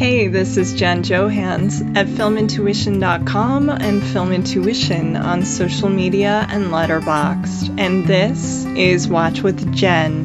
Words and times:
Hey, 0.00 0.28
this 0.28 0.56
is 0.56 0.72
Jen 0.72 1.02
Johans 1.02 1.94
at 1.94 2.06
filmintuition.com 2.06 3.68
and 3.68 4.02
Film 4.02 4.32
Intuition 4.32 5.14
on 5.14 5.44
social 5.44 5.90
media 5.90 6.46
and 6.48 6.68
Letterboxd. 6.68 7.78
And 7.78 8.06
this 8.06 8.64
is 8.64 9.08
Watch 9.08 9.42
with 9.42 9.74
Jen. 9.74 10.24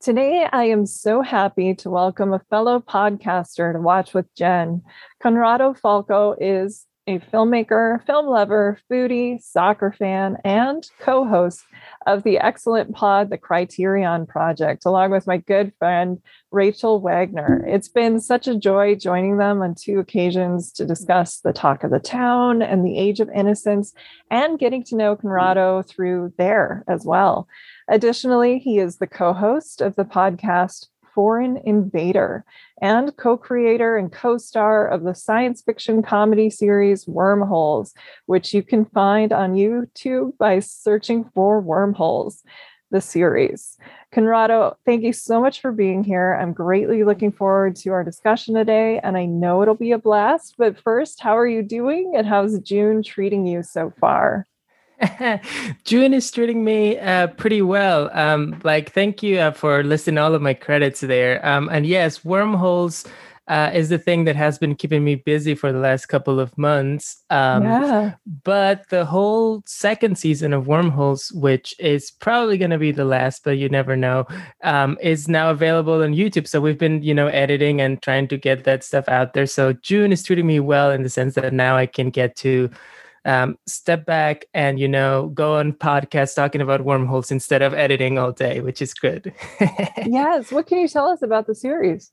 Today, 0.00 0.48
I 0.50 0.64
am 0.64 0.86
so 0.86 1.20
happy 1.20 1.74
to 1.74 1.90
welcome 1.90 2.32
a 2.32 2.38
fellow 2.48 2.80
podcaster 2.80 3.74
to 3.74 3.80
watch 3.80 4.14
with 4.14 4.34
Jen. 4.34 4.80
Conrado 5.22 5.74
Falco 5.74 6.34
is 6.40 6.86
a 7.10 7.18
filmmaker, 7.18 8.04
film 8.06 8.26
lover, 8.26 8.78
foodie, 8.90 9.42
soccer 9.42 9.92
fan, 9.98 10.36
and 10.44 10.88
co 11.00 11.26
host 11.26 11.64
of 12.06 12.22
the 12.22 12.38
excellent 12.38 12.94
pod, 12.94 13.30
The 13.30 13.38
Criterion 13.38 14.26
Project, 14.26 14.86
along 14.86 15.10
with 15.10 15.26
my 15.26 15.38
good 15.38 15.72
friend, 15.78 16.20
Rachel 16.52 17.00
Wagner. 17.00 17.64
It's 17.66 17.88
been 17.88 18.20
such 18.20 18.46
a 18.46 18.56
joy 18.56 18.94
joining 18.94 19.38
them 19.38 19.60
on 19.60 19.74
two 19.74 19.98
occasions 19.98 20.70
to 20.72 20.86
discuss 20.86 21.40
the 21.40 21.52
talk 21.52 21.82
of 21.82 21.90
the 21.90 21.98
town 21.98 22.62
and 22.62 22.84
the 22.84 22.96
age 22.96 23.18
of 23.18 23.28
innocence 23.30 23.92
and 24.30 24.58
getting 24.58 24.84
to 24.84 24.96
know 24.96 25.16
Conrado 25.16 25.82
through 25.82 26.32
there 26.38 26.84
as 26.86 27.04
well. 27.04 27.48
Additionally, 27.88 28.58
he 28.60 28.78
is 28.78 28.98
the 28.98 29.08
co 29.08 29.32
host 29.32 29.80
of 29.80 29.96
the 29.96 30.04
podcast 30.04 30.86
Foreign 31.14 31.56
Invader 31.58 32.44
and 32.80 33.16
co 33.16 33.36
creator 33.36 33.96
and 33.96 34.12
co 34.12 34.38
star 34.38 34.86
of 34.86 35.02
the 35.02 35.14
science 35.14 35.62
fiction 35.62 36.02
comedy 36.02 36.50
series 36.50 37.06
Wormholes, 37.06 37.94
which 38.26 38.54
you 38.54 38.62
can 38.62 38.84
find 38.86 39.32
on 39.32 39.54
YouTube 39.54 40.36
by 40.38 40.60
searching 40.60 41.24
for 41.34 41.60
Wormholes, 41.60 42.42
the 42.90 43.00
series. 43.00 43.78
Conrado, 44.12 44.76
thank 44.84 45.02
you 45.02 45.12
so 45.12 45.40
much 45.40 45.60
for 45.60 45.72
being 45.72 46.02
here. 46.02 46.36
I'm 46.40 46.52
greatly 46.52 47.04
looking 47.04 47.30
forward 47.30 47.76
to 47.76 47.90
our 47.90 48.02
discussion 48.02 48.54
today, 48.54 48.98
and 49.02 49.16
I 49.16 49.26
know 49.26 49.62
it'll 49.62 49.74
be 49.74 49.92
a 49.92 49.98
blast. 49.98 50.56
But 50.58 50.78
first, 50.80 51.20
how 51.20 51.38
are 51.38 51.46
you 51.46 51.62
doing, 51.62 52.14
and 52.16 52.26
how's 52.26 52.58
June 52.60 53.02
treating 53.02 53.46
you 53.46 53.62
so 53.62 53.92
far? 54.00 54.46
June 55.84 56.14
is 56.14 56.30
treating 56.30 56.64
me 56.64 56.98
uh, 56.98 57.28
pretty 57.28 57.62
well. 57.62 58.10
Um, 58.12 58.60
like, 58.64 58.92
thank 58.92 59.22
you 59.22 59.38
uh, 59.38 59.50
for 59.52 59.82
listing 59.82 60.18
all 60.18 60.34
of 60.34 60.42
my 60.42 60.54
credits 60.54 61.00
there. 61.00 61.44
Um, 61.44 61.68
and 61.70 61.86
yes, 61.86 62.24
wormholes 62.24 63.06
uh, 63.50 63.68
is 63.74 63.88
the 63.88 63.98
thing 63.98 64.24
that 64.24 64.36
has 64.36 64.58
been 64.58 64.76
keeping 64.76 65.02
me 65.02 65.16
busy 65.16 65.56
for 65.56 65.72
the 65.72 65.78
last 65.80 66.06
couple 66.06 66.38
of 66.38 66.56
months. 66.56 67.24
Um, 67.30 67.64
yeah. 67.64 68.14
But 68.44 68.88
the 68.90 69.04
whole 69.04 69.64
second 69.66 70.18
season 70.18 70.52
of 70.52 70.68
Wormholes, 70.68 71.32
which 71.32 71.74
is 71.80 72.12
probably 72.12 72.58
going 72.58 72.70
to 72.70 72.78
be 72.78 72.92
the 72.92 73.04
last, 73.04 73.42
but 73.42 73.58
you 73.58 73.68
never 73.68 73.96
know, 73.96 74.24
um, 74.62 74.96
is 75.02 75.26
now 75.26 75.50
available 75.50 76.00
on 76.00 76.14
YouTube. 76.14 76.46
So 76.46 76.60
we've 76.60 76.78
been, 76.78 77.02
you 77.02 77.12
know, 77.12 77.26
editing 77.26 77.80
and 77.80 78.00
trying 78.00 78.28
to 78.28 78.36
get 78.36 78.62
that 78.64 78.84
stuff 78.84 79.08
out 79.08 79.34
there. 79.34 79.46
So 79.46 79.72
June 79.72 80.12
is 80.12 80.22
treating 80.22 80.46
me 80.46 80.60
well 80.60 80.92
in 80.92 81.02
the 81.02 81.10
sense 81.10 81.34
that 81.34 81.52
now 81.52 81.76
I 81.76 81.86
can 81.86 82.10
get 82.10 82.36
to 82.36 82.70
um, 83.24 83.58
step 83.66 84.06
back 84.06 84.46
and 84.54 84.78
you 84.78 84.88
know 84.88 85.28
go 85.28 85.56
on 85.56 85.72
podcasts 85.72 86.34
talking 86.34 86.60
about 86.60 86.84
wormholes 86.84 87.30
instead 87.30 87.62
of 87.62 87.74
editing 87.74 88.18
all 88.18 88.32
day 88.32 88.60
which 88.60 88.80
is 88.82 88.94
good. 88.94 89.32
Yes. 90.06 90.50
What 90.50 90.66
can 90.66 90.78
you 90.78 90.88
tell 90.88 91.06
us 91.06 91.22
about 91.22 91.46
the 91.46 91.54
series? 91.54 92.12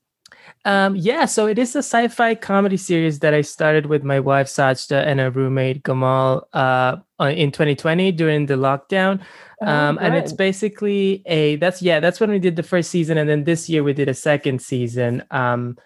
Um, 0.64 0.94
yeah 0.94 1.24
so 1.24 1.46
it 1.46 1.58
is 1.58 1.74
a 1.74 1.78
sci-fi 1.78 2.34
comedy 2.34 2.76
series 2.76 3.20
that 3.20 3.32
i 3.32 3.40
started 3.40 3.86
with 3.86 4.04
my 4.04 4.20
wife 4.20 4.46
sajda 4.46 5.06
and 5.06 5.20
a 5.20 5.30
roommate 5.30 5.82
gamal 5.84 6.42
uh, 6.52 6.96
in 7.20 7.50
2020 7.50 8.12
during 8.12 8.46
the 8.46 8.54
lockdown. 8.54 9.20
Oh, 9.62 9.66
um, 9.66 9.98
and 10.00 10.14
it's 10.14 10.32
basically 10.32 11.22
a 11.26 11.56
that's 11.56 11.82
yeah 11.82 11.98
that's 11.98 12.20
when 12.20 12.30
we 12.30 12.38
did 12.38 12.56
the 12.56 12.62
first 12.62 12.90
season 12.90 13.18
and 13.18 13.28
then 13.28 13.44
this 13.44 13.68
year 13.68 13.82
we 13.82 13.92
did 13.92 14.08
a 14.08 14.14
second 14.14 14.60
season. 14.60 15.24
Um, 15.30 15.78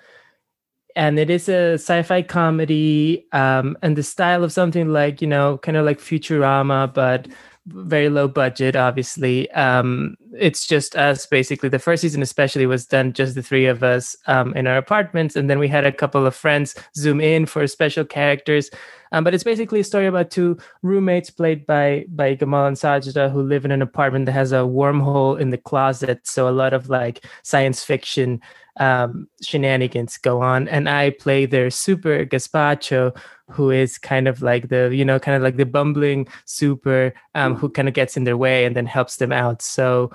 and 0.97 1.19
it 1.19 1.31
is 1.31 1.49
a 1.49 1.75
sci-fi 1.75 2.23
comedy 2.23 3.27
um, 3.33 3.77
and 3.83 3.97
the 3.97 4.03
style 4.03 4.45
of 4.45 4.53
something 4.53 4.89
like 4.89 5.21
you 5.21 5.29
know 5.29 5.59
kind 5.59 5.77
of 5.77 5.85
like 5.85 5.99
futurama 5.99 6.93
but 6.93 7.29
very 7.67 8.09
low 8.09 8.29
budget 8.29 8.77
obviously. 8.77 9.51
Um, 9.53 10.17
it's 10.39 10.67
just 10.67 10.97
us 10.97 11.27
basically 11.27 11.69
the 11.69 11.79
first 11.79 12.01
season 12.03 12.23
especially 12.23 12.67
was 12.67 12.87
done 12.87 13.13
just 13.13 13.35
the 13.35 13.43
three 13.43 13.67
of 13.67 13.83
us 13.83 14.17
um, 14.27 14.55
in 14.55 14.67
our 14.67 14.77
apartments 14.77 15.37
and 15.37 15.49
then 15.51 15.59
we 15.59 15.69
had 15.69 15.85
a 15.85 15.93
couple 15.93 16.27
of 16.27 16.35
friends 16.35 16.75
zoom 16.97 17.21
in 17.21 17.47
for 17.47 17.67
special 17.67 18.05
characters 18.05 18.71
um, 19.13 19.25
but 19.25 19.35
it's 19.35 19.45
basically 19.45 19.81
a 19.81 19.85
story 19.85 20.07
about 20.07 20.31
two 20.31 20.57
roommates 20.83 21.31
played 21.31 21.67
by 21.67 22.05
by 22.09 22.35
gamal 22.35 22.67
and 22.67 22.77
sajda 22.77 23.31
who 23.31 23.43
live 23.43 23.65
in 23.65 23.71
an 23.71 23.83
apartment 23.83 24.27
that 24.27 24.33
has 24.33 24.53
a 24.53 24.57
wormhole 24.57 25.39
in 25.39 25.51
the 25.51 25.59
closet 25.59 26.21
so 26.25 26.49
a 26.49 26.51
lot 26.51 26.73
of 26.73 26.89
like 26.89 27.25
science 27.43 27.85
fiction 27.85 28.41
um, 28.79 29.29
shenanigans 29.43 30.17
go 30.17 30.41
on. 30.41 30.69
And 30.69 30.89
I 30.89 31.11
play 31.11 31.47
their 31.47 31.71
super 31.71 32.25
gazpacho, 32.25 33.17
who 33.51 33.71
is 33.71 33.99
kind 33.99 34.29
of 34.29 34.43
like 34.43 34.69
the, 34.69 34.91
you 34.93 35.05
know, 35.05 35.19
kind 35.19 35.37
of 35.37 35.43
like 35.43 35.57
the 35.57 35.67
bumbling 35.67 36.27
super 36.47 37.13
um, 37.35 37.55
who 37.55 37.69
kind 37.69 37.89
of 37.89 37.95
gets 37.95 38.17
in 38.17 38.25
their 38.25 38.37
way 38.37 38.65
and 38.65 38.75
then 38.77 38.87
helps 38.87 39.17
them 39.17 39.33
out. 39.33 39.63
So 39.63 40.11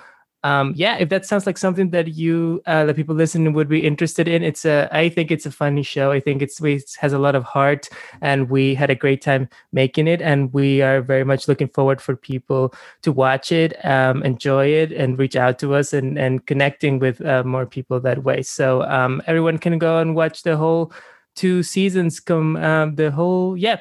um, 0.47 0.74
yeah, 0.75 0.96
if 0.97 1.09
that 1.09 1.25
sounds 1.25 1.46
like 1.46 1.58
something 1.58 1.90
that 1.90 2.08
you, 2.16 2.62
uh, 2.66 2.85
the 2.85 2.94
people 2.94 3.16
listening 3.16 3.52
would 3.53 3.68
be 3.68 3.85
interested 3.85 4.28
in, 4.28 4.44
it's 4.44 4.63
a, 4.66 4.88
I 4.91 5.09
think 5.09 5.30
it's 5.30 5.46
a 5.46 5.52
funny 5.52 5.84
show. 5.84 6.12
I 6.12 6.22
think 6.22 6.41
it's, 6.41 6.62
it 6.62 6.96
has 7.00 7.12
a 7.12 7.19
lot 7.19 7.35
of 7.35 7.44
heart 7.44 7.90
and 8.22 8.50
we 8.50 8.74
had 8.74 8.90
a 8.90 8.96
great 8.96 9.22
time 9.22 9.50
making 9.74 10.08
it. 10.08 10.22
And 10.22 10.53
we 10.53 10.81
are 10.81 11.02
very 11.02 11.25
much 11.25 11.47
looking 11.50 11.68
forward 11.68 12.00
for 12.02 12.16
people 12.16 12.74
to 13.02 13.11
watch 13.11 13.52
it, 13.52 13.73
um, 13.85 14.23
enjoy 14.23 14.67
it 14.67 14.94
and 14.94 15.20
reach 15.20 15.35
out 15.35 15.59
to 15.59 15.76
us 15.76 15.91
and, 15.91 16.17
and 16.17 16.46
connecting 16.46 16.99
with 16.99 17.20
uh, 17.26 17.44
more 17.44 17.66
people 17.66 17.99
that 17.99 18.23
way. 18.23 18.41
So 18.41 18.84
um, 18.84 19.22
everyone 19.28 19.58
can 19.58 19.78
go 19.78 19.99
and 19.99 20.16
watch 20.16 20.44
the 20.44 20.55
whole 20.55 20.94
two 21.35 21.61
seasons 21.61 22.22
come, 22.22 22.55
um, 22.55 22.96
the 22.96 23.11
whole, 23.11 23.58
yeah, 23.58 23.79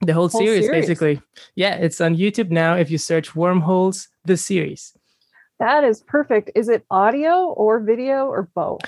the 0.00 0.14
whole, 0.14 0.28
whole 0.28 0.40
series, 0.40 0.64
series 0.64 0.80
basically. 0.80 1.20
Yeah, 1.54 1.76
it's 1.76 2.00
on 2.00 2.16
YouTube 2.16 2.50
now. 2.50 2.74
If 2.74 2.90
you 2.90 2.98
search 2.98 3.36
Wormholes, 3.36 4.08
the 4.24 4.36
series. 4.36 4.92
That 5.62 5.84
is 5.84 6.00
perfect. 6.00 6.50
Is 6.56 6.68
it 6.68 6.84
audio 6.90 7.46
or 7.46 7.78
video 7.78 8.26
or 8.26 8.48
both? 8.52 8.80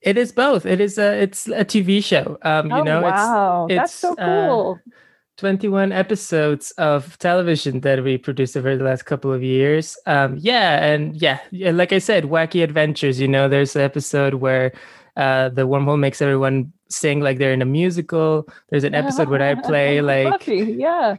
It 0.00 0.16
is 0.16 0.32
both. 0.32 0.64
It 0.64 0.80
is 0.80 0.96
a 0.96 1.12
it's 1.20 1.46
a 1.46 1.62
TV 1.62 2.02
show. 2.02 2.38
Um, 2.40 2.72
oh, 2.72 2.78
you 2.78 2.84
know, 2.84 3.02
wow, 3.02 3.66
it's, 3.68 3.72
it's, 3.72 3.78
that's 3.78 3.92
so 3.92 4.14
uh, 4.14 4.48
cool. 4.48 4.80
Uh, 4.86 4.90
21 5.36 5.92
episodes 5.92 6.70
of 6.78 7.18
television 7.18 7.80
that 7.80 8.02
we 8.02 8.16
produced 8.16 8.56
over 8.56 8.74
the 8.78 8.84
last 8.84 9.02
couple 9.02 9.30
of 9.30 9.42
years. 9.42 9.98
Um, 10.06 10.38
yeah, 10.40 10.82
and 10.86 11.20
yeah, 11.20 11.40
like 11.52 11.92
I 11.92 11.98
said, 11.98 12.24
wacky 12.24 12.64
adventures. 12.64 13.20
You 13.20 13.28
know, 13.28 13.46
there's 13.46 13.76
an 13.76 13.82
episode 13.82 14.34
where 14.34 14.72
uh, 15.18 15.50
the 15.50 15.68
wormhole 15.68 15.98
makes 15.98 16.22
everyone 16.22 16.72
sing 16.88 17.20
like 17.20 17.36
they're 17.36 17.52
in 17.52 17.60
a 17.60 17.66
musical. 17.66 18.48
There's 18.70 18.84
an 18.84 18.94
episode 18.94 19.28
where 19.28 19.42
I 19.42 19.54
play 19.68 20.00
like 20.00 20.30
Buffy, 20.30 20.76
yeah 20.78 21.16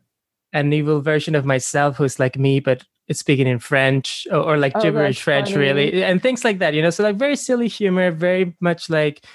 an 0.54 0.72
evil 0.72 1.02
version 1.02 1.36
of 1.36 1.46
myself 1.46 1.98
who's 1.98 2.20
like 2.20 2.38
me 2.38 2.62
but 2.62 2.84
speaking 3.12 3.48
in 3.48 3.59
French 3.59 4.27
or, 4.31 4.39
or 4.39 4.57
like 4.57 4.74
oh, 4.75 4.81
gibberish 4.81 5.21
French, 5.21 5.50
funny. 5.50 5.59
really, 5.59 6.04
and 6.04 6.21
things 6.21 6.44
like 6.44 6.59
that. 6.59 6.74
You 6.74 6.81
know, 6.81 6.89
so 6.89 7.04
like 7.04 7.15
very 7.15 7.36
silly 7.36 7.68
humor, 7.68 8.12
very 8.12 8.56
much 8.59 8.89
like 8.89 9.25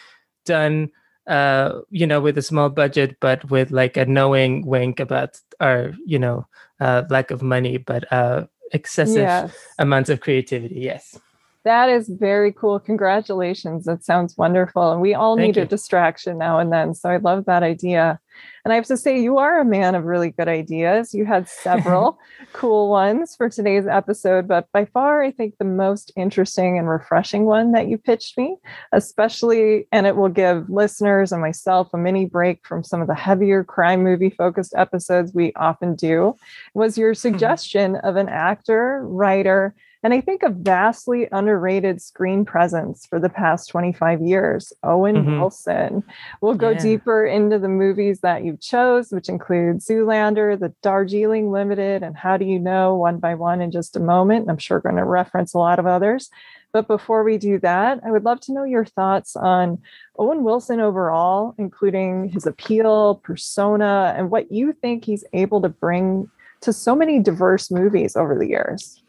done, 0.44 0.90
uh, 1.26 1.80
you 1.90 2.06
know, 2.06 2.20
with 2.20 2.36
a 2.38 2.42
small 2.42 2.68
budget, 2.68 3.16
but 3.20 3.50
with 3.50 3.70
like 3.70 3.96
a 3.96 4.04
knowing 4.04 4.66
wink 4.66 5.00
about 5.00 5.40
our, 5.60 5.94
you 6.04 6.18
know, 6.18 6.46
uh, 6.80 7.04
lack 7.10 7.30
of 7.30 7.42
money, 7.42 7.78
but 7.78 8.10
uh, 8.12 8.44
excessive 8.72 9.16
yes. 9.16 9.54
amounts 9.78 10.10
of 10.10 10.20
creativity. 10.20 10.80
Yes. 10.80 11.18
That 11.64 11.88
is 11.88 12.08
very 12.08 12.52
cool. 12.52 12.80
Congratulations. 12.80 13.84
That 13.84 14.04
sounds 14.04 14.36
wonderful. 14.36 14.90
And 14.90 15.00
we 15.00 15.14
all 15.14 15.36
Thank 15.36 15.48
need 15.48 15.56
you. 15.56 15.62
a 15.62 15.66
distraction 15.66 16.38
now 16.38 16.58
and 16.58 16.72
then. 16.72 16.94
So 16.94 17.08
I 17.08 17.18
love 17.18 17.44
that 17.44 17.62
idea. 17.62 18.18
And 18.64 18.72
I 18.72 18.76
have 18.76 18.86
to 18.86 18.96
say, 18.96 19.20
you 19.20 19.38
are 19.38 19.60
a 19.60 19.64
man 19.64 19.94
of 19.94 20.04
really 20.04 20.30
good 20.30 20.48
ideas. 20.48 21.14
You 21.14 21.24
had 21.24 21.48
several 21.48 22.18
cool 22.52 22.88
ones 22.88 23.34
for 23.36 23.48
today's 23.48 23.86
episode, 23.86 24.46
but 24.46 24.70
by 24.72 24.84
far, 24.84 25.22
I 25.22 25.32
think 25.32 25.58
the 25.58 25.64
most 25.64 26.12
interesting 26.16 26.78
and 26.78 26.88
refreshing 26.88 27.44
one 27.44 27.72
that 27.72 27.88
you 27.88 27.98
pitched 27.98 28.38
me, 28.38 28.56
especially, 28.92 29.88
and 29.90 30.06
it 30.06 30.16
will 30.16 30.28
give 30.28 30.70
listeners 30.70 31.32
and 31.32 31.40
myself 31.40 31.88
a 31.92 31.98
mini 31.98 32.26
break 32.26 32.64
from 32.64 32.84
some 32.84 33.00
of 33.00 33.08
the 33.08 33.14
heavier 33.14 33.64
crime 33.64 34.02
movie 34.02 34.30
focused 34.30 34.74
episodes 34.76 35.34
we 35.34 35.52
often 35.54 35.96
do, 35.96 36.36
was 36.74 36.96
your 36.96 37.12
mm-hmm. 37.12 37.18
suggestion 37.18 37.94
mm-hmm. 37.94 38.06
of 38.06 38.16
an 38.16 38.28
actor, 38.28 39.02
writer, 39.04 39.74
and 40.02 40.12
I 40.12 40.20
think 40.20 40.42
a 40.42 40.50
vastly 40.50 41.28
underrated 41.30 42.02
screen 42.02 42.44
presence 42.44 43.06
for 43.06 43.20
the 43.20 43.28
past 43.28 43.68
25 43.70 44.20
years, 44.20 44.72
Owen 44.82 45.16
mm-hmm. 45.16 45.38
Wilson. 45.38 46.02
We'll 46.40 46.54
go 46.54 46.70
yeah. 46.70 46.78
deeper 46.78 47.24
into 47.24 47.58
the 47.58 47.68
movies 47.68 48.20
that 48.20 48.44
you 48.44 48.56
chose, 48.56 49.12
which 49.12 49.28
include 49.28 49.78
Zoolander, 49.78 50.58
The 50.58 50.74
Darjeeling 50.82 51.52
Limited, 51.52 52.02
and 52.02 52.16
How 52.16 52.36
Do 52.36 52.44
You 52.44 52.58
Know, 52.58 52.96
one 52.96 53.18
by 53.18 53.34
one 53.36 53.60
in 53.60 53.70
just 53.70 53.96
a 53.96 54.00
moment. 54.00 54.42
And 54.42 54.50
I'm 54.50 54.58
sure 54.58 54.80
going 54.80 54.96
to 54.96 55.04
reference 55.04 55.54
a 55.54 55.58
lot 55.58 55.78
of 55.78 55.86
others. 55.86 56.30
But 56.72 56.88
before 56.88 57.22
we 57.22 57.38
do 57.38 57.58
that, 57.60 58.00
I 58.04 58.10
would 58.10 58.24
love 58.24 58.40
to 58.40 58.52
know 58.52 58.64
your 58.64 58.86
thoughts 58.86 59.36
on 59.36 59.78
Owen 60.18 60.42
Wilson 60.42 60.80
overall, 60.80 61.54
including 61.58 62.30
his 62.30 62.46
appeal, 62.46 63.16
persona, 63.16 64.14
and 64.16 64.30
what 64.30 64.50
you 64.50 64.72
think 64.72 65.04
he's 65.04 65.24
able 65.32 65.60
to 65.60 65.68
bring 65.68 66.30
to 66.62 66.72
so 66.72 66.96
many 66.96 67.18
diverse 67.18 67.70
movies 67.70 68.16
over 68.16 68.38
the 68.38 68.48
years. 68.48 69.01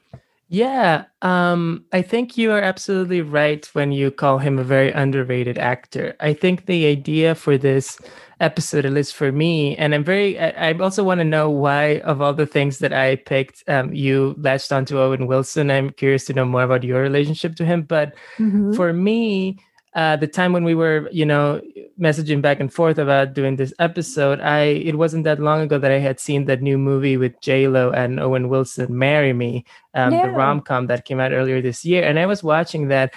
Yeah, 0.53 1.05
um, 1.23 1.83
I 1.93 2.03
think 2.03 2.37
you 2.37 2.51
are 2.51 2.61
absolutely 2.61 3.23
right 3.23 3.65
when 3.73 3.91
you 3.91 4.11
call 4.11 4.37
him 4.37 4.59
a 4.59 4.63
very 4.63 4.91
underrated 4.91 5.57
actor. 5.57 6.15
I 6.19 6.33
think 6.35 6.67
the 6.67 6.85
idea 6.85 7.33
for 7.33 7.57
this 7.57 7.97
episode, 8.39 8.85
at 8.85 8.93
least 8.93 9.15
for 9.15 9.31
me, 9.31 9.75
and 9.77 9.95
I'm 9.95 10.03
very, 10.03 10.37
I, 10.37 10.69
I 10.69 10.73
also 10.73 11.03
want 11.03 11.21
to 11.21 11.25
know 11.25 11.49
why, 11.49 12.01
of 12.01 12.21
all 12.21 12.35
the 12.35 12.45
things 12.45 12.77
that 12.79 12.93
I 12.93 13.15
picked, 13.15 13.63
um, 13.67 13.95
you 13.95 14.35
latched 14.37 14.71
onto 14.71 14.99
Owen 14.99 15.25
Wilson. 15.25 15.71
I'm 15.71 15.89
curious 15.89 16.25
to 16.25 16.33
know 16.33 16.45
more 16.45 16.61
about 16.61 16.83
your 16.83 17.01
relationship 17.01 17.55
to 17.55 17.65
him. 17.65 17.81
But 17.81 18.13
mm-hmm. 18.37 18.73
for 18.73 18.93
me, 18.93 19.57
uh, 19.95 20.15
the 20.15 20.27
time 20.27 20.53
when 20.53 20.63
we 20.63 20.73
were, 20.73 21.07
you 21.11 21.25
know, 21.25 21.61
messaging 21.99 22.41
back 22.41 22.59
and 22.59 22.73
forth 22.73 22.97
about 22.97 23.33
doing 23.33 23.55
this 23.55 23.73
episode, 23.77 24.39
I 24.41 24.61
it 24.61 24.97
wasn't 24.97 25.23
that 25.25 25.39
long 25.39 25.61
ago 25.61 25.77
that 25.77 25.91
I 25.91 25.99
had 25.99 26.19
seen 26.19 26.45
that 26.45 26.61
new 26.61 26.77
movie 26.77 27.17
with 27.17 27.39
J 27.41 27.67
Lo 27.67 27.91
and 27.91 28.19
Owen 28.19 28.49
Wilson, 28.49 28.97
"Marry 28.97 29.33
Me," 29.33 29.65
um, 29.93 30.13
yeah. 30.13 30.25
the 30.25 30.31
rom 30.31 30.61
com 30.61 30.87
that 30.87 31.05
came 31.05 31.19
out 31.19 31.31
earlier 31.31 31.61
this 31.61 31.85
year, 31.85 32.03
and 32.03 32.17
I 32.17 32.25
was 32.25 32.43
watching 32.43 32.87
that, 32.87 33.13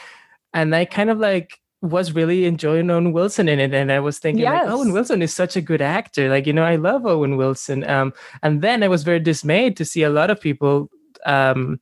and 0.52 0.74
I 0.74 0.84
kind 0.84 1.08
of 1.08 1.18
like 1.18 1.60
was 1.80 2.12
really 2.12 2.44
enjoying 2.44 2.90
Owen 2.90 3.12
Wilson 3.12 3.48
in 3.48 3.58
it, 3.58 3.72
and 3.72 3.90
I 3.90 4.00
was 4.00 4.18
thinking 4.18 4.42
yes. 4.42 4.64
like, 4.64 4.72
Owen 4.72 4.92
Wilson 4.92 5.22
is 5.22 5.32
such 5.32 5.56
a 5.56 5.62
good 5.62 5.80
actor. 5.80 6.28
Like 6.28 6.46
you 6.46 6.52
know, 6.52 6.64
I 6.64 6.76
love 6.76 7.06
Owen 7.06 7.38
Wilson. 7.38 7.88
Um, 7.88 8.12
and 8.42 8.60
then 8.60 8.82
I 8.82 8.88
was 8.88 9.02
very 9.02 9.20
dismayed 9.20 9.78
to 9.78 9.84
see 9.84 10.02
a 10.02 10.10
lot 10.10 10.30
of 10.30 10.40
people 10.40 10.90
um 11.24 11.80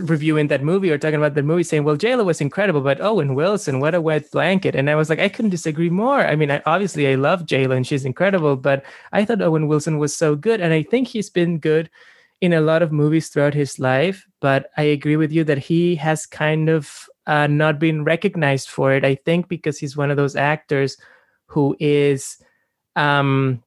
reviewing 0.00 0.48
that 0.48 0.62
movie 0.62 0.90
or 0.90 0.98
talking 0.98 1.16
about 1.16 1.34
the 1.34 1.42
movie 1.42 1.62
saying, 1.62 1.84
well, 1.84 1.96
JLo 1.96 2.24
was 2.24 2.40
incredible, 2.40 2.80
but 2.80 3.00
Owen 3.00 3.34
Wilson, 3.34 3.80
what 3.80 3.94
a 3.94 4.00
wet 4.00 4.30
blanket. 4.30 4.74
And 4.74 4.90
I 4.90 4.94
was 4.94 5.08
like, 5.08 5.18
I 5.18 5.28
couldn't 5.28 5.50
disagree 5.50 5.90
more. 5.90 6.26
I 6.26 6.36
mean, 6.36 6.50
I, 6.50 6.62
obviously 6.66 7.08
I 7.08 7.14
love 7.14 7.46
JLo 7.46 7.76
and 7.76 7.86
she's 7.86 8.04
incredible, 8.04 8.56
but 8.56 8.84
I 9.12 9.24
thought 9.24 9.42
Owen 9.42 9.68
Wilson 9.68 9.98
was 9.98 10.14
so 10.14 10.34
good. 10.34 10.60
And 10.60 10.72
I 10.72 10.82
think 10.82 11.08
he's 11.08 11.30
been 11.30 11.58
good 11.58 11.90
in 12.40 12.52
a 12.52 12.60
lot 12.60 12.82
of 12.82 12.92
movies 12.92 13.28
throughout 13.28 13.54
his 13.54 13.78
life. 13.78 14.26
But 14.40 14.70
I 14.76 14.82
agree 14.82 15.16
with 15.16 15.32
you 15.32 15.44
that 15.44 15.58
he 15.58 15.94
has 15.96 16.26
kind 16.26 16.68
of 16.68 17.06
uh, 17.26 17.46
not 17.46 17.78
been 17.78 18.04
recognized 18.04 18.68
for 18.68 18.92
it. 18.92 19.04
I 19.04 19.14
think 19.14 19.48
because 19.48 19.78
he's 19.78 19.96
one 19.96 20.10
of 20.10 20.16
those 20.16 20.36
actors 20.36 20.96
who 21.46 21.76
is 21.80 22.38
um 22.96 23.62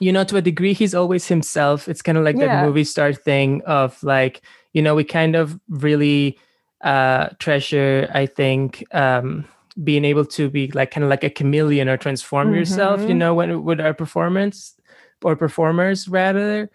you 0.00 0.12
know 0.12 0.24
to 0.24 0.36
a 0.36 0.42
degree 0.42 0.72
he's 0.72 0.94
always 0.94 1.26
himself 1.26 1.88
it's 1.88 2.02
kind 2.02 2.16
of 2.16 2.24
like 2.24 2.36
yeah. 2.36 2.46
that 2.46 2.66
movie 2.66 2.84
star 2.84 3.12
thing 3.12 3.62
of 3.66 4.02
like 4.02 4.42
you 4.74 4.82
know 4.82 4.94
we 4.94 5.04
kind 5.04 5.34
of 5.34 5.58
really 5.68 6.38
uh 6.82 7.28
treasure 7.38 8.10
i 8.12 8.26
think 8.26 8.84
um 8.92 9.44
being 9.82 10.04
able 10.04 10.24
to 10.24 10.50
be 10.50 10.70
like 10.72 10.90
kind 10.90 11.02
of 11.02 11.10
like 11.10 11.24
a 11.24 11.30
chameleon 11.30 11.88
or 11.88 11.96
transform 11.96 12.48
mm-hmm. 12.48 12.56
yourself 12.56 13.00
you 13.08 13.14
know 13.14 13.34
when 13.34 13.64
with 13.64 13.80
our 13.80 13.94
performance 13.94 14.74
or 15.22 15.34
performers 15.34 16.06
rather 16.08 16.70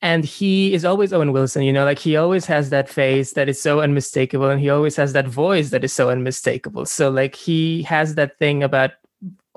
and 0.00 0.24
he 0.24 0.72
is 0.74 0.84
always 0.84 1.12
Owen 1.12 1.32
Wilson, 1.32 1.62
you 1.62 1.72
know, 1.72 1.84
like 1.84 1.98
he 1.98 2.16
always 2.16 2.46
has 2.46 2.70
that 2.70 2.88
face 2.88 3.32
that 3.32 3.48
is 3.48 3.60
so 3.60 3.80
unmistakable, 3.80 4.48
and 4.48 4.60
he 4.60 4.70
always 4.70 4.94
has 4.94 5.12
that 5.12 5.26
voice 5.26 5.70
that 5.70 5.82
is 5.82 5.92
so 5.92 6.08
unmistakable. 6.08 6.86
So, 6.86 7.10
like, 7.10 7.34
he 7.34 7.82
has 7.82 8.14
that 8.14 8.38
thing 8.38 8.62
about 8.62 8.92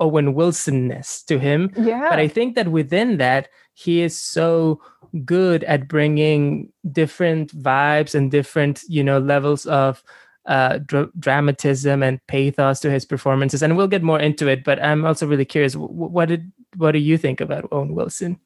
Owen 0.00 0.34
Wilsonness 0.34 1.24
to 1.26 1.38
him. 1.38 1.70
Yeah. 1.76 2.10
But 2.10 2.18
I 2.18 2.26
think 2.26 2.56
that 2.56 2.68
within 2.68 3.18
that, 3.18 3.48
he 3.74 4.00
is 4.00 4.18
so 4.18 4.80
good 5.24 5.64
at 5.64 5.88
bringing 5.88 6.72
different 6.90 7.54
vibes 7.56 8.14
and 8.14 8.30
different, 8.30 8.82
you 8.88 9.04
know, 9.04 9.18
levels 9.18 9.66
of 9.66 10.02
uh, 10.46 10.78
dr- 10.78 11.10
dramatism 11.18 12.02
and 12.02 12.24
pathos 12.26 12.80
to 12.80 12.90
his 12.90 13.04
performances. 13.04 13.62
And 13.62 13.76
we'll 13.76 13.88
get 13.88 14.02
more 14.02 14.18
into 14.18 14.48
it. 14.48 14.64
But 14.64 14.82
I'm 14.82 15.04
also 15.04 15.26
really 15.26 15.44
curious. 15.44 15.74
What 15.74 16.28
did 16.28 16.50
what 16.76 16.92
do 16.92 16.98
you 16.98 17.18
think 17.18 17.40
about 17.40 17.68
Owen 17.70 17.94
Wilson? 17.94 18.38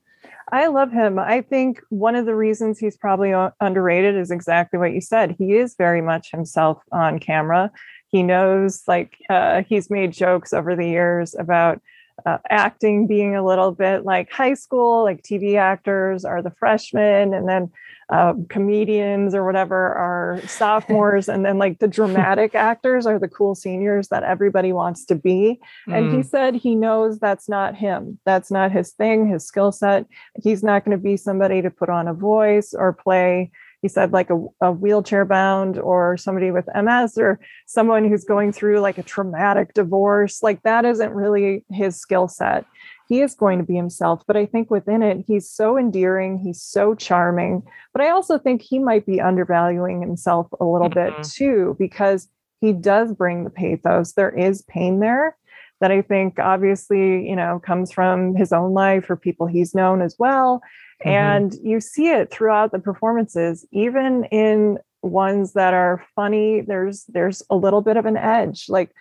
I 0.53 0.69
love 0.69 0.93
him. 0.93 1.19
I 1.19 1.43
think 1.43 1.83
one 1.89 2.15
of 2.15 2.27
the 2.27 2.37
reasons 2.37 2.79
he's 2.79 2.97
probably 2.97 3.33
underrated 3.61 4.15
is 4.17 4.31
exactly 4.31 4.79
what 4.79 4.93
you 4.93 5.01
said. 5.01 5.35
He 5.39 5.55
is 5.55 5.75
very 5.77 6.01
much 6.01 6.31
himself 6.31 6.83
on 6.93 7.19
camera 7.19 7.73
he 8.09 8.23
knows 8.23 8.83
like 8.87 9.19
uh, 9.29 9.63
he's 9.69 9.91
made 9.91 10.13
jokes 10.13 10.53
over 10.53 10.77
the 10.77 10.89
years 10.89 11.35
about 11.35 11.81
uh, 12.25 12.39
acting 12.49 13.07
being 13.07 13.37
a 13.37 13.45
little 13.45 13.73
bit 13.73 14.05
like 14.05 14.31
high 14.33 14.55
school 14.55 15.05
like 15.05 15.23
tv 15.23 15.57
actors 15.57 16.25
are 16.25 16.41
the 16.41 16.51
freshmen 16.51 17.35
and 17.35 17.49
then 17.49 17.71
uh, 18.09 18.35
comedians 18.49 19.35
or 19.35 19.45
whatever 19.45 19.77
are 19.77 20.41
sophomores 20.47 21.29
and 21.29 21.45
then 21.45 21.59
like 21.59 21.81
the 21.81 21.89
dramatic 21.89 22.55
actors 22.55 23.05
are 23.05 23.19
the 23.19 23.29
cool 23.29 23.55
seniors 23.55 24.09
that 24.09 24.23
everybody 24.23 24.73
wants 24.73 25.05
to 25.05 25.17
be. 25.17 25.59
And 25.89 26.13
mm. 26.13 26.17
he 26.17 26.23
said 26.23 26.55
he 26.55 26.77
knows 26.77 27.19
that's 27.19 27.49
not 27.49 27.75
him. 27.75 28.21
That's 28.25 28.51
not 28.51 28.71
his 28.71 28.93
thing 28.93 29.27
his 29.29 29.45
skill 29.45 29.73
set. 29.73 30.07
He's 30.41 30.63
not 30.63 30.85
going 30.85 30.97
to 30.97 31.03
be 31.03 31.17
somebody 31.17 31.63
to 31.63 31.71
put 31.71 31.89
on 31.89 32.07
a 32.07 32.15
voice 32.15 32.75
or 32.75 32.93
play 32.93 33.51
he 33.83 33.89
said 33.89 34.13
like 34.13 34.31
a, 34.31 34.47
a 34.61 34.73
wheelchair 34.73 35.25
bound 35.25 35.79
or 35.79 36.17
somebody 36.17 36.51
with 36.51 36.69
ms 36.83 37.19
or 37.19 37.39
someone 37.67 38.09
who's 38.09 38.25
going 38.25 38.53
through 38.53 38.81
like 38.81 38.99
a 38.99 39.03
traumatic 39.03 39.75
divorce 39.75 40.43
like 40.43 40.63
that 40.63 40.85
isn't 40.85 41.13
really 41.13 41.65
his 41.71 41.97
skill 41.97 42.29
set 42.29 42.65
he 43.09 43.21
is 43.21 43.35
going 43.35 43.59
to 43.59 43.65
be 43.65 43.75
himself 43.75 44.23
but 44.27 44.37
i 44.37 44.47
think 44.47 44.71
within 44.71 45.03
it 45.03 45.25
he's 45.27 45.49
so 45.49 45.79
endearing 45.79 46.39
he's 46.39 46.63
so 46.63 46.95
charming 46.95 47.63
but 47.93 48.03
i 48.03 48.11
also 48.11 48.39
think 48.39 48.63
he 48.63 48.79
might 48.79 49.07
be 49.07 49.21
undervaluing 49.21 50.01
himself 50.01 50.49
a 50.61 50.65
little 50.65 50.91
mm-hmm. 50.91 51.17
bit 51.17 51.29
too 51.29 51.77
because 51.79 52.29
he 52.61 52.73
does 52.73 53.13
bring 53.13 53.45
the 53.45 53.51
pathos 53.51 54.13
there 54.13 54.37
is 54.37 54.63
pain 54.63 55.01
there 55.01 55.37
that 55.81 55.91
i 55.91 56.03
think 56.03 56.39
obviously 56.39 57.29
you 57.29 57.37
know 57.37 57.61
comes 57.65 57.93
from 57.93 58.35
his 58.35 58.53
own 58.53 58.73
life 58.73 59.09
or 59.09 59.17
people 59.17 59.47
he's 59.47 59.75
known 59.75 60.03
as 60.03 60.17
well 60.19 60.61
Mm-hmm. 61.05 61.09
And 61.09 61.55
you 61.63 61.81
see 61.81 62.09
it 62.09 62.31
throughout 62.31 62.73
the 62.73 62.79
performances, 62.79 63.67
even 63.71 64.25
in 64.25 64.79
ones 65.03 65.53
that 65.53 65.75
are 65.75 66.05
funny, 66.15 66.63
there's 66.63 67.05
there's 67.05 67.43
a 67.51 67.57
little 67.57 67.83
bit 67.83 67.97
of 67.97 68.07
an 68.07 68.17
edge. 68.17 68.67
Like 68.69 68.93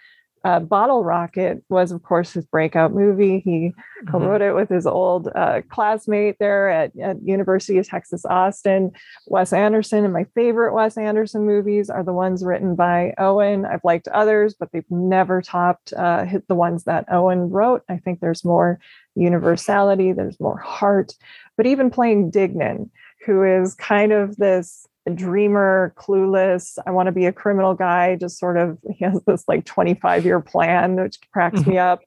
uh, 0.46 0.60
Bottle 0.60 1.04
Rocket 1.04 1.64
was, 1.70 1.92
of 1.92 2.04
course, 2.04 2.34
his 2.34 2.46
breakout 2.46 2.94
movie. 2.94 3.40
He 3.40 3.70
mm-hmm. 3.70 4.12
co-wrote 4.12 4.44
it 4.44 4.54
with 4.54 4.70
his 4.70 4.86
old 4.86 5.28
uh, 5.34 5.62
classmate 5.70 6.36
there 6.38 6.70
at, 6.70 6.96
at 7.00 7.18
University 7.24 7.80
of 7.80 7.88
Texas 7.88 8.24
Austin, 8.26 8.92
Wes 9.26 9.54
Anderson. 9.54 10.04
And 10.04 10.14
my 10.14 10.26
favorite 10.36 10.76
Wes 10.76 10.98
Anderson 10.98 11.48
movies 11.48 11.90
are 11.90 12.04
the 12.04 12.14
ones 12.14 12.44
written 12.46 12.76
by 12.76 13.16
Owen. 13.18 13.66
I've 13.66 13.84
liked 13.84 14.08
others, 14.10 14.54
but 14.54 14.72
they've 14.72 14.92
never 14.92 15.42
topped 15.42 15.94
uh, 15.94 16.26
hit 16.26 16.48
the 16.48 16.54
ones 16.54 16.84
that 16.84 17.12
Owen 17.12 17.50
wrote. 17.50 17.82
I 17.90 17.98
think 17.98 18.20
there's 18.20 18.46
more 18.46 18.80
universality, 19.16 20.12
there's 20.12 20.40
more 20.40 20.58
heart. 20.58 21.14
But 21.58 21.66
even 21.66 21.90
playing 21.90 22.32
Dignan, 22.32 22.90
who 23.26 23.44
is 23.44 23.76
kind 23.76 24.12
of 24.12 24.38
this 24.38 24.88
dreamer, 25.14 25.94
clueless, 25.98 26.78
I 26.86 26.92
want 26.92 27.08
to 27.08 27.12
be 27.12 27.26
a 27.26 27.32
criminal 27.32 27.74
guy, 27.76 28.16
just 28.16 28.40
sort 28.40 28.58
of, 28.58 28.78
he 28.92 29.06
has 29.06 29.22
this 29.28 29.44
like 29.48 29.66
25 29.66 30.26
year 30.26 30.40
plan, 30.40 30.96
which 30.96 31.20
cracks 31.32 31.60
mm-hmm. 31.60 31.72
me 31.72 31.78
up. 31.78 32.02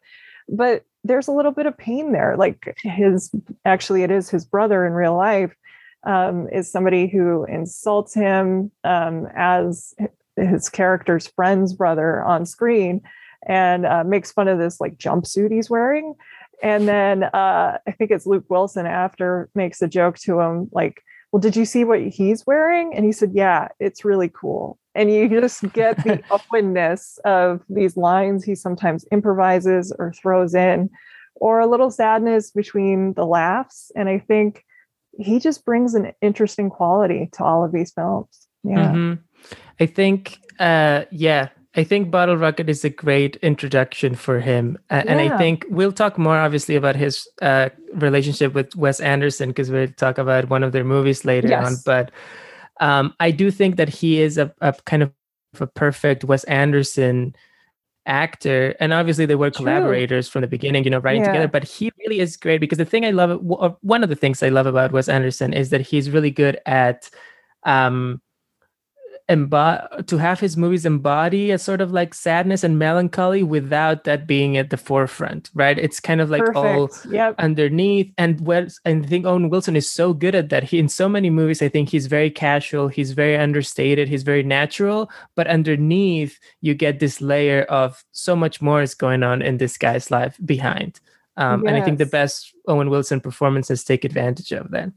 but 0.48 0.84
there's 1.04 1.28
a 1.28 1.32
little 1.32 1.52
bit 1.52 1.66
of 1.66 1.78
pain 1.78 2.12
there. 2.12 2.36
Like 2.36 2.76
his, 2.82 3.30
actually, 3.64 4.02
it 4.02 4.10
is 4.10 4.28
his 4.28 4.44
brother 4.44 4.84
in 4.84 4.92
real 4.92 5.16
life, 5.16 5.54
um, 6.04 6.48
is 6.48 6.70
somebody 6.70 7.06
who 7.06 7.44
insults 7.44 8.14
him 8.14 8.70
um, 8.84 9.28
as 9.34 9.94
his 10.36 10.68
character's 10.68 11.26
friend's 11.28 11.72
brother 11.72 12.22
on 12.22 12.46
screen 12.46 13.02
and 13.46 13.86
uh, 13.86 14.04
makes 14.04 14.32
fun 14.32 14.48
of 14.48 14.58
this 14.58 14.80
like 14.80 14.98
jumpsuit 14.98 15.52
he's 15.52 15.70
wearing. 15.70 16.14
And 16.62 16.88
then 16.88 17.24
uh, 17.24 17.78
I 17.86 17.90
think 17.92 18.10
it's 18.10 18.26
Luke 18.26 18.46
Wilson 18.48 18.86
after 18.86 19.48
makes 19.54 19.80
a 19.82 19.88
joke 19.88 20.18
to 20.20 20.40
him 20.40 20.68
like, 20.72 21.02
well, 21.30 21.40
did 21.40 21.56
you 21.56 21.64
see 21.64 21.84
what 21.84 22.00
he's 22.00 22.46
wearing? 22.46 22.94
And 22.94 23.04
he 23.04 23.12
said, 23.12 23.32
yeah, 23.34 23.68
it's 23.78 24.04
really 24.04 24.30
cool. 24.30 24.78
And 24.94 25.12
you 25.12 25.28
just 25.28 25.72
get 25.72 26.02
the 26.02 26.22
openness 26.30 27.18
of 27.24 27.62
these 27.68 27.96
lines 27.96 28.44
he 28.44 28.54
sometimes 28.54 29.04
improvises 29.12 29.92
or 29.98 30.12
throws 30.12 30.54
in, 30.54 30.88
or 31.34 31.60
a 31.60 31.66
little 31.66 31.90
sadness 31.90 32.50
between 32.50 33.12
the 33.12 33.26
laughs. 33.26 33.92
And 33.94 34.08
I 34.08 34.18
think 34.18 34.64
he 35.18 35.38
just 35.38 35.64
brings 35.64 35.94
an 35.94 36.12
interesting 36.22 36.70
quality 36.70 37.28
to 37.34 37.44
all 37.44 37.64
of 37.64 37.72
these 37.72 37.92
films. 37.92 38.48
Yeah. 38.64 38.92
Mm-hmm. 38.92 39.22
I 39.80 39.86
think, 39.86 40.38
uh, 40.58 41.04
yeah, 41.10 41.50
I 41.78 41.84
think 41.84 42.10
Bottle 42.10 42.36
Rocket 42.36 42.68
is 42.68 42.84
a 42.84 42.90
great 42.90 43.36
introduction 43.36 44.16
for 44.16 44.40
him. 44.40 44.76
Uh, 44.90 44.96
yeah. 44.96 45.12
And 45.12 45.20
I 45.20 45.38
think 45.38 45.64
we'll 45.70 45.92
talk 45.92 46.18
more, 46.18 46.36
obviously, 46.36 46.74
about 46.74 46.96
his 46.96 47.28
uh, 47.40 47.68
relationship 47.94 48.52
with 48.52 48.74
Wes 48.74 48.98
Anderson 48.98 49.50
because 49.50 49.70
we'll 49.70 49.86
talk 49.86 50.18
about 50.18 50.48
one 50.50 50.64
of 50.64 50.72
their 50.72 50.82
movies 50.82 51.24
later 51.24 51.46
yes. 51.46 51.64
on. 51.64 51.76
But 51.86 52.10
um, 52.80 53.14
I 53.20 53.30
do 53.30 53.52
think 53.52 53.76
that 53.76 53.88
he 53.88 54.20
is 54.20 54.38
a, 54.38 54.52
a, 54.60 54.72
kind 54.86 55.04
of 55.04 55.12
a 55.60 55.68
perfect 55.68 56.24
Wes 56.24 56.42
Anderson 56.44 57.36
actor. 58.06 58.74
And 58.80 58.92
obviously, 58.92 59.26
they 59.26 59.36
were 59.36 59.50
True. 59.50 59.64
collaborators 59.64 60.28
from 60.28 60.40
the 60.40 60.48
beginning, 60.48 60.82
you 60.82 60.90
know, 60.90 60.98
writing 60.98 61.22
yeah. 61.22 61.28
together. 61.28 61.48
But 61.48 61.62
he 61.62 61.92
really 62.00 62.18
is 62.18 62.36
great 62.36 62.58
because 62.58 62.78
the 62.78 62.86
thing 62.86 63.04
I 63.04 63.12
love, 63.12 63.38
one 63.82 64.02
of 64.02 64.08
the 64.08 64.16
things 64.16 64.42
I 64.42 64.48
love 64.48 64.66
about 64.66 64.90
Wes 64.90 65.08
Anderson 65.08 65.52
is 65.52 65.70
that 65.70 65.82
he's 65.82 66.10
really 66.10 66.32
good 66.32 66.58
at. 66.66 67.08
Um, 67.62 68.20
embody 69.28 70.02
to 70.04 70.16
have 70.16 70.40
his 70.40 70.56
movies 70.56 70.86
embody 70.86 71.50
a 71.50 71.58
sort 71.58 71.82
of 71.82 71.92
like 71.92 72.14
sadness 72.14 72.64
and 72.64 72.78
melancholy 72.78 73.42
without 73.42 74.04
that 74.04 74.26
being 74.26 74.56
at 74.56 74.70
the 74.70 74.76
forefront 74.76 75.50
right 75.54 75.78
it's 75.78 76.00
kind 76.00 76.22
of 76.22 76.30
like 76.30 76.40
Perfect. 76.40 76.56
all 76.56 76.90
yep. 77.10 77.34
underneath 77.38 78.10
and 78.16 78.40
Wes, 78.40 78.80
i 78.86 78.98
think 79.00 79.26
owen 79.26 79.50
wilson 79.50 79.76
is 79.76 79.90
so 79.90 80.14
good 80.14 80.34
at 80.34 80.48
that 80.48 80.64
he 80.64 80.78
in 80.78 80.88
so 80.88 81.08
many 81.08 81.28
movies 81.28 81.60
i 81.60 81.68
think 81.68 81.90
he's 81.90 82.06
very 82.06 82.30
casual 82.30 82.88
he's 82.88 83.12
very 83.12 83.36
understated 83.36 84.08
he's 84.08 84.22
very 84.22 84.42
natural 84.42 85.10
but 85.34 85.46
underneath 85.46 86.38
you 86.62 86.74
get 86.74 86.98
this 86.98 87.20
layer 87.20 87.62
of 87.64 88.02
so 88.12 88.34
much 88.34 88.62
more 88.62 88.80
is 88.80 88.94
going 88.94 89.22
on 89.22 89.42
in 89.42 89.58
this 89.58 89.76
guy's 89.76 90.10
life 90.10 90.38
behind 90.46 91.00
um, 91.36 91.62
yes. 91.62 91.68
and 91.68 91.82
i 91.82 91.84
think 91.84 91.98
the 91.98 92.06
best 92.06 92.54
owen 92.66 92.88
wilson 92.88 93.20
performances 93.20 93.84
take 93.84 94.06
advantage 94.06 94.52
of 94.52 94.70
that 94.70 94.90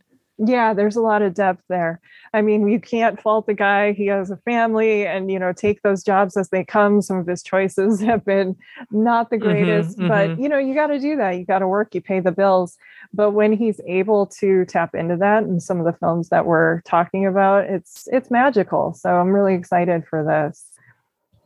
yeah 0.46 0.74
there's 0.74 0.96
a 0.96 1.02
lot 1.02 1.22
of 1.22 1.34
depth 1.34 1.64
there. 1.70 2.00
I 2.34 2.42
mean 2.42 2.68
you 2.68 2.80
can't 2.80 3.22
fault 3.22 3.48
the 3.48 3.54
guy 3.54 3.94
he 3.94 4.08
has 4.08 4.32
a 4.32 4.38
family 4.38 5.06
and 5.06 5.32
you 5.32 5.40
know 5.40 5.54
take 5.54 5.82
those 5.82 6.04
jobs 6.04 6.38
as 6.38 6.50
they 6.50 6.64
come. 6.64 7.02
Some 7.02 7.18
of 7.18 7.28
his 7.28 7.44
choices 7.44 8.02
have 8.12 8.26
been 8.26 8.56
not 8.92 9.30
the 9.30 9.38
mm-hmm, 9.38 9.46
greatest 9.46 9.98
mm-hmm, 9.98 10.08
but 10.08 10.30
mm-hmm. 10.30 10.42
you 10.42 10.50
know 10.50 10.58
you 10.58 10.74
got 10.74 10.88
to 10.88 11.00
do 11.00 11.16
that 11.18 11.38
you 11.38 11.46
got 11.46 11.60
to 11.60 11.68
work 11.68 11.94
you 11.94 12.02
pay 12.02 12.20
the 12.20 12.32
bills. 12.32 12.78
But 13.14 13.32
when 13.32 13.54
he's 13.54 13.82
able 13.88 14.28
to 14.40 14.66
tap 14.66 14.96
into 14.96 15.18
that 15.18 15.44
in 15.44 15.60
some 15.60 15.80
of 15.80 15.86
the 15.86 15.98
films 16.00 16.30
that 16.30 16.46
we're 16.46 16.82
talking 16.82 17.26
about 17.26 17.66
it's 17.66 18.08
it's 18.12 18.32
magical. 18.32 18.94
So 18.94 19.10
i'm 19.16 19.30
really 19.30 19.54
excited 19.54 20.06
for 20.10 20.24
this 20.24 20.71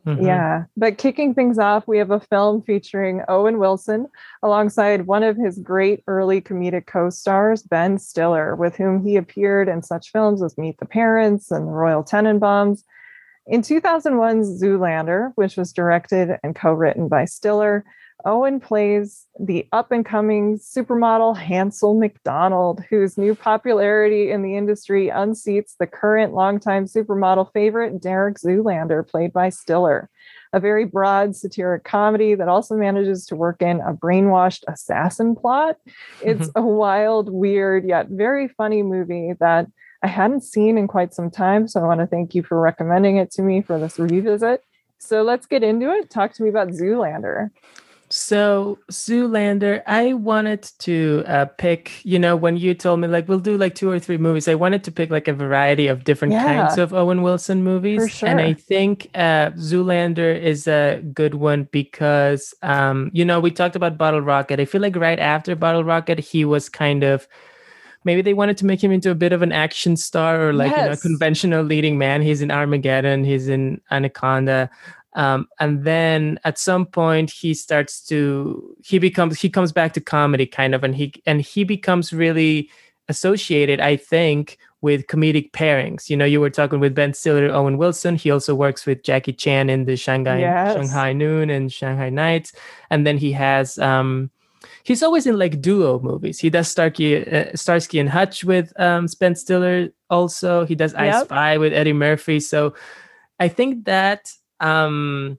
Mm-hmm. 0.06 0.24
Yeah. 0.24 0.64
But 0.76 0.98
kicking 0.98 1.34
things 1.34 1.58
off, 1.58 1.88
we 1.88 1.98
have 1.98 2.12
a 2.12 2.20
film 2.20 2.62
featuring 2.62 3.22
Owen 3.28 3.58
Wilson 3.58 4.06
alongside 4.42 5.06
one 5.06 5.24
of 5.24 5.36
his 5.36 5.58
great 5.58 6.04
early 6.06 6.40
comedic 6.40 6.86
co 6.86 7.10
stars, 7.10 7.62
Ben 7.64 7.98
Stiller, 7.98 8.54
with 8.54 8.76
whom 8.76 9.04
he 9.04 9.16
appeared 9.16 9.68
in 9.68 9.82
such 9.82 10.12
films 10.12 10.42
as 10.42 10.56
Meet 10.56 10.78
the 10.78 10.86
Parents 10.86 11.50
and 11.50 11.66
The 11.66 11.72
Royal 11.72 12.04
Tenenbaums. 12.04 12.84
In 13.48 13.62
2001's 13.62 14.62
Zoolander, 14.62 15.32
which 15.34 15.56
was 15.56 15.72
directed 15.72 16.38
and 16.42 16.54
co 16.54 16.72
written 16.72 17.08
by 17.08 17.24
Stiller, 17.24 17.84
Owen 18.24 18.60
plays 18.60 19.26
the 19.38 19.68
up 19.72 19.92
and 19.92 20.04
coming 20.04 20.58
supermodel 20.58 21.36
Hansel 21.36 21.94
McDonald, 21.94 22.82
whose 22.88 23.18
new 23.18 23.34
popularity 23.34 24.30
in 24.30 24.42
the 24.42 24.56
industry 24.56 25.08
unseats 25.08 25.76
the 25.78 25.86
current 25.86 26.32
longtime 26.32 26.86
supermodel 26.86 27.52
favorite, 27.52 28.00
Derek 28.00 28.38
Zoolander, 28.38 29.06
played 29.06 29.32
by 29.32 29.50
Stiller. 29.50 30.08
A 30.52 30.60
very 30.60 30.86
broad 30.86 31.36
satiric 31.36 31.84
comedy 31.84 32.34
that 32.34 32.48
also 32.48 32.74
manages 32.74 33.26
to 33.26 33.36
work 33.36 33.60
in 33.60 33.80
a 33.80 33.92
brainwashed 33.92 34.64
assassin 34.66 35.36
plot. 35.36 35.76
It's 36.22 36.48
mm-hmm. 36.48 36.58
a 36.58 36.66
wild, 36.66 37.30
weird, 37.30 37.86
yet 37.86 38.08
very 38.08 38.48
funny 38.48 38.82
movie 38.82 39.34
that 39.40 39.66
I 40.02 40.06
hadn't 40.06 40.42
seen 40.42 40.78
in 40.78 40.88
quite 40.88 41.12
some 41.12 41.30
time. 41.30 41.68
So 41.68 41.80
I 41.80 41.86
want 41.86 42.00
to 42.00 42.06
thank 42.06 42.34
you 42.34 42.42
for 42.42 42.58
recommending 42.60 43.18
it 43.18 43.30
to 43.32 43.42
me 43.42 43.60
for 43.60 43.78
this 43.78 43.98
revisit. 43.98 44.62
So 44.98 45.22
let's 45.22 45.46
get 45.46 45.62
into 45.62 45.90
it. 45.90 46.10
Talk 46.10 46.32
to 46.34 46.42
me 46.42 46.48
about 46.48 46.68
Zoolander. 46.68 47.50
So 48.08 48.78
Zoolander, 48.90 49.82
I 49.86 50.12
wanted 50.12 50.62
to 50.80 51.24
uh, 51.26 51.46
pick. 51.46 52.04
You 52.04 52.18
know, 52.18 52.36
when 52.36 52.56
you 52.56 52.74
told 52.74 53.00
me 53.00 53.08
like 53.08 53.28
we'll 53.28 53.40
do 53.40 53.56
like 53.56 53.74
two 53.74 53.90
or 53.90 53.98
three 53.98 54.16
movies, 54.16 54.48
I 54.48 54.54
wanted 54.54 54.84
to 54.84 54.92
pick 54.92 55.10
like 55.10 55.28
a 55.28 55.32
variety 55.32 55.88
of 55.88 56.04
different 56.04 56.32
yeah, 56.32 56.44
kinds 56.44 56.78
of 56.78 56.94
Owen 56.94 57.22
Wilson 57.22 57.64
movies. 57.64 58.10
Sure. 58.10 58.28
And 58.28 58.40
I 58.40 58.54
think 58.54 59.10
uh, 59.14 59.50
Zoolander 59.52 60.40
is 60.40 60.68
a 60.68 61.02
good 61.12 61.34
one 61.34 61.68
because, 61.72 62.54
um, 62.62 63.10
you 63.12 63.24
know, 63.24 63.40
we 63.40 63.50
talked 63.50 63.76
about 63.76 63.98
Bottle 63.98 64.20
Rocket. 64.20 64.60
I 64.60 64.64
feel 64.64 64.80
like 64.80 64.96
right 64.96 65.18
after 65.18 65.56
Bottle 65.56 65.84
Rocket, 65.84 66.20
he 66.20 66.44
was 66.44 66.68
kind 66.68 67.02
of 67.02 67.26
maybe 68.04 68.22
they 68.22 68.34
wanted 68.34 68.56
to 68.58 68.64
make 68.64 68.82
him 68.82 68.92
into 68.92 69.10
a 69.10 69.16
bit 69.16 69.32
of 69.32 69.42
an 69.42 69.50
action 69.50 69.96
star 69.96 70.48
or 70.48 70.52
like 70.52 70.70
yes. 70.70 70.80
you 70.80 70.90
know 70.90 70.96
conventional 70.96 71.64
leading 71.64 71.98
man 71.98 72.22
he's 72.22 72.40
in 72.40 72.52
armageddon 72.52 73.24
he's 73.24 73.48
in 73.48 73.80
anaconda 73.90 74.70
um, 75.16 75.48
and 75.58 75.84
then 75.84 76.38
at 76.44 76.58
some 76.58 76.86
point 76.86 77.30
he 77.30 77.54
starts 77.54 78.00
to 78.06 78.76
he 78.84 78.98
becomes 78.98 79.40
he 79.40 79.50
comes 79.50 79.72
back 79.72 79.92
to 79.94 80.00
comedy 80.00 80.46
kind 80.46 80.74
of 80.74 80.84
and 80.84 80.94
he 80.94 81.12
and 81.26 81.40
he 81.40 81.64
becomes 81.64 82.12
really 82.12 82.70
associated 83.08 83.80
i 83.80 83.96
think 83.96 84.58
with 84.86 85.06
comedic 85.08 85.50
pairings. 85.50 86.08
You 86.08 86.16
know 86.16 86.24
you 86.24 86.40
were 86.40 86.50
talking 86.50 86.80
with 86.80 86.94
ben 86.94 87.12
stiller 87.12 87.50
owen 87.50 87.76
wilson. 87.76 88.14
He 88.16 88.30
also 88.30 88.54
works 88.54 88.86
with 88.86 89.02
jackie 89.02 89.32
chan 89.32 89.68
in 89.68 89.84
the 89.84 89.96
shanghai 89.96 90.38
yes. 90.38 90.76
shanghai 90.76 91.12
noon 91.12 91.50
and 91.50 91.72
shanghai 91.72 92.10
nights. 92.10 92.52
And 92.90 93.06
then 93.06 93.18
he 93.18 93.32
has 93.32 93.78
um 93.78 94.30
he's 94.84 95.02
always 95.02 95.26
in 95.26 95.38
like 95.38 95.60
duo 95.60 95.98
movies. 95.98 96.38
He 96.38 96.50
does 96.50 96.68
Starkey, 96.68 97.26
uh, 97.26 97.56
starsky 97.56 97.98
and 97.98 98.08
hutch 98.08 98.44
with 98.44 98.72
um 98.78 99.08
ben 99.18 99.34
stiller 99.34 99.88
also. 100.08 100.64
He 100.66 100.74
does 100.74 100.94
i 100.94 101.10
spy 101.24 101.58
with 101.58 101.72
eddie 101.72 101.92
murphy. 101.92 102.38
So 102.40 102.74
i 103.40 103.48
think 103.48 103.86
that 103.86 104.32
um 104.60 105.38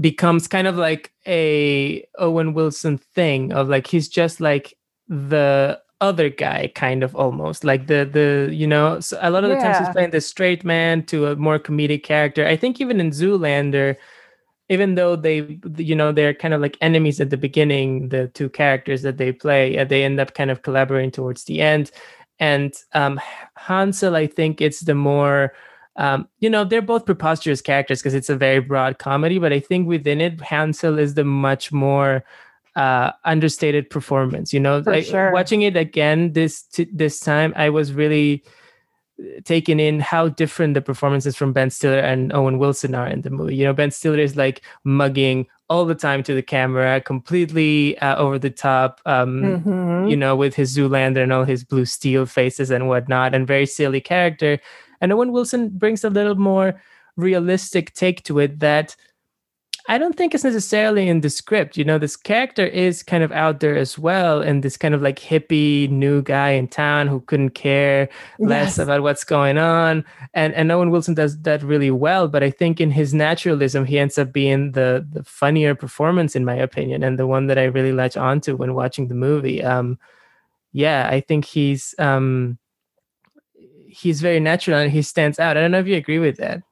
becomes 0.00 0.48
kind 0.48 0.66
of 0.66 0.76
like 0.76 1.12
a 1.26 2.06
Owen 2.18 2.54
Wilson 2.54 2.98
thing 2.98 3.52
of 3.52 3.68
like 3.68 3.86
he's 3.86 4.08
just 4.08 4.40
like 4.40 4.76
the 5.08 5.80
other 6.00 6.28
guy 6.28 6.70
kind 6.74 7.02
of 7.02 7.16
almost 7.16 7.64
like 7.64 7.86
the 7.86 8.04
the 8.04 8.54
you 8.54 8.66
know 8.66 9.00
so 9.00 9.18
a 9.22 9.30
lot 9.30 9.44
of 9.44 9.50
the 9.50 9.56
times 9.56 9.78
he's 9.78 9.88
playing 9.90 10.10
the 10.10 10.20
straight 10.20 10.64
man 10.64 11.02
to 11.04 11.26
a 11.26 11.36
more 11.36 11.58
comedic 11.58 12.02
character. 12.02 12.46
I 12.46 12.56
think 12.56 12.80
even 12.80 13.00
in 13.00 13.10
zoolander 13.10 13.96
even 14.68 14.96
though 14.96 15.16
they 15.16 15.58
you 15.76 15.94
know 15.94 16.12
they're 16.12 16.34
kind 16.34 16.52
of 16.52 16.60
like 16.60 16.76
enemies 16.80 17.20
at 17.20 17.30
the 17.30 17.36
beginning 17.36 18.08
the 18.08 18.28
two 18.28 18.50
characters 18.50 19.02
that 19.02 19.16
they 19.16 19.32
play 19.32 19.78
uh, 19.78 19.84
they 19.84 20.04
end 20.04 20.20
up 20.20 20.34
kind 20.34 20.50
of 20.50 20.62
collaborating 20.62 21.10
towards 21.10 21.44
the 21.44 21.60
end. 21.62 21.90
And 22.38 22.74
um 22.92 23.18
hansel 23.56 24.14
i 24.16 24.26
think 24.26 24.60
it's 24.60 24.80
the 24.80 24.94
more 24.94 25.54
um, 25.96 26.28
you 26.40 26.50
know, 26.50 26.64
they're 26.64 26.82
both 26.82 27.06
preposterous 27.06 27.62
characters 27.62 28.00
because 28.00 28.14
it's 28.14 28.28
a 28.28 28.36
very 28.36 28.60
broad 28.60 28.98
comedy, 28.98 29.38
but 29.38 29.52
I 29.52 29.60
think 29.60 29.88
within 29.88 30.20
it, 30.20 30.40
Hansel 30.40 30.98
is 30.98 31.14
the 31.14 31.24
much 31.24 31.72
more 31.72 32.24
uh, 32.76 33.12
understated 33.24 33.88
performance. 33.88 34.52
You 34.52 34.60
know, 34.60 34.82
like, 34.84 35.06
sure. 35.06 35.32
watching 35.32 35.62
it 35.62 35.76
again 35.76 36.34
this 36.34 36.62
t- 36.62 36.88
this 36.92 37.18
time, 37.18 37.54
I 37.56 37.70
was 37.70 37.94
really 37.94 38.44
uh, 39.18 39.40
taken 39.44 39.80
in 39.80 40.00
how 40.00 40.28
different 40.28 40.74
the 40.74 40.82
performances 40.82 41.34
from 41.34 41.54
Ben 41.54 41.70
Stiller 41.70 41.98
and 42.00 42.30
Owen 42.34 42.58
Wilson 42.58 42.94
are 42.94 43.08
in 43.08 43.22
the 43.22 43.30
movie. 43.30 43.56
You 43.56 43.64
know, 43.64 43.72
Ben 43.72 43.90
Stiller 43.90 44.18
is 44.18 44.36
like 44.36 44.62
mugging 44.84 45.46
all 45.70 45.86
the 45.86 45.94
time 45.94 46.22
to 46.24 46.34
the 46.34 46.42
camera, 46.42 47.00
completely 47.00 47.98
uh, 47.98 48.16
over 48.16 48.38
the 48.38 48.50
top. 48.50 49.00
Um, 49.06 49.42
mm-hmm. 49.42 50.08
You 50.08 50.16
know, 50.16 50.36
with 50.36 50.54
his 50.54 50.76
Zoolander 50.76 51.22
and 51.22 51.32
all 51.32 51.44
his 51.44 51.64
blue 51.64 51.86
steel 51.86 52.26
faces 52.26 52.70
and 52.70 52.86
whatnot, 52.86 53.34
and 53.34 53.46
very 53.46 53.64
silly 53.64 54.02
character. 54.02 54.60
And 55.00 55.12
Owen 55.12 55.32
Wilson 55.32 55.70
brings 55.70 56.04
a 56.04 56.10
little 56.10 56.36
more 56.36 56.80
realistic 57.16 57.94
take 57.94 58.22
to 58.24 58.38
it 58.38 58.60
that 58.60 58.96
I 59.88 59.98
don't 59.98 60.16
think 60.16 60.34
it's 60.34 60.42
necessarily 60.42 61.08
in 61.08 61.20
the 61.20 61.30
script. 61.30 61.76
You 61.76 61.84
know, 61.84 61.98
this 61.98 62.16
character 62.16 62.66
is 62.66 63.04
kind 63.04 63.22
of 63.22 63.30
out 63.30 63.60
there 63.60 63.76
as 63.76 63.96
well, 63.96 64.42
and 64.42 64.62
this 64.62 64.76
kind 64.76 64.94
of 64.94 65.02
like 65.02 65.18
hippie 65.20 65.88
new 65.88 66.22
guy 66.22 66.50
in 66.50 66.66
town 66.66 67.06
who 67.06 67.20
couldn't 67.20 67.50
care 67.50 68.08
less 68.40 68.76
yes. 68.76 68.78
about 68.78 69.02
what's 69.02 69.22
going 69.22 69.58
on. 69.58 70.04
And 70.34 70.54
and 70.54 70.72
Owen 70.72 70.90
Wilson 70.90 71.14
does 71.14 71.40
that 71.42 71.62
really 71.62 71.92
well. 71.92 72.26
But 72.26 72.42
I 72.42 72.50
think 72.50 72.80
in 72.80 72.90
his 72.90 73.14
naturalism, 73.14 73.84
he 73.84 73.98
ends 73.98 74.18
up 74.18 74.32
being 74.32 74.72
the 74.72 75.06
the 75.08 75.22
funnier 75.22 75.74
performance, 75.74 76.34
in 76.34 76.44
my 76.44 76.54
opinion, 76.54 77.04
and 77.04 77.18
the 77.18 77.26
one 77.26 77.46
that 77.46 77.58
I 77.58 77.64
really 77.64 77.92
latch 77.92 78.16
onto 78.16 78.56
when 78.56 78.74
watching 78.74 79.06
the 79.06 79.14
movie. 79.14 79.62
Um, 79.62 79.98
yeah, 80.72 81.08
I 81.10 81.20
think 81.20 81.44
he's 81.44 81.94
um, 81.98 82.58
he's 83.96 84.20
very 84.20 84.40
natural 84.40 84.78
and 84.78 84.92
he 84.92 85.02
stands 85.02 85.38
out. 85.38 85.56
I 85.56 85.60
don't 85.60 85.70
know 85.70 85.78
if 85.78 85.86
you 85.86 85.96
agree 85.96 86.18
with 86.18 86.36
that. 86.36 86.62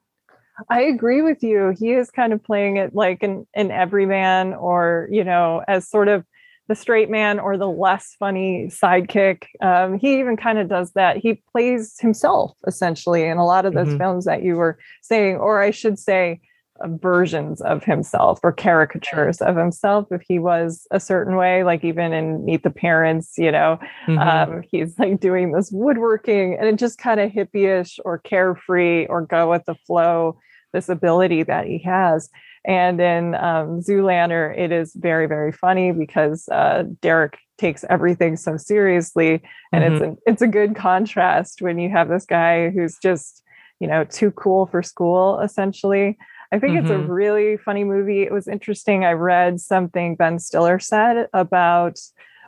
I 0.69 0.81
agree 0.81 1.21
with 1.21 1.43
you. 1.43 1.73
He 1.77 1.91
is 1.91 2.09
kind 2.11 2.31
of 2.31 2.43
playing 2.43 2.77
it 2.77 2.95
like 2.95 3.23
an, 3.23 3.45
an 3.55 3.71
everyman 3.71 4.53
or, 4.53 5.09
you 5.11 5.23
know, 5.23 5.63
as 5.67 5.89
sort 5.89 6.07
of 6.07 6.23
the 6.67 6.75
straight 6.75 7.09
man 7.09 7.39
or 7.39 7.57
the 7.57 7.67
less 7.67 8.15
funny 8.17 8.67
sidekick. 8.67 9.43
Um, 9.61 9.99
he 9.99 10.19
even 10.19 10.37
kind 10.37 10.57
of 10.57 10.69
does 10.69 10.91
that. 10.93 11.17
He 11.17 11.41
plays 11.51 11.99
himself 11.99 12.53
essentially 12.65 13.23
in 13.23 13.37
a 13.37 13.45
lot 13.45 13.65
of 13.65 13.73
those 13.73 13.89
mm-hmm. 13.89 13.97
films 13.97 14.25
that 14.25 14.43
you 14.43 14.55
were 14.55 14.77
saying, 15.01 15.35
or 15.35 15.61
I 15.61 15.71
should 15.71 15.99
say, 15.99 16.39
versions 16.83 17.61
of 17.61 17.83
himself 17.83 18.39
or 18.43 18.51
caricatures 18.51 19.39
of 19.41 19.55
himself 19.55 20.07
if 20.11 20.21
he 20.27 20.39
was 20.39 20.85
a 20.91 20.99
certain 20.99 21.37
way 21.37 21.63
like 21.63 21.83
even 21.85 22.11
in 22.11 22.43
meet 22.43 22.63
the 22.63 22.69
parents 22.69 23.33
you 23.37 23.51
know 23.51 23.79
mm-hmm. 24.07 24.17
um, 24.19 24.61
he's 24.69 24.97
like 24.99 25.19
doing 25.21 25.53
this 25.53 25.71
woodworking 25.71 26.57
and 26.59 26.67
it 26.67 26.75
just 26.75 26.97
kind 26.97 27.19
of 27.19 27.31
hippie-ish 27.31 27.97
or 28.03 28.17
carefree 28.19 29.05
or 29.05 29.21
go 29.21 29.49
with 29.49 29.63
the 29.65 29.75
flow 29.87 30.37
this 30.73 30.89
ability 30.89 31.43
that 31.43 31.65
he 31.65 31.79
has 31.79 32.29
and 32.65 32.99
in 32.99 33.35
um, 33.35 33.79
zoolander 33.79 34.57
it 34.57 34.73
is 34.73 34.93
very 34.95 35.27
very 35.27 35.53
funny 35.53 35.93
because 35.93 36.49
uh, 36.49 36.83
derek 37.01 37.37
takes 37.57 37.85
everything 37.89 38.35
so 38.35 38.57
seriously 38.57 39.41
and 39.71 39.83
mm-hmm. 39.83 39.93
it's 39.93 40.03
a, 40.03 40.29
it's 40.29 40.41
a 40.41 40.47
good 40.47 40.75
contrast 40.75 41.61
when 41.61 41.79
you 41.79 41.89
have 41.89 42.09
this 42.09 42.25
guy 42.25 42.69
who's 42.69 42.97
just 42.97 43.43
you 43.79 43.87
know 43.87 44.03
too 44.03 44.31
cool 44.31 44.65
for 44.65 44.83
school 44.83 45.39
essentially 45.39 46.17
I 46.51 46.59
think 46.59 46.73
mm-hmm. 46.73 46.85
it's 46.85 46.91
a 46.91 46.97
mm-hmm. 46.97 47.11
really 47.11 47.57
funny 47.57 47.83
movie. 47.83 48.23
It 48.23 48.31
was 48.31 48.47
interesting. 48.47 49.05
I 49.05 49.13
read 49.13 49.59
something 49.59 50.15
Ben 50.15 50.39
Stiller 50.39 50.79
said 50.79 51.27
about, 51.33 51.99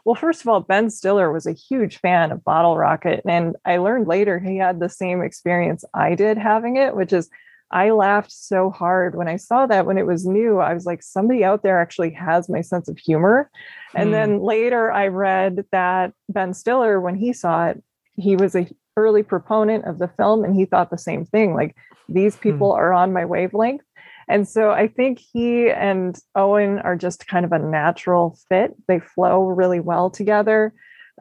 well, 0.06 0.16
first 0.16 0.42
of 0.42 0.48
all, 0.48 0.62
Ben 0.62 0.89
Stiller 0.89 1.32
was 1.32 1.46
a 1.46 1.54
huge 1.54 1.98
fan 2.00 2.32
of 2.32 2.44
Bottle 2.44 2.77
Rocket. 2.77 3.22
And 3.27 3.56
I 3.66 3.77
learned 3.77 4.08
later 4.08 4.39
he 4.39 4.58
had 4.58 4.80
the 4.80 4.89
same 4.89 5.22
experience 5.22 5.84
I 5.94 6.16
did 6.16 6.38
having 6.38 6.77
it, 6.77 6.96
which 6.96 7.12
is 7.12 7.30
I 7.70 7.89
laughed 7.89 8.32
so 8.32 8.70
hard 8.70 9.16
when 9.16 9.27
I 9.27 9.36
saw 9.36 9.68
that 9.68 9.86
when 9.86 9.98
it 9.98 10.06
was 10.06 10.25
new. 10.25 10.60
I 10.60 10.74
was 10.74 10.86
like, 10.86 11.04
somebody 11.04 11.44
out 11.44 11.63
there 11.63 11.82
actually 11.82 12.12
has 12.12 12.48
my 12.48 12.62
sense 12.62 12.88
of 12.88 12.98
humor. 12.98 13.50
Hmm. 13.92 13.98
And 13.98 14.13
then 14.13 14.39
later 14.39 14.92
I 14.92 15.08
read 15.08 15.66
that 15.72 16.13
Ben 16.30 16.54
Stiller, 16.54 17.01
when 17.01 17.16
he 17.16 17.34
saw 17.34 17.68
it, 17.68 17.84
he 18.16 18.36
was 18.36 18.56
a 18.56 18.68
early 18.96 19.22
proponent 19.22 19.86
of 19.86 20.00
the 20.00 20.08
film 20.08 20.44
and 20.44 20.56
he 20.56 20.66
thought 20.66 20.89
the 20.89 20.98
same 20.98 21.24
thing 21.24 21.54
like 21.54 21.75
these 22.10 22.36
hmm. 22.36 22.42
people 22.42 22.72
hmm. 22.72 22.80
are 22.80 22.94
on 22.94 23.13
my 23.13 23.25
wavelength 23.25 23.84
and 24.28 24.48
so 24.48 24.72
I 24.72 24.88
think 24.88 25.20
he 25.20 25.70
and 25.70 26.18
Owen 26.36 26.80
are 26.80 26.96
just 26.96 27.28
kind 27.28 27.46
of 27.46 27.52
a 27.52 27.60
natural 27.60 28.38
fit. 28.50 28.76
They 28.88 29.00
flow 29.00 29.46
really 29.48 29.80
well 29.80 30.10
together. 30.10 30.74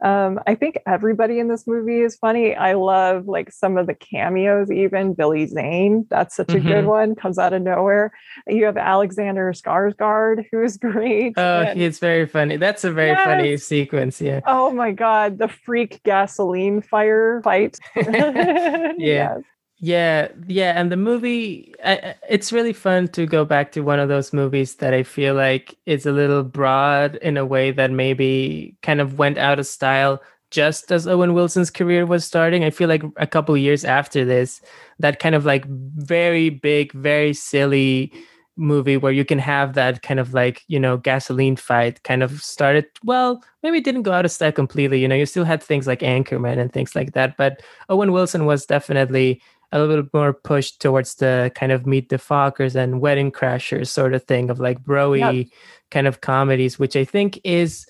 Um, 0.03 0.39
I 0.45 0.53
think 0.53 0.77
everybody 0.85 1.39
in 1.39 1.47
this 1.47 1.65
movie 1.65 2.01
is 2.01 2.15
funny. 2.15 2.55
I 2.55 2.73
love 2.73 3.27
like 3.27 3.51
some 3.51 3.77
of 3.77 3.87
the 3.87 3.95
cameos, 3.95 4.71
even 4.71 5.13
Billy 5.13 5.47
Zane. 5.47 6.05
That's 6.09 6.35
such 6.35 6.51
a 6.51 6.57
mm-hmm. 6.57 6.67
good 6.67 6.85
one, 6.85 7.15
comes 7.15 7.39
out 7.39 7.53
of 7.53 7.63
nowhere. 7.63 8.11
You 8.45 8.65
have 8.65 8.77
Alexander 8.77 9.51
Skarsgård, 9.53 10.45
who 10.51 10.63
is 10.63 10.77
great. 10.77 11.33
Oh, 11.37 11.61
and, 11.61 11.79
he's 11.79 11.97
very 11.97 12.27
funny. 12.27 12.57
That's 12.57 12.83
a 12.83 12.91
very 12.91 13.09
yes. 13.09 13.25
funny 13.25 13.57
sequence. 13.57 14.21
Yeah. 14.21 14.41
Oh 14.45 14.71
my 14.71 14.91
God. 14.91 15.39
The 15.39 15.47
freak 15.47 16.03
gasoline 16.03 16.81
fire 16.81 17.41
fight. 17.43 17.79
yeah. 17.95 18.93
Yes. 18.97 19.41
Yeah, 19.79 20.29
yeah, 20.47 20.73
and 20.79 20.91
the 20.91 20.97
movie 20.97 21.73
I, 21.85 22.15
it's 22.29 22.51
really 22.51 22.73
fun 22.73 23.09
to 23.09 23.27
go 23.27 23.45
back 23.45 23.71
to 23.73 23.81
one 23.81 23.99
of 23.99 24.09
those 24.09 24.33
movies 24.33 24.75
that 24.77 24.91
I 24.93 25.03
feel 25.03 25.35
like 25.35 25.77
is 25.85 26.07
a 26.07 26.11
little 26.11 26.43
broad 26.43 27.15
in 27.17 27.37
a 27.37 27.45
way 27.45 27.69
that 27.71 27.91
maybe 27.91 28.75
kind 28.81 28.99
of 28.99 29.19
went 29.19 29.37
out 29.37 29.59
of 29.59 29.67
style 29.67 30.19
just 30.49 30.91
as 30.91 31.05
Owen 31.07 31.33
Wilson's 31.35 31.69
career 31.69 32.07
was 32.07 32.25
starting. 32.25 32.63
I 32.63 32.71
feel 32.71 32.89
like 32.89 33.03
a 33.17 33.27
couple 33.27 33.55
years 33.55 33.85
after 33.85 34.25
this, 34.25 34.61
that 34.99 35.19
kind 35.19 35.35
of 35.35 35.45
like 35.45 35.65
very 35.67 36.49
big, 36.49 36.91
very 36.93 37.33
silly 37.33 38.11
movie 38.59 38.97
where 38.97 39.11
you 39.11 39.23
can 39.23 39.37
have 39.37 39.73
that 39.75 40.01
kind 40.01 40.19
of 40.19 40.33
like 40.33 40.63
you 40.67 40.79
know 40.79 40.97
gasoline 40.97 41.55
fight 41.55 42.01
kind 42.01 42.23
of 42.23 42.41
started 42.41 42.85
well 43.03 43.43
maybe 43.61 43.79
didn't 43.79 44.01
go 44.01 44.11
out 44.11 44.25
of 44.25 44.31
style 44.31 44.51
completely 44.51 44.99
you 44.99 45.07
know 45.07 45.13
you 45.13 45.27
still 45.27 45.43
had 45.43 45.61
things 45.61 45.85
like 45.85 45.99
anchorman 45.99 46.57
and 46.57 46.73
things 46.73 46.95
like 46.95 47.13
that 47.13 47.37
but 47.37 47.61
owen 47.89 48.11
wilson 48.11 48.45
was 48.47 48.65
definitely 48.65 49.39
a 49.71 49.79
little 49.79 50.03
bit 50.03 50.13
more 50.13 50.33
pushed 50.33 50.81
towards 50.81 51.15
the 51.15 51.51
kind 51.55 51.71
of 51.71 51.85
meet 51.85 52.09
the 52.09 52.17
Fockers 52.17 52.75
and 52.75 53.01
Wedding 53.01 53.31
Crashers 53.31 53.89
sort 53.89 54.13
of 54.13 54.23
thing 54.23 54.49
of 54.49 54.59
like 54.59 54.81
broy 54.83 55.19
yep. 55.19 55.47
kind 55.91 56.07
of 56.07 56.21
comedies, 56.21 56.79
which 56.79 56.95
I 56.95 57.03
think 57.03 57.39
is 57.43 57.85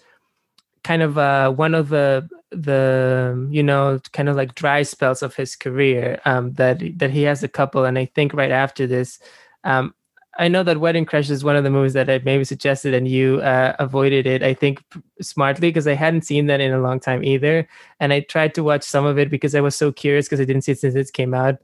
kind 0.83 1.01
of 1.01 1.17
uh, 1.17 1.51
one 1.51 1.75
of 1.75 1.89
the 1.89 2.27
the 2.51 3.47
you 3.51 3.61
know 3.61 3.99
kind 4.13 4.29
of 4.29 4.35
like 4.35 4.55
dry 4.55 4.81
spells 4.83 5.21
of 5.21 5.35
his 5.35 5.55
career 5.55 6.19
um, 6.25 6.53
that 6.53 6.81
that 6.97 7.11
he 7.11 7.23
has 7.23 7.43
a 7.43 7.47
couple, 7.47 7.85
and 7.85 7.97
I 7.97 8.05
think 8.05 8.33
right 8.33 8.51
after 8.51 8.87
this. 8.87 9.19
Um, 9.63 9.93
I 10.38 10.47
know 10.47 10.63
that 10.63 10.80
Wedding 10.80 11.06
Crash 11.06 11.30
is 11.30 11.43
one 11.43 11.56
of 11.56 11.63
the 11.63 11.69
movies 11.69 11.93
that 11.93 12.10
I 12.10 12.19
maybe 12.23 12.43
suggested 12.43 12.93
and 12.93 13.08
you 13.08 13.41
uh, 13.41 13.76
avoided 13.80 14.28
it. 14.28 14.43
I 14.43 14.54
think 14.54 14.84
smartly 15.21 15.69
because 15.69 15.88
I 15.88 15.93
hadn't 15.93 16.23
seen 16.23 16.45
that 16.47 16.62
in 16.62 16.73
a 16.73 16.80
long 16.80 17.00
time 17.00 17.23
either, 17.23 17.67
and 18.00 18.13
I 18.13 18.21
tried 18.21 18.54
to 18.56 18.63
watch 18.63 18.84
some 18.84 19.06
of 19.06 19.17
it 19.17 19.30
because 19.30 19.56
I 19.56 19.62
was 19.62 19.76
so 19.76 19.91
curious 19.91 20.28
because 20.28 20.39
I 20.39 20.45
didn't 20.45 20.62
see 20.63 20.73
it 20.73 20.80
since 20.80 20.95
it 20.95 21.13
came 21.13 21.34
out 21.34 21.58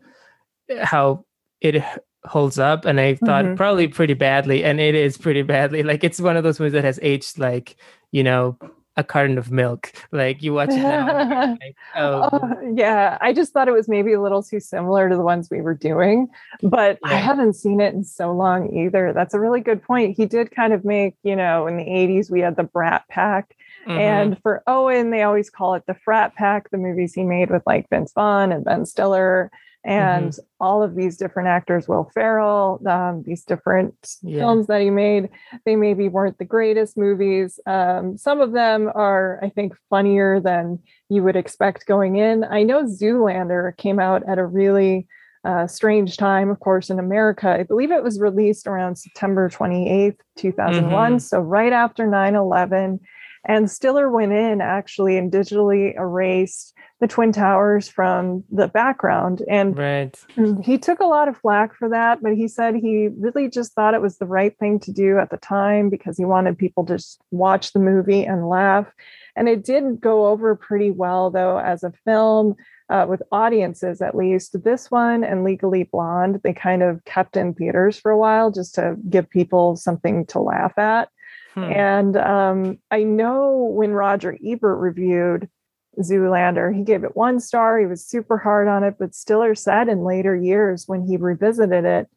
how 0.82 1.26
it 1.62 1.84
holds 2.26 2.58
up, 2.58 2.86
and 2.86 3.00
I 3.00 3.16
thought 3.16 3.46
mm-hmm. 3.46 3.56
probably 3.56 3.88
pretty 3.88 4.16
badly, 4.16 4.64
and 4.64 4.80
it 4.80 4.96
is 4.96 5.18
pretty 5.18 5.44
badly. 5.44 5.84
Like 5.84 6.04
it's 6.04 6.20
one 6.20 6.38
of 6.38 6.44
those 6.44 6.60
movies 6.60 6.74
that 6.74 6.84
has 6.84 7.00
aged 7.02 7.38
like 7.38 7.76
you 8.12 8.24
know 8.24 8.58
a 8.96 9.04
carton 9.04 9.38
of 9.38 9.52
milk. 9.52 9.92
Like 10.12 10.44
you 10.44 10.54
watch 10.54 10.70
it 10.70 10.78
now. 10.78 11.58
like, 11.62 11.76
oh. 11.96 12.30
oh. 12.32 12.74
yeah. 12.76 13.18
I 13.22 13.34
just 13.34 13.54
thought 13.54 13.68
it 13.68 13.74
was 13.74 13.88
maybe 13.88 14.14
a 14.14 14.22
little 14.22 14.44
too 14.44 14.60
similar 14.60 15.10
to 15.10 15.16
the 15.16 15.22
ones 15.22 15.50
we 15.50 15.62
were 15.62 15.74
doing, 15.74 16.28
but 16.62 17.00
yeah. 17.04 17.12
I 17.12 17.16
haven't 17.16 17.54
seen 17.54 17.82
it 17.82 17.94
in 17.94 18.04
so 18.04 18.32
long 18.32 18.74
either. 18.76 19.14
That's 19.14 19.34
a 19.34 19.40
really 19.40 19.62
good 19.62 19.82
point. 19.82 20.16
He 20.16 20.26
did 20.26 20.52
kind 20.52 20.74
of 20.74 20.86
make, 20.86 21.16
you 21.24 21.36
know, 21.36 21.68
in 21.68 21.78
the 21.78 21.86
80s, 21.86 22.30
we 22.30 22.42
had 22.42 22.56
the 22.56 22.64
Brat 22.64 23.08
Pack. 23.08 23.56
Mm-hmm. 23.88 24.00
And 24.00 24.42
for 24.42 24.64
Owen, 24.68 25.10
they 25.10 25.24
always 25.24 25.50
call 25.50 25.74
it 25.76 25.84
the 25.88 25.96
Frat 25.96 26.36
Pack, 26.36 26.70
the 26.70 26.78
movies 26.78 27.14
he 27.14 27.24
made 27.24 27.50
with 27.50 27.64
like 27.66 27.90
Vince 27.90 28.14
Vaughn 28.14 28.52
and 28.52 28.64
Ben 28.64 28.86
Stiller 28.86 29.52
and 29.86 30.32
mm-hmm. 30.32 30.42
all 30.60 30.82
of 30.82 30.96
these 30.96 31.18
different 31.18 31.50
actors 31.50 31.88
will 31.88 32.10
ferrell 32.14 32.82
um, 32.88 33.24
these 33.26 33.44
different 33.44 34.16
yeah. 34.22 34.40
films 34.40 34.68
that 34.68 34.82
he 34.82 34.90
made 34.90 35.30
they 35.66 35.76
maybe 35.76 36.08
weren't 36.08 36.38
the 36.38 36.46
greatest 36.46 36.98
movies 36.98 37.60
um, 37.66 38.18
some 38.18 38.42
of 38.42 38.54
them 38.54 38.90
are 38.96 39.40
i 39.44 39.50
think 39.50 39.74
funnier 39.90 40.40
than 40.40 40.80
you 41.10 41.24
would 41.24 41.36
expect 41.36 41.86
going 41.86 42.16
in 42.16 42.44
i 42.46 42.64
know 42.64 42.84
zoolander 42.84 43.76
came 43.78 44.00
out 44.00 44.24
at 44.28 44.38
a 44.38 44.46
really 44.46 45.08
uh, 45.46 45.68
strange 45.68 46.16
time 46.16 46.50
of 46.50 46.60
course 46.60 46.90
in 46.90 47.00
america 47.00 47.50
i 47.50 47.64
believe 47.64 47.92
it 47.92 48.04
was 48.04 48.20
released 48.20 48.68
around 48.68 48.96
september 48.96 49.50
28th 49.50 50.18
2001 50.38 51.12
mm-hmm. 51.12 51.18
so 51.18 51.40
right 51.40 51.74
after 51.74 52.08
9-11 52.08 53.00
and 53.46 53.70
stiller 53.70 54.10
went 54.10 54.32
in 54.32 54.62
actually 54.62 55.18
and 55.18 55.32
digitally 55.32 55.96
erased 55.96 56.74
the 57.02 57.08
Twin 57.08 57.34
Towers 57.34 57.90
from 57.90 58.44
the 58.50 58.70
background. 58.70 59.42
And 59.50 59.78
right. 59.78 60.18
he 60.64 60.78
took 60.78 61.02
a 61.02 61.06
lot 61.06 61.28
of 61.28 61.36
flack 61.38 61.76
for 61.76 61.90
that, 61.90 62.24
but 62.24 62.34
he 62.36 62.48
said 62.48 62.76
he 62.76 63.10
really 63.18 63.50
just 63.50 63.74
thought 63.74 63.94
it 63.94 64.02
was 64.02 64.18
the 64.18 64.26
right 64.26 64.58
thing 64.58 64.80
to 64.82 64.94
do 64.94 65.18
at 65.20 65.30
the 65.30 65.38
time 65.38 65.90
because 65.90 66.18
he 66.18 66.24
wanted 66.24 66.58
people 66.58 66.86
to 66.86 66.96
just 66.96 67.20
watch 67.32 67.74
the 67.74 67.80
movie 67.80 68.24
and 68.24 68.48
laugh. 68.48 68.88
And 69.36 69.50
it 69.50 69.66
did 69.66 70.00
go 70.00 70.28
over 70.28 70.56
pretty 70.56 70.92
well, 70.92 71.30
though, 71.30 71.58
as 71.58 71.84
a 71.84 71.94
film. 72.06 72.56
Uh, 72.90 73.08
with 73.10 73.24
audiences 73.32 74.02
at 74.02 74.14
least. 74.14 74.62
This 74.64 74.92
one 74.92 75.24
and 75.24 75.44
Legally 75.44 75.84
Blonde, 75.84 76.42
they 76.44 76.54
kind 76.54 76.84
of 76.84 77.04
kept 77.06 77.38
in 77.38 77.56
theaters 77.56 77.98
for 77.98 78.12
a 78.12 78.18
while 78.18 78.52
just 78.52 78.76
to 78.76 78.98
give 79.10 79.28
people 79.30 79.78
something 79.78 80.26
to 80.28 80.40
laugh 80.40 80.78
at. 80.78 81.10
Hmm. 81.54 81.64
And 81.64 82.18
um, 82.18 82.78
I 82.92 83.04
know 83.04 83.72
when 83.76 83.92
Roger 83.92 84.38
Ebert 84.44 84.80
reviewed 84.80 85.50
Zoolander. 86.00 86.76
He 86.76 86.84
gave 86.84 87.04
it 87.04 87.16
one 87.16 87.40
star. 87.40 87.80
He 87.80 87.86
was 87.86 88.06
super 88.06 88.38
hard 88.38 88.68
on 88.68 88.84
it, 88.84 88.96
but 88.98 89.16
Stiller 89.16 89.56
said 89.56 89.88
in 89.90 90.04
later 90.04 90.36
years 90.36 90.86
when 90.88 91.06
he 91.06 91.18
revisited 91.18 91.86
it, 91.86 92.10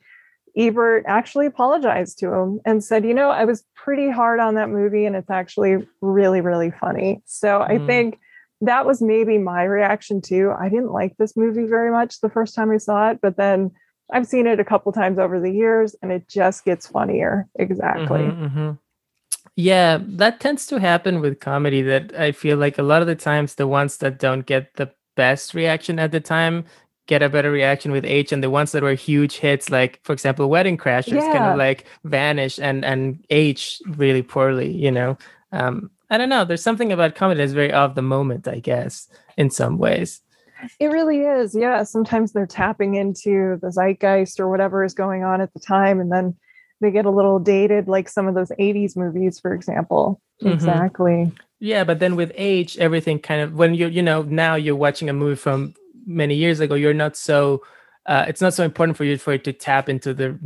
Ebert 0.57 1.05
actually 1.07 1.47
apologized 1.47 2.19
to 2.21 2.33
him 2.33 2.61
and 2.65 2.83
said, 2.83 3.05
You 3.05 3.13
know, 3.13 3.31
I 3.31 3.45
was 3.45 3.65
pretty 3.75 4.11
hard 4.11 4.41
on 4.41 4.55
that 4.55 4.71
movie 4.71 5.05
and 5.05 5.15
it's 5.15 5.31
actually 5.31 5.87
really, 6.01 6.41
really 6.41 6.71
funny. 6.71 7.23
So 7.27 7.49
mm. 7.49 7.71
I 7.71 7.77
hmm. 7.77 7.87
think 7.87 8.19
that 8.63 8.87
was 8.87 9.03
maybe 9.03 9.37
my 9.37 9.65
reaction 9.65 10.23
too. 10.23 10.53
I 10.59 10.71
didn't 10.71 10.93
like 10.93 11.15
this 11.19 11.37
movie 11.37 11.67
very 11.67 11.91
much 11.91 12.21
the 12.21 12.31
first 12.31 12.55
time 12.55 12.71
I 12.71 12.79
saw 12.79 13.11
it, 13.11 13.19
but 13.21 13.37
then 13.37 13.71
I've 14.11 14.27
seen 14.27 14.47
it 14.47 14.61
a 14.61 14.65
couple 14.65 14.93
times 14.93 15.19
over 15.19 15.41
the 15.41 15.51
years 15.51 15.95
and 16.01 16.11
it 16.11 16.27
just 16.29 16.65
gets 16.65 16.87
funnier. 16.87 17.49
Exactly. 17.59 18.21
Mm-hmm, 18.21 18.45
mm-hmm. 18.45 18.71
Yeah, 19.57 19.99
that 20.03 20.39
tends 20.39 20.67
to 20.67 20.79
happen 20.79 21.21
with 21.21 21.41
comedy 21.41 21.81
that 21.83 22.15
I 22.15 22.33
feel 22.33 22.59
like 22.59 22.77
a 22.77 22.83
lot 22.83 23.01
of 23.01 23.09
the 23.09 23.15
times 23.17 23.55
the 23.55 23.67
ones 23.67 23.97
that 23.99 24.19
don't 24.19 24.45
get 24.45 24.75
the 24.75 24.93
best 25.17 25.55
reaction 25.55 25.99
at 25.99 26.13
the 26.13 26.21
time 26.21 26.65
get 27.07 27.23
a 27.23 27.29
better 27.29 27.51
reaction 27.51 27.93
with 27.93 28.05
age 28.05 28.33
and 28.33 28.43
the 28.43 28.51
ones 28.51 28.73
that 28.73 28.83
were 28.83 28.95
huge 28.95 29.37
hits 29.37 29.71
like 29.71 30.01
for 30.03 30.13
example 30.13 30.49
wedding 30.51 30.77
crashers 30.77 31.21
yeah. 31.21 31.33
kind 31.33 31.45
of 31.45 31.57
like 31.57 31.87
vanish 32.05 32.59
and 32.59 32.85
and 32.85 33.25
age 33.31 33.81
really 33.97 34.23
poorly 34.23 34.71
you 34.71 34.91
know 34.91 35.17
um 35.53 35.91
i 36.11 36.19
don't 36.19 36.29
know 36.29 36.45
there's 36.45 36.63
something 36.63 36.93
about 36.93 37.15
comedy 37.15 37.39
that's 37.39 37.53
very 37.53 37.73
of 37.73 37.95
the 37.95 38.03
moment 38.03 38.47
i 38.49 38.59
guess 38.59 39.09
in 39.37 39.51
some 39.51 39.79
ways 39.79 40.21
it 40.81 40.89
really 40.89 41.21
is 41.21 41.55
yeah 41.55 41.83
sometimes 41.83 42.33
they're 42.33 42.47
tapping 42.47 42.95
into 42.95 43.57
the 43.63 43.71
zeitgeist 43.71 44.41
or 44.41 44.49
whatever 44.49 44.85
is 44.85 44.95
going 44.95 45.23
on 45.23 45.41
at 45.41 45.53
the 45.55 45.61
time 45.61 46.01
and 46.01 46.11
then 46.11 46.37
they 46.81 46.91
get 46.91 47.07
a 47.07 47.11
little 47.11 47.39
dated 47.39 47.89
like 47.89 48.09
some 48.09 48.29
of 48.29 48.35
those 48.35 48.51
80s 48.51 48.97
movies 48.97 49.41
for 49.41 49.55
example 49.55 50.21
mm-hmm. 50.43 50.53
exactly 50.53 51.33
yeah 51.59 51.85
but 51.85 51.99
then 51.99 52.17
with 52.17 52.33
age 52.35 52.77
everything 52.79 53.19
kind 53.19 53.41
of 53.41 53.55
when 53.55 53.75
you're 53.75 53.89
you 53.89 54.03
know 54.03 54.23
now 54.23 54.55
you're 54.55 54.77
watching 54.77 55.09
a 55.09 55.13
movie 55.13 55.37
from 55.37 55.75
many 56.07 56.37
years 56.37 56.61
ago, 56.61 56.75
you're 56.75 56.95
not 56.95 57.17
so 57.17 57.63
uh, 58.07 58.25
it's 58.29 58.41
not 58.41 58.55
so 58.55 58.63
important 58.63 58.97
for 58.97 59.03
you 59.03 59.19
for 59.19 59.33
it 59.33 59.43
to 59.43 59.53
tap 59.53 59.89
into 59.89 60.15
the 60.15 60.39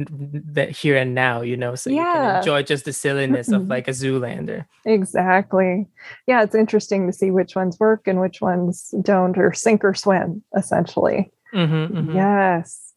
the 0.51 0.65
here 0.65 0.97
and 0.97 1.15
now, 1.15 1.43
you 1.43 1.59
know, 1.59 1.75
so 1.75 1.91
yeah. 1.91 1.97
you 1.99 2.05
can 2.05 2.37
enjoy 2.39 2.63
just 2.63 2.87
the 2.87 2.93
silliness 2.93 3.53
of 3.53 3.69
like 3.69 3.87
a 3.87 3.91
Zoolander. 3.91 4.65
Exactly. 4.87 5.87
Yeah, 6.27 6.43
it's 6.43 6.55
interesting 6.55 7.07
to 7.07 7.13
see 7.13 7.31
which 7.31 7.55
ones 7.55 7.79
work 7.79 8.09
and 8.09 8.19
which 8.19 8.41
ones 8.41 8.95
don't, 9.03 9.37
or 9.37 9.53
sink 9.53 9.85
or 9.85 9.93
swim, 9.93 10.43
essentially. 10.57 11.31
Mm-hmm, 11.55 11.99
mm-hmm. 11.99 12.17
Yes. 12.17 12.95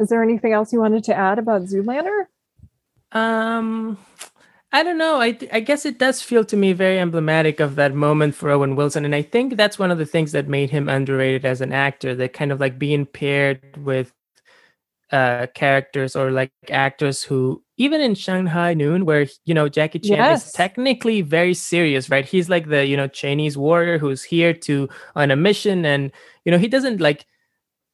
Is 0.00 0.08
there 0.08 0.22
anything 0.22 0.52
else 0.52 0.72
you 0.72 0.80
wanted 0.80 1.04
to 1.04 1.14
add 1.14 1.38
about 1.38 1.62
Zoolander? 1.62 2.24
Um, 3.16 3.96
I 4.72 4.82
don't 4.82 4.98
know. 4.98 5.20
I 5.20 5.38
I 5.50 5.60
guess 5.60 5.86
it 5.86 5.98
does 5.98 6.20
feel 6.20 6.44
to 6.44 6.56
me 6.56 6.74
very 6.74 6.98
emblematic 6.98 7.60
of 7.60 7.76
that 7.76 7.94
moment 7.94 8.34
for 8.34 8.50
Owen 8.50 8.76
Wilson, 8.76 9.06
and 9.06 9.14
I 9.14 9.22
think 9.22 9.56
that's 9.56 9.78
one 9.78 9.90
of 9.90 9.96
the 9.96 10.04
things 10.04 10.32
that 10.32 10.48
made 10.48 10.70
him 10.70 10.88
underrated 10.88 11.46
as 11.46 11.62
an 11.62 11.72
actor. 11.72 12.14
That 12.14 12.34
kind 12.34 12.52
of 12.52 12.60
like 12.60 12.78
being 12.78 13.06
paired 13.06 13.78
with 13.78 14.12
uh 15.12 15.46
characters 15.54 16.16
or 16.16 16.32
like 16.32 16.50
actors 16.68 17.22
who 17.22 17.62
even 17.76 18.00
in 18.00 18.14
Shanghai 18.14 18.74
Noon, 18.74 19.06
where 19.06 19.26
you 19.46 19.54
know 19.54 19.68
Jackie 19.70 20.00
Chan 20.00 20.18
yes. 20.18 20.48
is 20.48 20.52
technically 20.52 21.22
very 21.22 21.54
serious, 21.54 22.10
right? 22.10 22.26
He's 22.26 22.50
like 22.50 22.68
the 22.68 22.84
you 22.84 22.98
know 22.98 23.08
Chinese 23.08 23.56
warrior 23.56 23.98
who's 23.98 24.22
here 24.24 24.52
to 24.52 24.90
on 25.14 25.30
a 25.30 25.36
mission, 25.36 25.86
and 25.86 26.12
you 26.44 26.52
know 26.52 26.58
he 26.58 26.68
doesn't 26.68 27.00
like 27.00 27.24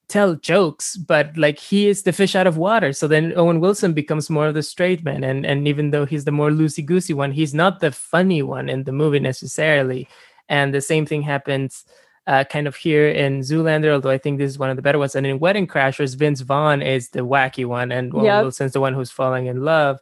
tell 0.09 0.35
jokes, 0.35 0.97
but 0.97 1.37
like 1.37 1.59
he 1.59 1.89
is 1.89 2.03
the 2.03 2.13
fish 2.13 2.35
out 2.35 2.47
of 2.47 2.57
water. 2.57 2.93
So 2.93 3.09
then 3.09 3.33
Owen 3.37 3.61
Wilson 3.61 3.93
becomes 3.93 4.29
more 4.29 4.47
of 4.47 4.55
the 4.55 4.63
straight 4.63 5.05
man, 5.05 5.25
and 5.25 5.47
and 5.47 5.67
even 5.67 5.91
though 5.91 6.05
he's 6.05 6.25
the 6.25 6.33
more 6.33 6.51
loosey 6.51 6.85
goosey 6.85 7.15
one, 7.15 7.33
he's 7.33 7.55
not 7.55 7.81
the 7.81 7.93
funny 7.93 8.43
one 8.43 8.69
in 8.69 8.85
the 8.85 8.93
movie 8.93 9.21
necessarily. 9.21 10.09
And 10.49 10.75
the 10.75 10.81
same 10.81 11.07
thing 11.07 11.23
happens. 11.23 11.85
Uh, 12.25 12.45
kind 12.45 12.69
of 12.69 12.77
here 12.77 13.09
in 13.09 13.41
Zoolander, 13.41 13.93
although 13.93 14.11
I 14.11 14.17
think 14.19 14.39
this 14.39 14.53
is 14.53 14.59
one 14.59 14.71
of 14.71 14.77
the 14.77 14.83
better 14.83 14.99
ones. 14.99 15.17
And 15.17 15.27
in 15.27 15.41
Wedding 15.41 15.67
Crashers, 15.67 16.15
Vince 16.15 16.41
Vaughn 16.41 16.81
is 16.81 17.09
the 17.09 17.27
wacky 17.27 17.67
one, 17.67 17.91
and 17.91 18.15
Owen 18.15 18.25
yep. 18.27 18.43
Wilson's 18.43 18.75
the 18.75 18.81
one 18.81 18.95
who's 18.95 19.11
falling 19.11 19.47
in 19.47 19.65
love. 19.65 19.99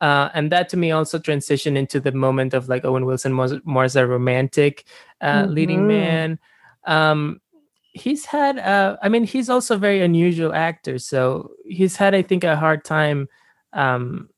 Uh, 0.00 0.30
and 0.34 0.50
that 0.50 0.68
to 0.70 0.76
me 0.76 0.90
also 0.90 1.18
transitioned 1.18 1.76
into 1.76 2.00
the 2.00 2.10
moment 2.10 2.54
of 2.54 2.68
like 2.68 2.84
Owen 2.84 3.04
Wilson 3.04 3.32
more, 3.32 3.48
more 3.64 3.84
as 3.84 3.96
a 3.96 4.06
romantic 4.06 4.84
uh, 5.20 5.42
mm-hmm. 5.42 5.52
leading 5.52 5.86
man. 5.86 6.38
Um, 6.86 7.40
he's 7.92 8.24
had 8.24 8.58
uh 8.58 8.96
i 9.02 9.08
mean 9.08 9.24
he's 9.24 9.50
also 9.50 9.74
a 9.74 9.78
very 9.78 10.00
unusual 10.00 10.54
actor 10.54 10.98
so 10.98 11.50
he's 11.64 11.96
had 11.96 12.14
i 12.14 12.22
think 12.22 12.44
a 12.44 12.56
hard 12.56 12.84
time 12.84 13.28
um 13.72 14.28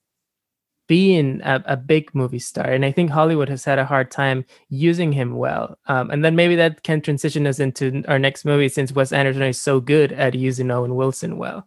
being 0.89 1.41
a, 1.43 1.63
a, 1.67 1.77
big 1.77 2.15
movie 2.15 2.39
star 2.39 2.67
and 2.67 2.85
i 2.85 2.91
think 2.91 3.11
hollywood 3.11 3.49
has 3.49 3.65
had 3.65 3.79
a 3.79 3.85
hard 3.85 4.11
time 4.11 4.45
using 4.69 5.13
him 5.13 5.37
well. 5.37 5.79
Um, 5.87 6.11
and 6.11 6.25
then 6.25 6.37
maybe 6.37 6.57
that 6.57 6.83
can 6.83 7.01
transition 7.01 7.47
us 7.47 7.61
into 7.61 8.03
our 8.09 8.19
next 8.19 8.45
movie 8.45 8.69
since 8.69 8.93
wes 8.93 9.13
anderson 9.13 9.43
is 9.43 9.61
so 9.61 9.81
good 9.81 10.13
at 10.13 10.35
using 10.35 10.71
owen 10.71 10.95
wilson 10.95 11.37
well 11.37 11.67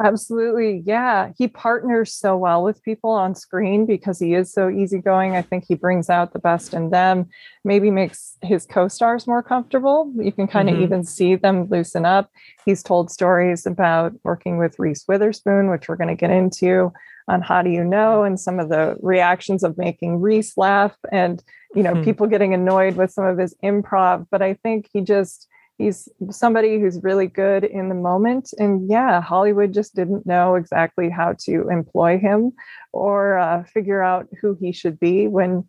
Absolutely. 0.00 0.82
Yeah. 0.86 1.32
He 1.36 1.48
partners 1.48 2.12
so 2.14 2.36
well 2.36 2.62
with 2.62 2.82
people 2.82 3.10
on 3.10 3.34
screen 3.34 3.86
because 3.86 4.18
he 4.18 4.34
is 4.34 4.52
so 4.52 4.68
easygoing. 4.68 5.36
I 5.36 5.42
think 5.42 5.64
he 5.66 5.74
brings 5.74 6.08
out 6.08 6.32
the 6.32 6.38
best 6.38 6.74
in 6.74 6.90
them, 6.90 7.28
maybe 7.64 7.90
makes 7.90 8.36
his 8.42 8.66
co 8.66 8.88
stars 8.88 9.26
more 9.26 9.42
comfortable. 9.42 10.12
You 10.16 10.32
can 10.32 10.46
kind 10.46 10.68
of 10.68 10.74
mm-hmm. 10.74 10.84
even 10.84 11.04
see 11.04 11.36
them 11.36 11.68
loosen 11.68 12.04
up. 12.04 12.30
He's 12.64 12.82
told 12.82 13.10
stories 13.10 13.66
about 13.66 14.12
working 14.24 14.58
with 14.58 14.78
Reese 14.78 15.04
Witherspoon, 15.08 15.70
which 15.70 15.88
we're 15.88 15.96
going 15.96 16.08
to 16.08 16.14
get 16.14 16.30
into 16.30 16.92
on 17.28 17.42
How 17.42 17.62
Do 17.62 17.70
You 17.70 17.84
Know 17.84 18.24
and 18.24 18.38
some 18.38 18.58
of 18.58 18.68
the 18.68 18.96
reactions 19.00 19.62
of 19.62 19.78
making 19.78 20.20
Reese 20.20 20.56
laugh 20.56 20.96
and, 21.10 21.42
you 21.74 21.82
know, 21.82 21.94
mm-hmm. 21.94 22.04
people 22.04 22.26
getting 22.26 22.54
annoyed 22.54 22.96
with 22.96 23.12
some 23.12 23.24
of 23.24 23.38
his 23.38 23.54
improv. 23.62 24.26
But 24.30 24.42
I 24.42 24.54
think 24.54 24.88
he 24.92 25.00
just, 25.00 25.48
he's 25.78 26.08
somebody 26.30 26.78
who's 26.78 27.02
really 27.02 27.26
good 27.26 27.64
in 27.64 27.88
the 27.88 27.94
moment. 27.94 28.50
And 28.58 28.90
yeah 28.90 29.20
hollywood 29.20 29.72
just 29.72 29.94
didn't 29.94 30.26
know 30.26 30.54
exactly 30.54 31.08
how 31.08 31.34
to 31.40 31.68
employ 31.68 32.18
him 32.18 32.52
or 32.92 33.38
uh, 33.38 33.64
figure 33.64 34.02
out 34.02 34.28
who 34.40 34.56
he 34.60 34.72
should 34.72 34.98
be 35.00 35.28
when 35.28 35.64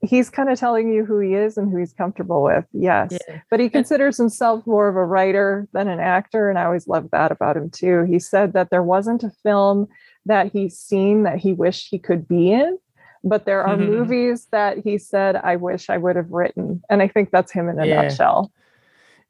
he's 0.00 0.30
kind 0.30 0.48
of 0.48 0.58
telling 0.58 0.92
you 0.92 1.04
who 1.04 1.18
he 1.18 1.34
is 1.34 1.56
and 1.56 1.70
who 1.70 1.78
he's 1.78 1.92
comfortable 1.92 2.42
with. 2.42 2.64
Yes. 2.72 3.18
Yeah. 3.28 3.40
but 3.50 3.60
he 3.60 3.68
considers 3.68 4.16
himself 4.16 4.66
more 4.66 4.88
of 4.88 4.96
a 4.96 5.04
writer 5.04 5.68
than 5.72 5.88
an 5.88 5.98
actor 5.98 6.48
and 6.48 6.58
i 6.58 6.64
always 6.64 6.86
love 6.86 7.08
that 7.10 7.32
about 7.32 7.56
him 7.56 7.70
too. 7.70 8.04
He 8.04 8.18
said 8.18 8.52
that 8.52 8.70
there 8.70 8.82
wasn't 8.82 9.24
a 9.24 9.30
film 9.42 9.88
that 10.26 10.52
he's 10.52 10.78
seen 10.78 11.22
that 11.24 11.38
he 11.38 11.52
wished 11.52 11.88
he 11.90 11.98
could 11.98 12.28
be 12.28 12.52
in 12.52 12.78
but 13.24 13.44
there 13.44 13.64
are 13.64 13.76
mm-hmm. 13.76 13.90
movies 13.90 14.46
that 14.52 14.78
he 14.78 14.96
said 14.96 15.34
i 15.36 15.56
wish 15.56 15.90
i 15.90 15.98
would 15.98 16.16
have 16.16 16.30
written. 16.30 16.80
And 16.88 17.02
i 17.02 17.08
think 17.08 17.30
that's 17.30 17.52
him 17.52 17.68
in 17.68 17.80
a 17.80 17.86
yeah. 17.86 18.02
nutshell 18.02 18.52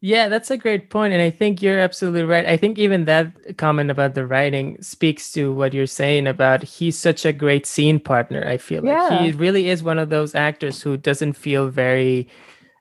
yeah, 0.00 0.28
that's 0.28 0.50
a 0.50 0.56
great 0.56 0.90
point, 0.90 1.12
and 1.12 1.20
I 1.20 1.30
think 1.30 1.60
you're 1.60 1.80
absolutely 1.80 2.22
right. 2.22 2.46
I 2.46 2.56
think 2.56 2.78
even 2.78 3.04
that 3.06 3.56
comment 3.58 3.90
about 3.90 4.14
the 4.14 4.26
writing 4.26 4.80
speaks 4.80 5.32
to 5.32 5.52
what 5.52 5.74
you're 5.74 5.86
saying 5.86 6.26
about 6.26 6.62
he's 6.62 6.96
such 6.96 7.26
a 7.26 7.32
great 7.32 7.66
scene 7.66 7.98
partner. 7.98 8.46
I 8.46 8.58
feel 8.58 8.84
yeah. 8.84 9.08
like 9.08 9.20
he 9.20 9.32
really 9.32 9.68
is 9.68 9.82
one 9.82 9.98
of 9.98 10.08
those 10.08 10.34
actors 10.34 10.80
who 10.80 10.96
doesn't 10.96 11.32
feel 11.32 11.68
very 11.68 12.28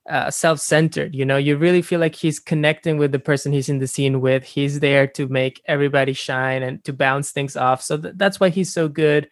uh, 0.08 0.30
self-centered. 0.30 1.16
You 1.16 1.26
know, 1.26 1.38
you 1.38 1.58
really 1.58 1.82
feel 1.82 2.00
like 2.00 2.16
he's 2.16 2.40
connecting 2.40 2.98
with 2.98 3.12
the 3.12 3.20
person 3.20 3.52
he's 3.52 3.68
in 3.68 3.80
the 3.80 3.88
scene 3.88 4.22
with. 4.22 4.44
He's 4.44 4.80
there 4.80 5.08
to 5.08 5.28
make 5.28 5.62
everybody 5.66 6.14
shine 6.14 6.62
and 6.62 6.84
to 6.84 6.94
bounce 6.94 7.32
things 7.32 7.58
off. 7.58 7.82
So 7.82 7.98
th- 7.98 8.14
that's 8.16 8.40
why 8.40 8.50
he's 8.50 8.72
so 8.72 8.88
good 8.88 9.28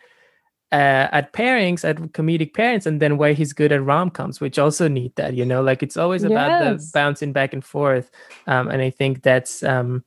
uh, 0.71 1.07
at 1.11 1.33
pairings, 1.33 1.87
at 1.87 1.97
comedic 2.13 2.53
pairings, 2.53 2.85
and 2.85 3.01
then 3.01 3.17
why 3.17 3.33
he's 3.33 3.53
good 3.53 3.71
at 3.71 3.83
rom 3.83 4.09
coms, 4.09 4.41
which 4.41 4.59
also 4.59 4.87
need 4.87 5.15
that. 5.15 5.33
You 5.33 5.45
know, 5.45 5.61
like 5.61 5.83
it's 5.83 5.97
always 5.97 6.23
about 6.23 6.63
yes. 6.63 6.85
the 6.85 6.91
bouncing 6.93 7.33
back 7.33 7.53
and 7.53 7.63
forth, 7.63 8.11
um, 8.47 8.67
and 8.67 8.81
I 8.81 8.89
think 8.89 9.23
that's. 9.23 9.63
Um, 9.63 10.03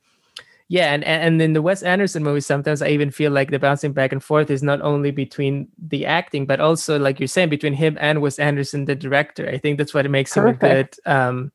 yeah, 0.71 0.93
and 0.93 1.03
and 1.03 1.41
in 1.41 1.53
the 1.53 1.63
Wes 1.63 1.81
Anderson 1.81 2.23
movies, 2.23 2.45
sometimes 2.45 2.83
I 2.83 2.89
even 2.89 3.09
feel 3.09 3.31
like 3.31 3.49
the 3.49 3.57
bouncing 3.57 3.91
back 3.91 4.11
and 4.11 4.23
forth 4.23 4.51
is 4.51 4.61
not 4.61 4.81
only 4.81 5.09
between 5.09 5.67
the 5.79 6.05
acting, 6.05 6.45
but 6.45 6.59
also, 6.59 6.99
like 6.99 7.19
you're 7.19 7.27
saying, 7.27 7.49
between 7.49 7.73
him 7.73 7.97
and 7.99 8.21
Wes 8.21 8.37
Anderson, 8.37 8.85
the 8.85 8.93
director. 8.93 9.49
I 9.49 9.57
think 9.57 9.79
that's 9.79 9.95
what 9.95 10.07
makes 10.11 10.31
Perfect. 10.31 10.63
him 10.63 10.69
a 10.69 10.75
good 10.75 10.95
um, 11.11 11.51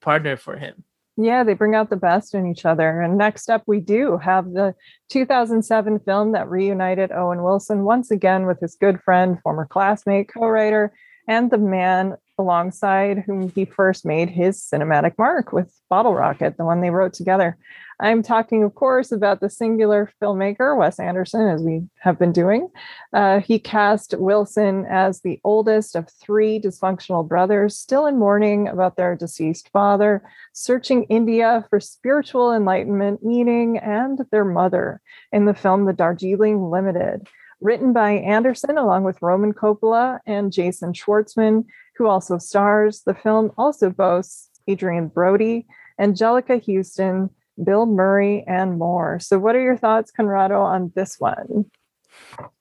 partner 0.00 0.36
for 0.36 0.56
him. 0.56 0.84
Yeah, 1.22 1.44
they 1.44 1.54
bring 1.54 1.74
out 1.74 1.90
the 1.90 1.96
best 1.96 2.34
in 2.34 2.46
each 2.46 2.64
other. 2.64 3.02
And 3.02 3.18
next 3.18 3.50
up, 3.50 3.62
we 3.66 3.80
do 3.80 4.16
have 4.18 4.52
the 4.52 4.74
2007 5.10 6.00
film 6.00 6.32
that 6.32 6.48
reunited 6.48 7.12
Owen 7.12 7.42
Wilson 7.42 7.84
once 7.84 8.10
again 8.10 8.46
with 8.46 8.58
his 8.60 8.74
good 8.74 9.00
friend, 9.02 9.38
former 9.42 9.66
classmate, 9.66 10.32
co 10.32 10.46
writer, 10.46 10.94
and 11.28 11.50
the 11.50 11.58
man 11.58 12.16
alongside 12.40 13.24
whom 13.26 13.50
he 13.50 13.64
first 13.64 14.04
made 14.04 14.30
his 14.30 14.60
cinematic 14.60 15.18
mark 15.18 15.52
with 15.52 15.72
Bottle 15.88 16.14
Rocket, 16.14 16.56
the 16.56 16.64
one 16.64 16.80
they 16.80 16.90
wrote 16.90 17.12
together. 17.12 17.56
I'm 18.00 18.22
talking, 18.22 18.64
of 18.64 18.74
course, 18.74 19.12
about 19.12 19.40
the 19.40 19.50
singular 19.50 20.10
filmmaker, 20.22 20.76
Wes 20.76 20.98
Anderson, 20.98 21.48
as 21.48 21.62
we 21.62 21.82
have 21.98 22.18
been 22.18 22.32
doing. 22.32 22.68
Uh, 23.12 23.40
he 23.40 23.58
cast 23.58 24.14
Wilson 24.18 24.86
as 24.88 25.20
the 25.20 25.38
oldest 25.44 25.94
of 25.94 26.08
three 26.10 26.58
dysfunctional 26.58 27.28
brothers, 27.28 27.76
still 27.76 28.06
in 28.06 28.18
mourning 28.18 28.68
about 28.68 28.96
their 28.96 29.16
deceased 29.16 29.68
father, 29.70 30.22
searching 30.54 31.04
India 31.04 31.66
for 31.68 31.78
spiritual 31.78 32.54
enlightenment, 32.54 33.22
meaning, 33.22 33.76
and 33.76 34.20
their 34.30 34.46
mother 34.46 35.02
in 35.30 35.44
the 35.44 35.54
film 35.54 35.84
The 35.84 35.92
Darjeeling 35.92 36.70
Limited. 36.70 37.28
Written 37.60 37.92
by 37.92 38.12
Anderson 38.12 38.78
along 38.78 39.04
with 39.04 39.20
Roman 39.20 39.52
Coppola 39.52 40.20
and 40.24 40.50
Jason 40.50 40.94
Schwartzman, 40.94 41.66
who 42.00 42.06
also 42.06 42.38
stars. 42.38 43.02
The 43.04 43.12
film 43.12 43.52
also 43.58 43.90
boasts 43.90 44.48
Adrien 44.68 45.08
Brody, 45.08 45.66
Anjelica 46.00 46.58
Huston, 46.64 47.28
Bill 47.62 47.84
Murray, 47.84 48.42
and 48.48 48.78
more. 48.78 49.20
So, 49.20 49.38
what 49.38 49.54
are 49.54 49.60
your 49.60 49.76
thoughts, 49.76 50.10
Conrado, 50.10 50.62
on 50.62 50.92
this 50.96 51.20
one? 51.20 51.66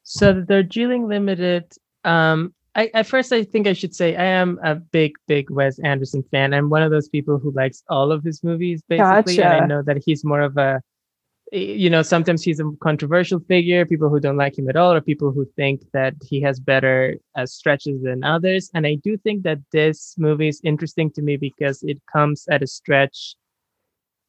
So, 0.04 0.34
the 0.34 0.42
Darjeeling 0.42 1.08
Limited. 1.08 1.72
Um, 2.04 2.54
I, 2.76 2.92
at 2.94 3.08
first, 3.08 3.32
I 3.32 3.46
think 3.46 3.66
I 3.66 3.72
should 3.72 3.96
say 3.96 4.18
I 4.18 4.26
am 4.26 4.60
a 4.62 4.76
big, 4.76 5.14
big 5.26 5.50
Wes 5.50 5.80
Anderson 5.80 6.22
fan. 6.32 6.54
I'm 6.54 6.70
one 6.70 6.84
of 6.84 6.92
those 6.92 7.08
people 7.08 7.40
who 7.40 7.52
likes 7.52 7.82
all 7.88 8.12
of 8.12 8.26
his 8.26 8.44
movies, 8.44 8.84
basically. 8.90 9.38
Gotcha. 9.38 9.46
And 9.46 9.64
I 9.64 9.66
know 9.66 9.82
that 9.84 10.04
he's 10.06 10.26
more 10.26 10.42
of 10.42 10.58
a 10.58 10.82
you 11.52 11.90
know 11.90 12.02
sometimes 12.02 12.44
he's 12.44 12.60
a 12.60 12.72
controversial 12.80 13.40
figure 13.40 13.86
people 13.86 14.10
who 14.10 14.20
don't 14.20 14.38
like 14.38 14.58
him 14.58 14.70
at 14.70 14.76
all 14.76 14.94
or 14.94 15.02
people 15.02 15.32
who 15.32 15.46
think 15.56 15.82
that 15.94 16.14
he 16.24 16.42
has 16.42 16.60
better 16.60 17.18
uh, 17.36 17.46
stretches 17.46 18.02
than 18.04 18.24
others. 18.24 18.70
And 18.74 18.86
i 18.86 18.96
do 18.96 19.18
think 19.18 19.44
that 19.44 19.60
this 19.72 20.16
movie 20.18 20.48
is 20.48 20.62
interesting 20.64 21.12
to 21.12 21.22
me 21.22 21.38
because 21.38 21.82
it 21.84 22.00
comes 22.12 22.48
at 22.50 22.64
a 22.64 22.68
stretch 22.68 23.36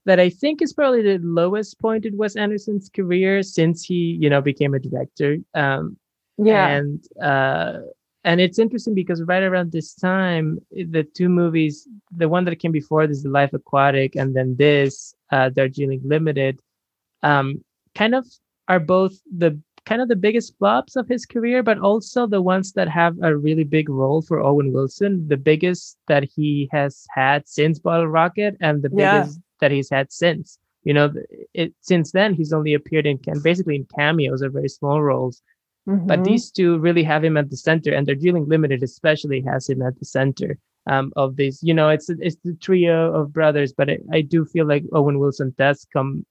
that 0.06 0.18
i 0.18 0.30
think 0.30 0.62
is 0.62 0.72
probably 0.72 1.02
the 1.02 1.18
lowest 1.22 1.78
point 1.78 2.06
in 2.06 2.16
wes 2.16 2.36
anderson's 2.36 2.88
career 2.88 3.42
since 3.42 3.84
he 3.84 4.16
you 4.20 4.30
know 4.30 4.40
became 4.40 4.74
a 4.74 4.78
director. 4.78 5.38
Um 5.54 5.96
yeah. 6.38 6.68
and 6.68 7.04
uh 7.22 7.80
and 8.24 8.40
it's 8.40 8.58
interesting 8.58 8.94
because 8.94 9.22
right 9.22 9.42
around 9.42 9.72
this 9.72 9.94
time 9.94 10.58
the 10.70 11.06
two 11.14 11.28
movies 11.28 11.86
the 12.16 12.28
one 12.28 12.44
that 12.46 12.56
came 12.56 12.72
before 12.72 13.06
this 13.06 13.22
the 13.22 13.28
life 13.28 13.52
aquatic 13.52 14.16
and 14.16 14.34
then 14.34 14.56
this 14.56 15.14
uh 15.32 15.50
darjeeling 15.50 16.00
limited 16.04 16.58
um, 17.22 17.64
kind 17.94 18.14
of 18.14 18.26
are 18.68 18.80
both 18.80 19.20
the 19.36 19.60
kind 19.86 20.02
of 20.02 20.08
the 20.08 20.16
biggest 20.16 20.56
flops 20.58 20.96
of 20.96 21.08
his 21.08 21.26
career, 21.26 21.62
but 21.62 21.78
also 21.78 22.26
the 22.26 22.42
ones 22.42 22.72
that 22.72 22.88
have 22.88 23.16
a 23.22 23.36
really 23.36 23.64
big 23.64 23.88
role 23.88 24.22
for 24.22 24.40
Owen 24.40 24.72
Wilson, 24.72 25.26
the 25.28 25.36
biggest 25.36 25.98
that 26.06 26.24
he 26.24 26.68
has 26.70 27.06
had 27.10 27.48
since 27.48 27.78
Bottle 27.78 28.06
Rocket, 28.06 28.56
and 28.60 28.82
the 28.82 28.90
yeah. 28.92 29.22
biggest 29.22 29.40
that 29.60 29.70
he's 29.70 29.90
had 29.90 30.12
since. 30.12 30.58
You 30.84 30.94
know, 30.94 31.12
it 31.52 31.74
since 31.80 32.12
then 32.12 32.34
he's 32.34 32.52
only 32.52 32.74
appeared 32.74 33.06
in 33.06 33.18
can 33.18 33.40
basically 33.40 33.76
in 33.76 33.86
cameos 33.96 34.42
or 34.42 34.50
very 34.50 34.68
small 34.68 35.02
roles. 35.02 35.42
Mm-hmm. 35.88 36.06
But 36.06 36.24
these 36.24 36.50
two 36.50 36.78
really 36.78 37.02
have 37.02 37.24
him 37.24 37.36
at 37.36 37.50
the 37.50 37.56
center, 37.56 37.92
and 37.92 38.06
the 38.06 38.14
Darjeeling 38.14 38.48
Limited 38.48 38.82
especially 38.82 39.40
has 39.42 39.68
him 39.68 39.82
at 39.82 39.98
the 39.98 40.04
center 40.04 40.58
um, 40.86 41.12
of 41.16 41.36
this. 41.36 41.62
You 41.62 41.74
know, 41.74 41.88
it's 41.88 42.08
it's 42.08 42.36
the 42.44 42.54
trio 42.54 43.12
of 43.12 43.32
brothers, 43.32 43.72
but 43.72 43.88
it, 43.88 44.02
I 44.12 44.20
do 44.20 44.44
feel 44.44 44.66
like 44.66 44.84
Owen 44.92 45.18
Wilson 45.18 45.54
does 45.58 45.86
come 45.92 46.24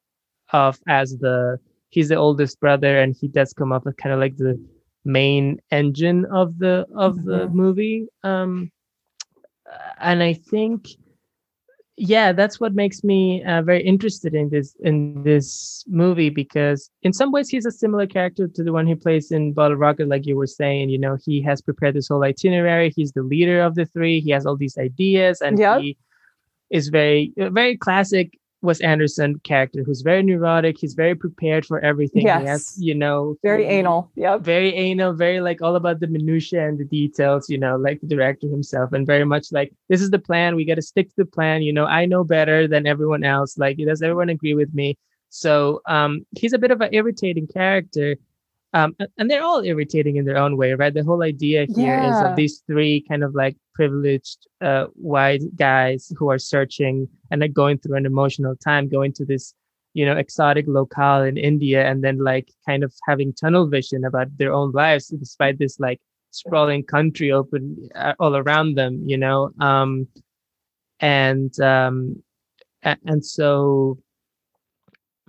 off 0.54 0.80
as 0.88 1.18
the 1.18 1.60
he's 1.90 2.10
the 2.10 2.16
oldest 2.16 2.60
brother 2.60 3.00
and 3.00 3.16
he 3.20 3.28
does 3.28 3.54
come 3.54 3.72
up 3.72 3.86
as 3.88 3.94
kind 3.96 4.14
of 4.14 4.20
like 4.20 4.38
the 4.38 4.60
main 5.06 5.60
engine 5.72 6.26
of 6.26 6.58
the 6.60 6.86
of 6.96 7.16
mm-hmm. 7.16 7.30
the 7.30 7.48
movie. 7.50 8.08
Um 8.24 8.72
and 10.00 10.24
i 10.24 10.34
think 10.34 10.88
yeah 11.98 12.32
that's 12.32 12.60
what 12.60 12.74
makes 12.74 13.04
me 13.04 13.44
uh, 13.44 13.62
very 13.62 13.84
interested 13.84 14.34
in 14.34 14.50
this 14.50 14.76
in 14.84 15.22
this 15.24 15.84
movie 15.88 16.30
because 16.30 16.90
in 17.04 17.12
some 17.12 17.32
ways 17.32 17.50
he's 17.50 17.66
a 17.66 17.72
similar 17.72 18.08
character 18.08 18.48
to 18.48 18.64
the 18.64 18.72
one 18.72 18.88
he 18.88 18.96
plays 18.96 19.32
in 19.32 19.52
bottle 19.52 19.76
rocket 19.76 20.08
like 20.08 20.26
you 20.26 20.36
were 20.36 20.48
saying 20.48 20.90
you 20.90 20.98
know 20.98 21.18
he 21.26 21.42
has 21.42 21.62
prepared 21.62 21.96
this 21.96 22.08
whole 22.08 22.24
itinerary. 22.24 22.92
He's 22.96 23.12
the 23.12 23.24
leader 23.24 23.62
of 23.62 23.76
the 23.76 23.86
three. 23.86 24.22
He 24.22 24.32
has 24.32 24.46
all 24.46 24.56
these 24.56 24.78
ideas 24.78 25.42
and 25.42 25.60
he 25.60 25.98
is 26.70 26.88
very 26.88 27.34
very 27.38 27.76
classic 27.76 28.39
Wes 28.62 28.82
Anderson 28.82 29.40
character 29.44 29.84
who's 29.84 30.02
very 30.02 30.22
neurotic. 30.22 30.78
He's 30.78 30.94
very 30.94 31.16
prepared 31.16 31.66
for 31.66 31.80
everything. 31.80 32.24
Yes. 32.24 32.48
Has, 32.48 32.76
you 32.78 32.94
know, 32.94 33.36
very 33.42 33.66
anal. 33.66 34.12
Yeah. 34.16 34.38
Very 34.38 34.74
anal, 34.76 35.14
very 35.14 35.40
like 35.40 35.62
all 35.62 35.76
about 35.76 36.00
the 36.00 36.08
minutia 36.08 36.68
and 36.68 36.78
the 36.78 36.86
details, 36.86 37.50
you 37.50 37.58
know, 37.58 37.78
like 37.78 38.02
the 38.02 38.08
director 38.08 38.48
himself, 38.48 38.92
and 38.94 39.08
very 39.08 39.26
much 39.26 39.52
like 39.52 39.74
this 39.88 40.02
is 40.02 40.12
the 40.12 40.20
plan. 40.20 40.56
We 40.56 40.66
got 40.66 40.76
to 40.76 40.82
stick 40.82 41.10
to 41.10 41.16
the 41.18 41.26
plan. 41.26 41.62
You 41.62 41.74
know, 41.74 41.86
I 41.86 42.06
know 42.06 42.24
better 42.24 42.68
than 42.68 42.86
everyone 42.86 43.24
else. 43.24 43.58
Like, 43.58 43.78
does 43.78 44.02
everyone 44.02 44.30
agree 44.30 44.54
with 44.54 44.74
me? 44.74 44.98
So 45.30 45.82
um, 45.86 46.26
he's 46.38 46.54
a 46.54 46.58
bit 46.58 46.72
of 46.72 46.82
an 46.82 46.90
irritating 46.92 47.48
character, 47.48 48.16
um, 48.74 48.96
and 49.18 49.30
they're 49.30 49.44
all 49.44 49.62
irritating 49.62 50.18
in 50.18 50.26
their 50.26 50.38
own 50.38 50.56
way, 50.56 50.74
right? 50.74 50.94
The 50.94 51.04
whole 51.04 51.24
idea 51.24 51.66
here 51.76 51.98
yeah. 51.98 52.10
is 52.10 52.30
of 52.30 52.36
these 52.36 52.62
three 52.68 53.04
kind 53.10 53.24
of 53.24 53.34
like 53.34 53.58
privileged 53.74 54.48
uh, 54.62 54.86
white 54.94 55.42
guys 55.56 56.12
who 56.18 56.30
are 56.30 56.38
searching 56.38 57.08
and 57.32 57.42
like 57.42 57.54
going 57.54 57.80
through 57.80 57.98
an 57.98 58.06
emotional 58.06 58.56
time, 58.56 58.88
going 58.88 59.14
to 59.14 59.26
this, 59.26 59.54
you 59.94 60.06
know, 60.06 60.18
exotic 60.18 60.66
locale 60.68 61.24
in 61.24 61.38
India, 61.38 61.90
and 61.90 62.04
then 62.04 62.20
like 62.20 62.50
kind 62.68 62.84
of 62.84 62.94
having 63.08 63.34
tunnel 63.34 63.68
vision 63.68 64.06
about 64.06 64.38
their 64.38 64.54
own 64.54 64.72
lives 64.72 65.08
despite 65.08 65.58
this 65.58 65.80
like 65.80 66.00
sprawling 66.32 66.84
country 66.84 67.32
open 67.32 67.90
uh, 67.96 68.14
all 68.20 68.36
around 68.36 68.76
them, 68.76 69.02
you 69.08 69.18
know, 69.18 69.50
um, 69.60 70.08
and 71.00 71.60
um, 71.60 72.22
and 72.84 73.26
so 73.26 73.98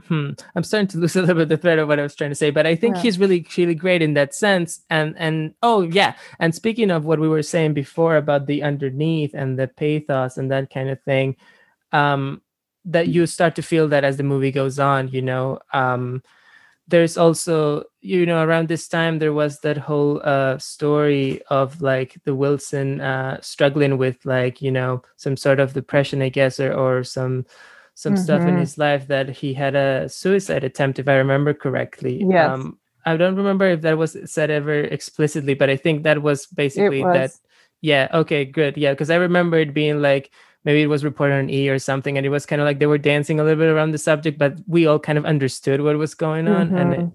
hmm, 0.07 0.31
I'm 0.55 0.65
starting 0.65 0.89
to 0.89 0.99
lose 1.01 1.17
a 1.17 1.21
little 1.21 1.37
bit 1.37 1.49
the 1.49 1.57
thread 1.57 1.79
of 1.79 1.89
what 1.89 1.99
I 1.99 2.03
was 2.03 2.15
trying 2.15 2.31
to 2.31 2.35
say, 2.37 2.51
but 2.51 2.67
I 2.67 2.75
think 2.77 2.97
yeah. 2.97 3.03
he's 3.03 3.19
really, 3.19 3.47
really 3.57 3.75
great 3.75 4.03
in 4.03 4.15
that 4.15 4.35
sense. 4.35 4.81
And 4.91 5.15
and 5.19 5.55
oh 5.63 5.83
yeah, 5.83 6.15
and 6.39 6.55
speaking 6.55 6.91
of 6.91 7.05
what 7.05 7.21
we 7.21 7.29
were 7.29 7.43
saying 7.43 7.75
before 7.75 8.17
about 8.17 8.47
the 8.47 8.63
underneath 8.63 9.35
and 9.35 9.59
the 9.59 9.69
pathos 9.69 10.37
and 10.37 10.51
that 10.51 10.71
kind 10.71 10.91
of 10.91 11.01
thing, 11.03 11.37
um, 11.93 12.43
that 12.85 13.09
you 13.09 13.27
start 13.27 13.55
to 13.57 13.63
feel 13.63 13.89
that 13.89 14.05
as 14.05 14.17
the 14.17 14.23
movie 14.23 14.53
goes 14.53 14.79
on, 14.79 15.09
you 15.09 15.23
know. 15.23 15.61
Um, 15.73 16.23
there's 16.91 17.17
also 17.17 17.85
you 18.01 18.27
know 18.27 18.43
around 18.43 18.69
this 18.69 18.89
time 18.89 19.19
there 19.19 19.33
was 19.33 19.61
that 19.61 19.77
whole 19.77 20.21
uh 20.25 20.59
story 20.59 21.41
of 21.49 21.81
like 21.81 22.19
the 22.25 22.35
wilson 22.35 23.01
uh 23.01 23.41
struggling 23.41 23.97
with 23.97 24.25
like 24.27 24.61
you 24.61 24.71
know 24.71 25.01
some 25.17 25.37
sort 25.37 25.61
of 25.61 25.73
depression 25.73 26.21
i 26.21 26.29
guess 26.29 26.59
or 26.59 26.73
or 26.73 27.05
some 27.05 27.47
some 28.01 28.15
mm-hmm. 28.15 28.23
stuff 28.23 28.41
in 28.41 28.49
mm-hmm. 28.49 28.61
his 28.61 28.79
life 28.79 29.09
that 29.09 29.29
he 29.29 29.53
had 29.53 29.77
a 29.77 30.09
suicide 30.09 30.65
attempt, 30.65 30.99
if 30.99 31.07
I 31.07 31.17
remember 31.17 31.53
correctly. 31.53 32.25
Yes. 32.27 32.49
Um, 32.49 32.79
I 33.05 33.19
don't 33.19 33.37
remember 33.37 33.67
if 33.67 33.83
that 33.83 33.99
was 33.99 34.17
said 34.25 34.51
ever 34.51 34.73
explicitly, 34.73 35.53
but 35.53 35.69
I 35.69 35.77
think 35.77 36.05
that 36.05 36.23
was 36.23 36.47
basically 36.47 37.05
was. 37.05 37.15
that. 37.15 37.31
Yeah. 37.83 38.09
Okay. 38.15 38.47
Good. 38.47 38.79
Yeah. 38.79 38.93
Because 38.93 39.11
I 39.11 39.17
remember 39.17 39.59
it 39.59 39.75
being 39.75 40.01
like 40.01 40.31
maybe 40.65 40.81
it 40.81 40.87
was 40.87 41.05
reported 41.05 41.35
on 41.35 41.51
E 41.51 41.69
or 41.69 41.79
something, 41.79 42.17
and 42.17 42.25
it 42.25 42.31
was 42.31 42.47
kind 42.47 42.63
of 42.63 42.65
like 42.65 42.79
they 42.79 42.87
were 42.87 42.97
dancing 42.97 43.39
a 43.39 43.45
little 43.45 43.59
bit 43.59 43.69
around 43.69 43.91
the 43.91 43.99
subject, 43.99 44.39
but 44.39 44.55
we 44.67 44.87
all 44.87 44.99
kind 44.99 45.19
of 45.19 45.27
understood 45.27 45.83
what 45.83 45.99
was 45.99 46.15
going 46.15 46.49
on, 46.49 46.69
mm-hmm. 46.69 46.77
and. 46.77 46.95
It, 46.95 47.09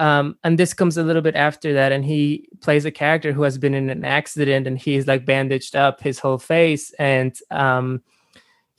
um, 0.00 0.36
and 0.44 0.56
this 0.56 0.74
comes 0.74 0.96
a 0.96 1.02
little 1.02 1.22
bit 1.22 1.34
after 1.34 1.74
that, 1.74 1.90
and 1.90 2.04
he 2.04 2.48
plays 2.60 2.84
a 2.84 2.90
character 2.92 3.32
who 3.32 3.42
has 3.42 3.58
been 3.58 3.74
in 3.74 3.90
an 3.90 4.04
accident, 4.04 4.68
and 4.68 4.78
he's 4.78 5.08
like 5.08 5.26
bandaged 5.26 5.74
up 5.74 6.00
his 6.00 6.20
whole 6.20 6.38
face, 6.38 6.92
and 7.00 7.36
um, 7.50 8.00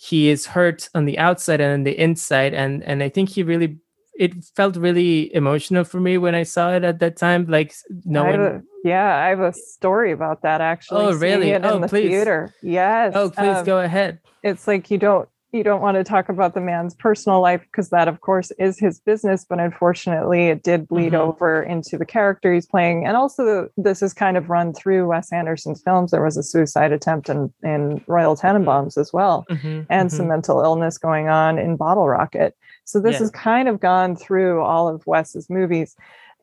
he 0.02 0.30
is 0.30 0.46
hurt 0.46 0.90
on 0.96 1.04
the 1.04 1.20
outside 1.20 1.60
and 1.60 1.74
on 1.74 1.84
the 1.84 2.00
inside 2.00 2.54
and 2.54 2.82
and 2.84 3.04
i 3.04 3.10
think 3.10 3.28
he 3.28 3.44
really 3.44 3.78
it 4.18 4.34
felt 4.56 4.78
really 4.78 5.34
emotional 5.36 5.84
for 5.84 6.00
me 6.00 6.18
when 6.18 6.34
i 6.34 6.44
saw 6.44 6.72
it 6.72 6.86
at 6.86 7.00
that 7.00 7.18
time 7.18 7.46
like 7.50 7.74
no 8.06 8.24
one 8.24 8.40
a, 8.40 8.62
yeah 8.86 9.18
i 9.18 9.28
have 9.28 9.42
a 9.42 9.52
story 9.52 10.14
about 10.14 10.42
that 10.42 10.62
actually 10.62 11.04
oh 11.04 11.14
really? 11.14 11.54
oh 11.54 11.80
please. 11.82 12.10
theater. 12.10 12.54
Yes 12.62 13.12
oh 13.14 13.30
please 13.30 13.58
um, 13.58 13.66
go 13.66 13.80
ahead. 13.80 14.20
it's 14.42 14.68
like 14.68 14.90
you 14.90 14.98
don't 14.98 15.28
you 15.52 15.64
don't 15.64 15.82
want 15.82 15.98
to 15.98 16.04
talk 16.04 16.30
about 16.30 16.54
the 16.54 16.62
man's 16.62 16.94
personal 16.94 17.42
life 17.42 17.62
because 17.64 17.90
that 17.90 18.08
of 18.08 18.22
course 18.22 18.52
is 18.60 18.78
his 18.78 19.00
business 19.00 19.46
but 19.48 19.60
unfortunately 19.60 20.48
it 20.48 20.64
did 20.64 20.88
bleed 20.88 21.14
mm-hmm. 21.14 21.30
over 21.30 21.64
into 21.64 21.98
the 21.98 22.06
character 22.06 22.54
he's 22.54 22.68
playing 22.68 23.06
and 23.06 23.18
also 23.18 23.70
this 23.78 24.02
is 24.02 24.14
kind 24.14 24.38
of 24.38 24.50
run 24.50 24.74
through 24.74 25.08
wes 25.08 25.32
anderson's 25.32 25.82
films 25.82 26.12
there 26.12 26.24
was 26.24 26.38
a 26.38 26.44
suicide 26.44 26.92
attempt 26.92 27.30
in, 27.30 27.52
in 27.64 28.04
royal 28.08 28.36
tenenbaums 28.36 28.98
as 28.98 29.12
well 29.12 29.46
mm-hmm. 29.50 29.82
and 29.90 30.10
mm-hmm. 30.10 30.18
some 30.18 30.28
mental 30.28 30.62
illness 30.62 30.98
going 30.98 31.30
on 31.30 31.58
in 31.58 31.76
bottle 31.76 32.08
rocket 32.08 32.56
so 32.86 33.00
this 33.00 33.14
yeah. 33.14 33.20
has 33.20 33.32
kind 33.32 33.68
of 33.68 33.80
gone 33.80 34.16
through 34.16 34.62
all 34.62 34.88
of 34.88 35.06
wes's 35.08 35.50
movies 35.50 35.96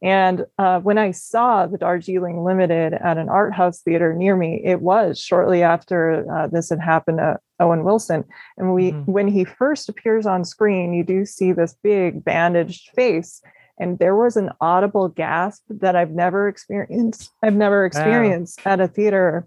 and 0.07 0.47
uh, 0.57 0.79
when 0.79 0.99
I 0.99 1.11
saw 1.11 1.67
the 1.67 1.79
Darjeeling 1.79 2.45
Limited 2.45 2.93
at 2.93 3.19
an 3.19 3.29
art 3.29 3.53
house 3.53 3.81
theater 3.81 4.15
near 4.15 4.37
me, 4.37 4.63
it 4.65 4.81
was 4.81 5.19
shortly 5.19 5.65
after 5.65 6.25
uh, 6.33 6.47
this 6.47 6.71
had 6.71 6.79
happened 6.79 7.19
to 7.19 7.41
Owen 7.59 7.83
Wilson. 7.83 8.25
And 8.57 8.73
we, 8.73 8.93
mm-hmm. 8.93 9.11
when 9.11 9.27
he 9.27 9.45
first 9.45 9.89
appears 9.89 10.25
on 10.25 10.45
screen, 10.45 10.95
you 10.95 11.03
do 11.03 11.25
see 11.25 11.51
this 11.51 11.75
big 11.83 12.25
bandaged 12.25 12.91
face. 12.95 13.43
And 13.81 13.99
there 13.99 14.15
was 14.15 14.37
an 14.37 14.51
audible 14.61 15.09
gasp 15.09 15.65
that 15.71 15.97
I've 15.97 16.13
never 16.13 16.47
experienced. 16.47 17.33
I've 17.43 17.57
never 17.57 17.85
experienced 17.85 18.65
wow. 18.65 18.75
at 18.75 18.81
a 18.81 18.87
theater 18.87 19.45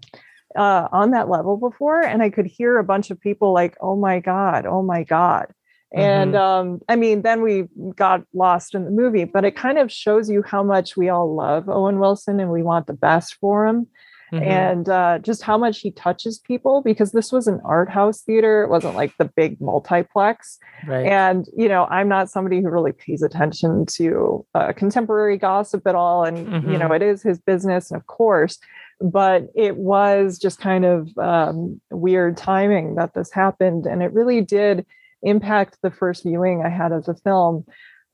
uh, 0.56 0.88
on 0.92 1.12
that 1.12 1.30
level 1.30 1.56
before. 1.56 2.02
And 2.02 2.22
I 2.22 2.28
could 2.28 2.46
hear 2.46 2.76
a 2.76 2.84
bunch 2.84 3.10
of 3.10 3.18
people 3.18 3.54
like, 3.54 3.78
"Oh 3.80 3.96
my 3.96 4.20
god! 4.20 4.66
Oh 4.66 4.82
my 4.82 5.04
god!" 5.04 5.54
And 5.92 6.34
mm-hmm. 6.34 6.70
um, 6.70 6.80
I 6.88 6.96
mean, 6.96 7.22
then 7.22 7.42
we 7.42 7.64
got 7.96 8.22
lost 8.32 8.74
in 8.74 8.84
the 8.84 8.90
movie, 8.90 9.24
but 9.24 9.44
it 9.44 9.56
kind 9.56 9.78
of 9.78 9.90
shows 9.90 10.30
you 10.30 10.42
how 10.42 10.62
much 10.62 10.96
we 10.96 11.08
all 11.08 11.34
love 11.34 11.68
Owen 11.68 11.98
Wilson 11.98 12.38
and 12.38 12.50
we 12.50 12.62
want 12.62 12.86
the 12.86 12.92
best 12.92 13.34
for 13.40 13.66
him. 13.66 13.88
Mm-hmm. 14.32 14.44
And 14.44 14.88
uh, 14.88 15.18
just 15.18 15.42
how 15.42 15.58
much 15.58 15.80
he 15.80 15.90
touches 15.90 16.38
people 16.38 16.82
because 16.82 17.10
this 17.10 17.32
was 17.32 17.48
an 17.48 17.60
art 17.64 17.90
house 17.90 18.20
theater. 18.20 18.62
It 18.62 18.70
wasn't 18.70 18.94
like 18.94 19.12
the 19.18 19.24
big 19.24 19.60
multiplex. 19.60 20.60
Right. 20.86 21.06
And, 21.06 21.48
you 21.56 21.68
know, 21.68 21.86
I'm 21.86 22.08
not 22.08 22.30
somebody 22.30 22.60
who 22.60 22.70
really 22.70 22.92
pays 22.92 23.22
attention 23.22 23.86
to 23.94 24.46
uh, 24.54 24.72
contemporary 24.72 25.36
gossip 25.36 25.84
at 25.84 25.96
all. 25.96 26.22
And, 26.22 26.46
mm-hmm. 26.46 26.70
you 26.70 26.78
know, 26.78 26.84
mm-hmm. 26.84 26.94
it 26.94 27.02
is 27.02 27.22
his 27.24 27.40
business. 27.40 27.90
And 27.90 28.00
of 28.00 28.06
course, 28.06 28.60
but 29.00 29.48
it 29.56 29.76
was 29.76 30.38
just 30.38 30.60
kind 30.60 30.84
of 30.84 31.08
um, 31.18 31.80
weird 31.90 32.36
timing 32.36 32.94
that 32.94 33.14
this 33.14 33.32
happened. 33.32 33.86
And 33.86 34.00
it 34.00 34.12
really 34.12 34.42
did 34.42 34.86
impact 35.22 35.78
the 35.82 35.90
first 35.90 36.24
viewing 36.24 36.62
I 36.64 36.68
had 36.68 36.92
of 36.92 37.04
the 37.04 37.14
film. 37.14 37.64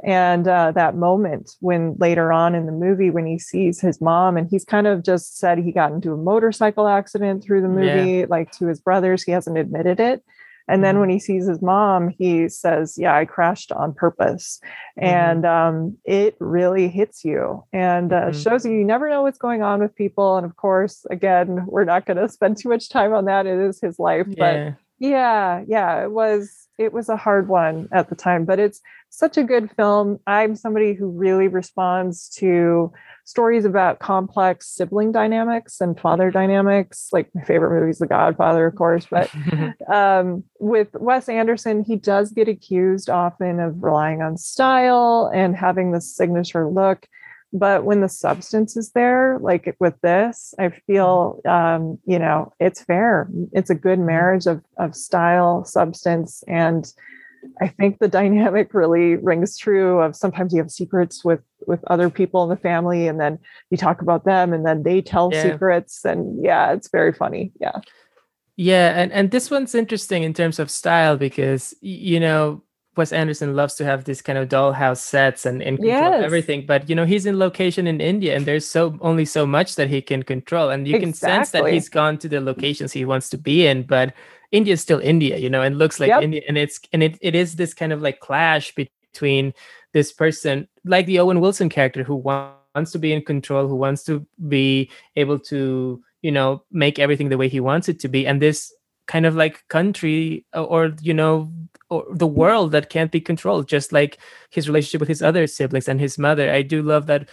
And 0.04 0.46
uh, 0.46 0.72
that 0.72 0.94
moment 0.94 1.52
when 1.60 1.96
later 1.98 2.30
on 2.30 2.54
in 2.54 2.66
the 2.66 2.72
movie, 2.72 3.10
when 3.10 3.26
he 3.26 3.38
sees 3.38 3.80
his 3.80 4.00
mom, 4.00 4.36
and 4.36 4.46
he's 4.50 4.64
kind 4.64 4.86
of 4.86 5.02
just 5.02 5.38
said 5.38 5.58
he 5.58 5.72
got 5.72 5.92
into 5.92 6.12
a 6.12 6.18
motorcycle 6.18 6.86
accident 6.86 7.42
through 7.42 7.62
the 7.62 7.68
movie, 7.68 8.18
yeah. 8.18 8.26
like 8.28 8.50
to 8.52 8.66
his 8.66 8.80
brothers, 8.80 9.22
he 9.22 9.32
hasn't 9.32 9.56
admitted 9.56 9.98
it. 9.98 10.22
And 10.68 10.82
then 10.82 10.94
mm-hmm. 10.94 11.00
when 11.00 11.10
he 11.10 11.18
sees 11.18 11.46
his 11.46 11.62
mom, 11.62 12.08
he 12.08 12.48
says, 12.48 12.96
Yeah, 12.98 13.14
I 13.14 13.24
crashed 13.24 13.72
on 13.72 13.94
purpose. 13.94 14.60
Mm-hmm. 14.98 15.06
And 15.06 15.46
um, 15.46 15.98
it 16.04 16.36
really 16.40 16.88
hits 16.88 17.24
you 17.24 17.64
and 17.72 18.12
uh, 18.12 18.16
mm-hmm. 18.26 18.40
shows 18.40 18.64
you 18.64 18.72
you 18.72 18.84
never 18.84 19.08
know 19.08 19.22
what's 19.22 19.38
going 19.38 19.62
on 19.62 19.80
with 19.80 19.94
people. 19.94 20.36
And 20.36 20.44
of 20.44 20.56
course, 20.56 21.06
again, 21.10 21.64
we're 21.66 21.84
not 21.84 22.04
going 22.04 22.16
to 22.18 22.28
spend 22.28 22.58
too 22.58 22.68
much 22.68 22.88
time 22.88 23.14
on 23.14 23.26
that. 23.26 23.46
It 23.46 23.58
is 23.58 23.80
his 23.80 23.98
life. 23.98 24.26
Yeah. 24.28 24.74
But 24.74 24.85
yeah, 24.98 25.62
yeah, 25.66 26.02
it 26.02 26.10
was 26.10 26.68
it 26.78 26.92
was 26.92 27.08
a 27.08 27.16
hard 27.16 27.48
one 27.48 27.88
at 27.92 28.08
the 28.10 28.14
time, 28.14 28.44
but 28.44 28.58
it's 28.58 28.80
such 29.08 29.38
a 29.38 29.42
good 29.42 29.70
film. 29.76 30.18
I'm 30.26 30.54
somebody 30.54 30.92
who 30.92 31.08
really 31.08 31.48
responds 31.48 32.28
to 32.36 32.92
stories 33.24 33.64
about 33.64 33.98
complex 33.98 34.68
sibling 34.68 35.10
dynamics 35.10 35.80
and 35.80 35.98
father 35.98 36.30
dynamics. 36.30 37.08
Like 37.12 37.28
my 37.34 37.42
favorite 37.42 37.78
movie 37.78 37.90
is 37.90 37.98
The 37.98 38.06
Godfather, 38.06 38.66
of 38.66 38.74
course, 38.74 39.06
but 39.10 39.30
um, 39.92 40.44
with 40.60 40.88
Wes 40.94 41.28
Anderson, 41.28 41.82
he 41.82 41.96
does 41.96 42.30
get 42.30 42.48
accused 42.48 43.08
often 43.08 43.58
of 43.58 43.82
relying 43.82 44.20
on 44.20 44.36
style 44.36 45.30
and 45.34 45.56
having 45.56 45.92
the 45.92 46.00
signature 46.00 46.68
look. 46.68 47.06
But 47.52 47.84
when 47.84 48.00
the 48.00 48.08
substance 48.08 48.76
is 48.76 48.90
there, 48.92 49.38
like 49.40 49.76
with 49.78 49.98
this, 50.02 50.52
I 50.58 50.70
feel, 50.70 51.40
um, 51.46 51.98
you 52.04 52.18
know, 52.18 52.52
it's 52.60 52.82
fair. 52.82 53.28
It's 53.52 53.70
a 53.70 53.74
good 53.74 53.98
mm-hmm. 53.98 54.06
marriage 54.06 54.46
of, 54.46 54.62
of 54.78 54.94
style, 54.94 55.64
substance, 55.64 56.42
and 56.48 56.92
I 57.60 57.68
think 57.68 57.98
the 57.98 58.08
dynamic 58.08 58.74
really 58.74 59.16
rings 59.16 59.56
true 59.56 60.00
of 60.00 60.16
sometimes 60.16 60.52
you 60.52 60.58
have 60.58 60.70
secrets 60.70 61.24
with 61.24 61.40
with 61.66 61.80
other 61.88 62.10
people 62.10 62.42
in 62.44 62.48
the 62.48 62.56
family 62.56 63.08
and 63.08 63.20
then 63.20 63.38
you 63.70 63.76
talk 63.76 64.02
about 64.02 64.24
them 64.24 64.52
and 64.52 64.64
then 64.64 64.82
they 64.82 65.02
tell 65.02 65.30
yeah. 65.32 65.42
secrets 65.42 66.04
and 66.04 66.44
yeah, 66.44 66.72
it's 66.72 66.88
very 66.90 67.12
funny. 67.12 67.52
Yeah. 67.60 67.80
Yeah, 68.56 68.98
and 68.98 69.12
and 69.12 69.30
this 69.30 69.50
one's 69.50 69.74
interesting 69.74 70.22
in 70.22 70.32
terms 70.32 70.58
of 70.58 70.70
style 70.70 71.16
because 71.16 71.74
you 71.82 72.18
know 72.18 72.62
Wes 72.96 73.12
Anderson 73.12 73.54
loves 73.54 73.74
to 73.74 73.84
have 73.84 74.04
this 74.04 74.22
kind 74.22 74.38
of 74.38 74.48
dollhouse 74.48 74.98
sets 74.98 75.44
and, 75.46 75.62
and 75.62 75.78
control 75.78 76.12
yes. 76.12 76.24
everything. 76.24 76.64
But 76.66 76.88
you 76.88 76.94
know, 76.94 77.04
he's 77.04 77.26
in 77.26 77.38
location 77.38 77.86
in 77.86 78.00
India 78.00 78.34
and 78.36 78.46
there's 78.46 78.66
so 78.66 78.96
only 79.00 79.24
so 79.24 79.46
much 79.46 79.76
that 79.76 79.88
he 79.88 80.00
can 80.00 80.22
control. 80.22 80.70
And 80.70 80.86
you 80.86 80.96
exactly. 80.96 81.06
can 81.06 81.14
sense 81.14 81.50
that 81.50 81.66
he's 81.66 81.88
gone 81.88 82.18
to 82.18 82.28
the 82.28 82.40
locations 82.40 82.92
he 82.92 83.04
wants 83.04 83.28
to 83.30 83.38
be 83.38 83.66
in, 83.66 83.82
but 83.82 84.14
India 84.52 84.74
is 84.74 84.80
still 84.80 85.00
India, 85.00 85.36
you 85.36 85.50
know, 85.50 85.62
and 85.62 85.78
looks 85.78 86.00
like 86.00 86.08
yep. 86.08 86.22
India. 86.22 86.42
And 86.48 86.56
it's 86.56 86.80
and 86.92 87.02
it, 87.02 87.18
it 87.20 87.34
is 87.34 87.56
this 87.56 87.74
kind 87.74 87.92
of 87.92 88.00
like 88.00 88.20
clash 88.20 88.74
between 88.74 89.52
this 89.92 90.12
person, 90.12 90.68
like 90.84 91.06
the 91.06 91.18
Owen 91.18 91.40
Wilson 91.40 91.68
character 91.68 92.02
who 92.02 92.16
wants 92.16 92.92
to 92.92 92.98
be 92.98 93.12
in 93.12 93.22
control, 93.22 93.68
who 93.68 93.76
wants 93.76 94.04
to 94.04 94.26
be 94.48 94.90
able 95.16 95.38
to, 95.38 96.02
you 96.22 96.30
know, 96.30 96.62
make 96.70 96.98
everything 96.98 97.28
the 97.28 97.38
way 97.38 97.48
he 97.48 97.60
wants 97.60 97.88
it 97.88 98.00
to 98.00 98.08
be. 98.08 98.26
And 98.26 98.40
this 98.40 98.72
kind 99.06 99.26
of 99.26 99.34
like 99.36 99.66
country 99.68 100.44
uh, 100.54 100.64
or 100.64 100.92
you 101.00 101.14
know 101.14 101.50
or 101.88 102.04
the 102.10 102.26
world 102.26 102.72
that 102.72 102.90
can't 102.90 103.12
be 103.12 103.20
controlled 103.20 103.68
just 103.68 103.92
like 103.92 104.18
his 104.50 104.68
relationship 104.68 105.00
with 105.00 105.08
his 105.08 105.22
other 105.22 105.46
siblings 105.46 105.88
and 105.88 106.00
his 106.00 106.18
mother 106.18 106.50
i 106.52 106.62
do 106.62 106.82
love 106.82 107.06
that 107.06 107.28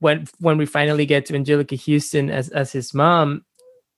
when 0.00 0.26
when 0.40 0.58
we 0.58 0.66
finally 0.66 1.06
get 1.06 1.24
to 1.26 1.32
Anjelica 1.32 1.78
Huston 1.78 2.30
as 2.30 2.48
as 2.50 2.72
his 2.72 2.92
mom 2.92 3.44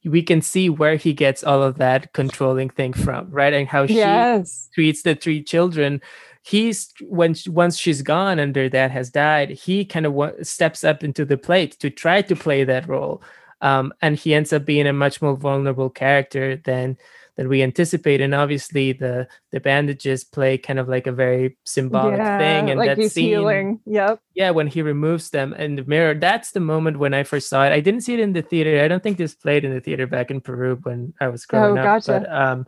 we 0.07 0.23
can 0.23 0.41
see 0.41 0.71
where 0.71 0.97
he 0.97 1.13
gets 1.13 1.43
all 1.43 1.63
of 1.63 1.79
that 1.79 2.13
controlling 2.13 2.71
thing 2.71 2.93
from, 2.93 3.29
right? 3.31 3.53
And 3.53 3.69
how 3.69 3.87
she 3.87 3.97
yes. 3.97 4.69
treats 4.75 5.03
the 5.03 5.15
three 5.15 5.43
children. 5.43 6.01
He's 6.43 6.93
when 7.01 7.35
once 7.49 7.77
she's 7.77 8.03
gone 8.03 8.39
and 8.39 8.55
their 8.55 8.69
dad 8.69 8.93
has 8.93 9.11
died, 9.11 9.51
he 9.51 9.85
kind 9.85 10.07
of 10.07 10.13
w- 10.13 10.45
steps 10.45 10.85
up 10.85 11.03
into 11.03 11.25
the 11.25 11.37
plate 11.37 11.73
to 11.81 11.91
try 11.91 12.23
to 12.23 12.37
play 12.37 12.63
that 12.63 12.89
role, 12.89 13.21
um, 13.61 13.93
and 14.03 14.17
he 14.17 14.35
ends 14.35 14.53
up 14.53 14.65
being 14.65 14.87
a 14.87 14.93
much 14.93 15.23
more 15.23 15.37
vulnerable 15.37 15.91
character 15.91 16.57
than 16.57 16.97
than 17.37 17.49
we 17.49 17.63
anticipate. 17.63 18.21
And 18.21 18.35
obviously, 18.35 18.93
the 18.93 19.29
the 19.53 19.61
bandages 19.61 20.25
play 20.25 20.59
kind 20.59 20.79
of 20.79 20.89
like 20.89 21.07
a 21.07 21.13
very 21.13 21.57
symbolic 21.65 22.19
yeah, 22.19 22.39
thing. 22.39 22.71
And 22.71 22.79
like 22.79 22.97
that 22.97 23.11
scene, 23.11 23.29
healing. 23.29 23.81
Yep. 23.87 24.21
Yeah, 24.35 24.51
when 24.51 24.67
he 24.67 24.83
removes 24.83 25.31
them 25.31 25.55
in 25.55 25.77
the 25.77 25.85
mirror, 25.85 26.15
that's 26.15 26.53
the 26.53 26.61
moment 26.61 26.99
when 26.99 27.15
I 27.15 27.23
first 27.23 27.49
saw 27.49 27.65
it. 27.65 27.73
I 27.73 27.81
didn't 27.81 28.03
see 28.03 28.15
it 28.15 28.21
in 28.21 28.33
the 28.33 28.43
theater. 28.43 28.83
I 28.83 28.89
don't 28.89 29.03
think 29.03 29.19
this 29.19 29.35
played 29.35 29.65
in 29.65 29.73
the 29.73 29.81
theater 29.81 30.07
back 30.07 30.31
in 30.31 30.41
Peru 30.41 30.79
when 30.83 31.15
I 31.21 31.29
was 31.29 31.47
growing 31.47 31.79
oh, 31.79 31.83
gotcha. 31.83 32.17
up. 32.17 32.23
But 32.23 32.33
um, 32.33 32.67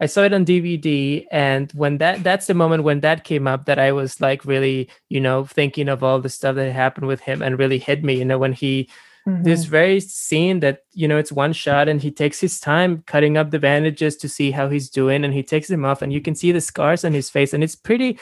I 0.00 0.06
saw 0.06 0.22
it 0.22 0.32
on 0.32 0.44
DVD, 0.44 1.26
and 1.30 1.72
when 1.72 1.98
that 1.98 2.22
that's 2.22 2.46
the 2.46 2.54
moment 2.54 2.84
when 2.84 3.00
that 3.00 3.24
came 3.24 3.46
up 3.48 3.66
that 3.66 3.78
I 3.78 3.92
was 3.92 4.20
like 4.20 4.44
really, 4.44 4.88
you 5.08 5.20
know, 5.20 5.44
thinking 5.44 5.88
of 5.88 6.02
all 6.02 6.20
the 6.20 6.28
stuff 6.28 6.56
that 6.56 6.72
happened 6.72 7.06
with 7.06 7.20
him 7.20 7.42
and 7.42 7.58
really 7.58 7.78
hit 7.78 8.04
me. 8.04 8.18
You 8.18 8.24
know, 8.24 8.38
when 8.38 8.52
he 8.52 8.88
Mm-hmm. 9.28 9.42
This 9.42 9.64
very 9.64 10.00
scene 10.00 10.60
that 10.60 10.84
you 10.94 11.06
know 11.06 11.18
it's 11.18 11.30
one 11.30 11.52
shot, 11.52 11.86
and 11.86 12.00
he 12.00 12.10
takes 12.10 12.40
his 12.40 12.58
time 12.58 13.02
cutting 13.06 13.36
up 13.36 13.50
the 13.50 13.58
bandages 13.58 14.16
to 14.16 14.28
see 14.28 14.50
how 14.50 14.70
he's 14.70 14.88
doing, 14.88 15.22
and 15.22 15.34
he 15.34 15.42
takes 15.42 15.68
them 15.68 15.84
off, 15.84 16.00
and 16.00 16.12
you 16.12 16.22
can 16.22 16.34
see 16.34 16.50
the 16.50 16.62
scars 16.62 17.04
on 17.04 17.12
his 17.12 17.28
face, 17.28 17.52
and 17.52 17.62
it's 17.62 17.76
pretty, 17.76 18.18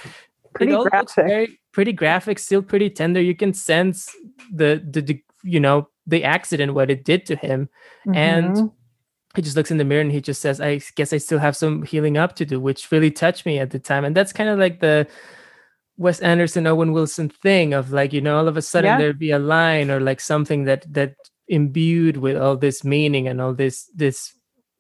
pretty 0.55 0.73
it 0.73 0.81
graphic. 0.81 1.15
Very, 1.15 1.61
pretty 1.71 1.93
graphic, 1.93 2.41
still 2.41 2.61
pretty 2.61 2.91
tender. 2.91 3.21
You 3.21 3.37
can 3.37 3.55
sense 3.55 4.11
the, 4.53 4.85
the 4.85 5.01
the 5.01 5.23
you 5.45 5.61
know 5.61 5.89
the 6.09 6.25
accident, 6.25 6.75
what 6.75 6.91
it 6.91 7.05
did 7.05 7.25
to 7.27 7.37
him, 7.37 7.69
mm-hmm. 8.05 8.17
and 8.17 8.73
he 9.37 9.43
just 9.43 9.57
looks 9.57 9.71
in 9.71 9.77
the 9.77 9.85
mirror 9.85 10.01
and 10.01 10.11
he 10.11 10.21
just 10.21 10.43
says, 10.43 10.61
"I 10.61 10.81
guess 10.97 11.13
I 11.13 11.19
still 11.19 11.39
have 11.39 11.57
some 11.57 11.85
healing 11.85 12.17
up 12.17 12.35
to 12.37 12.45
do," 12.45 12.59
which 12.59 12.91
really 12.91 13.13
touched 13.13 13.47
me 13.47 13.61
at 13.61 13.71
the 13.71 13.79
time, 13.79 14.05
and 14.05 14.17
that's 14.17 14.33
kind 14.33 14.49
of 14.49 14.59
like 14.59 14.81
the 14.81 15.07
Wes 15.97 16.21
Anderson, 16.21 16.67
Owen 16.67 16.93
Wilson 16.93 17.29
thing 17.29 17.73
of 17.73 17.93
like, 17.93 18.13
you 18.13 18.21
know, 18.21 18.37
all 18.37 18.49
of 18.49 18.57
a 18.57 18.63
sudden 18.63 18.91
yeah. 18.91 18.99
there'd 18.99 19.19
be 19.19 19.31
a 19.31 19.39
line 19.39 19.91
or 19.91 20.01
like 20.01 20.21
something 20.21 20.65
that 20.65 20.85
that 20.93 21.15
imbued 21.49 22.17
with 22.17 22.37
all 22.37 22.57
this 22.57 22.85
meaning 22.85 23.29
and 23.29 23.41
all 23.41 23.55
this 23.55 23.91
this 23.95 24.35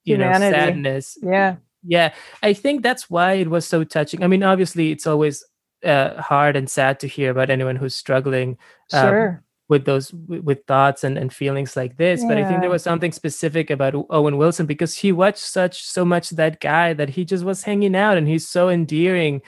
you 0.04 0.14
Humanity. 0.14 0.56
know 0.56 0.64
sadness. 0.64 1.18
Yeah. 1.22 1.56
Yeah. 1.82 2.12
I 2.42 2.52
think 2.52 2.82
that's 2.82 3.08
why 3.08 3.34
it 3.34 3.48
was 3.48 3.66
so 3.66 3.84
touching. 3.84 4.22
I 4.22 4.26
mean, 4.26 4.42
obviously 4.42 4.90
it's 4.90 5.06
always 5.06 5.44
uh, 5.84 6.20
hard 6.20 6.56
and 6.56 6.68
sad 6.68 7.00
to 7.00 7.08
hear 7.08 7.30
about 7.30 7.50
anyone 7.50 7.76
who's 7.76 7.94
struggling 7.94 8.58
um, 8.92 9.08
sure. 9.08 9.44
with 9.68 9.84
those 9.84 10.12
with 10.12 10.64
thoughts 10.66 11.04
and, 11.04 11.16
and 11.16 11.32
feelings 11.32 11.76
like 11.76 11.96
this. 11.96 12.22
Yeah. 12.22 12.28
But 12.28 12.38
I 12.38 12.48
think 12.48 12.60
there 12.60 12.70
was 12.70 12.82
something 12.82 13.12
specific 13.12 13.70
about 13.70 13.94
Owen 14.10 14.36
Wilson 14.36 14.66
because 14.66 14.94
he 14.94 15.12
watched 15.12 15.38
such 15.38 15.82
so 15.82 16.04
much 16.04 16.30
that 16.30 16.60
guy 16.60 16.92
that 16.92 17.10
he 17.10 17.24
just 17.24 17.44
was 17.44 17.62
hanging 17.62 17.94
out 17.94 18.16
and 18.16 18.26
he's 18.28 18.48
so 18.48 18.68
endearing 18.68 19.42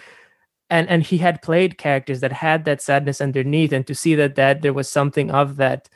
and 0.71 0.89
and 0.89 1.03
he 1.03 1.19
had 1.19 1.43
played 1.43 1.79
characters 1.79 2.21
that 2.21 2.33
had 2.33 2.65
that 2.65 2.83
sadness 2.83 3.21
underneath 3.21 3.73
and 3.73 3.87
to 3.87 3.95
see 3.95 4.15
that 4.15 4.35
that 4.35 4.63
there 4.63 4.73
was 4.73 4.89
something 4.89 5.31
of 5.31 5.57
that 5.57 5.89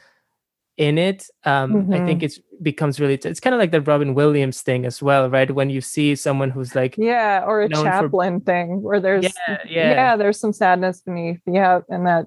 in 0.79 0.97
it 0.97 1.29
um 1.45 1.73
mm-hmm. 1.73 1.95
i 1.95 2.05
think 2.07 2.23
it's 2.23 2.41
becomes 2.63 2.99
really 2.99 3.19
t- 3.19 3.29
it's 3.29 3.41
kind 3.41 3.55
of 3.55 3.61
like 3.61 3.73
the 3.73 3.81
robin 3.83 4.15
williams 4.15 4.63
thing 4.63 4.87
as 4.87 5.03
well 5.03 5.29
right 5.29 5.51
when 5.55 5.69
you 5.69 5.81
see 5.81 6.15
someone 6.15 6.49
who's 6.49 6.75
like 6.75 6.95
yeah 6.97 7.45
or 7.47 7.63
a 7.63 7.69
chaplin 7.69 8.41
for... 8.41 8.47
thing 8.47 8.83
where 8.83 9.01
there's 9.01 9.25
yeah, 9.25 9.59
yeah 9.69 9.91
yeah 9.91 10.17
there's 10.17 10.41
some 10.41 10.53
sadness 10.53 11.03
beneath 11.03 11.41
yeah 11.47 11.81
and 11.89 12.07
that 12.07 12.27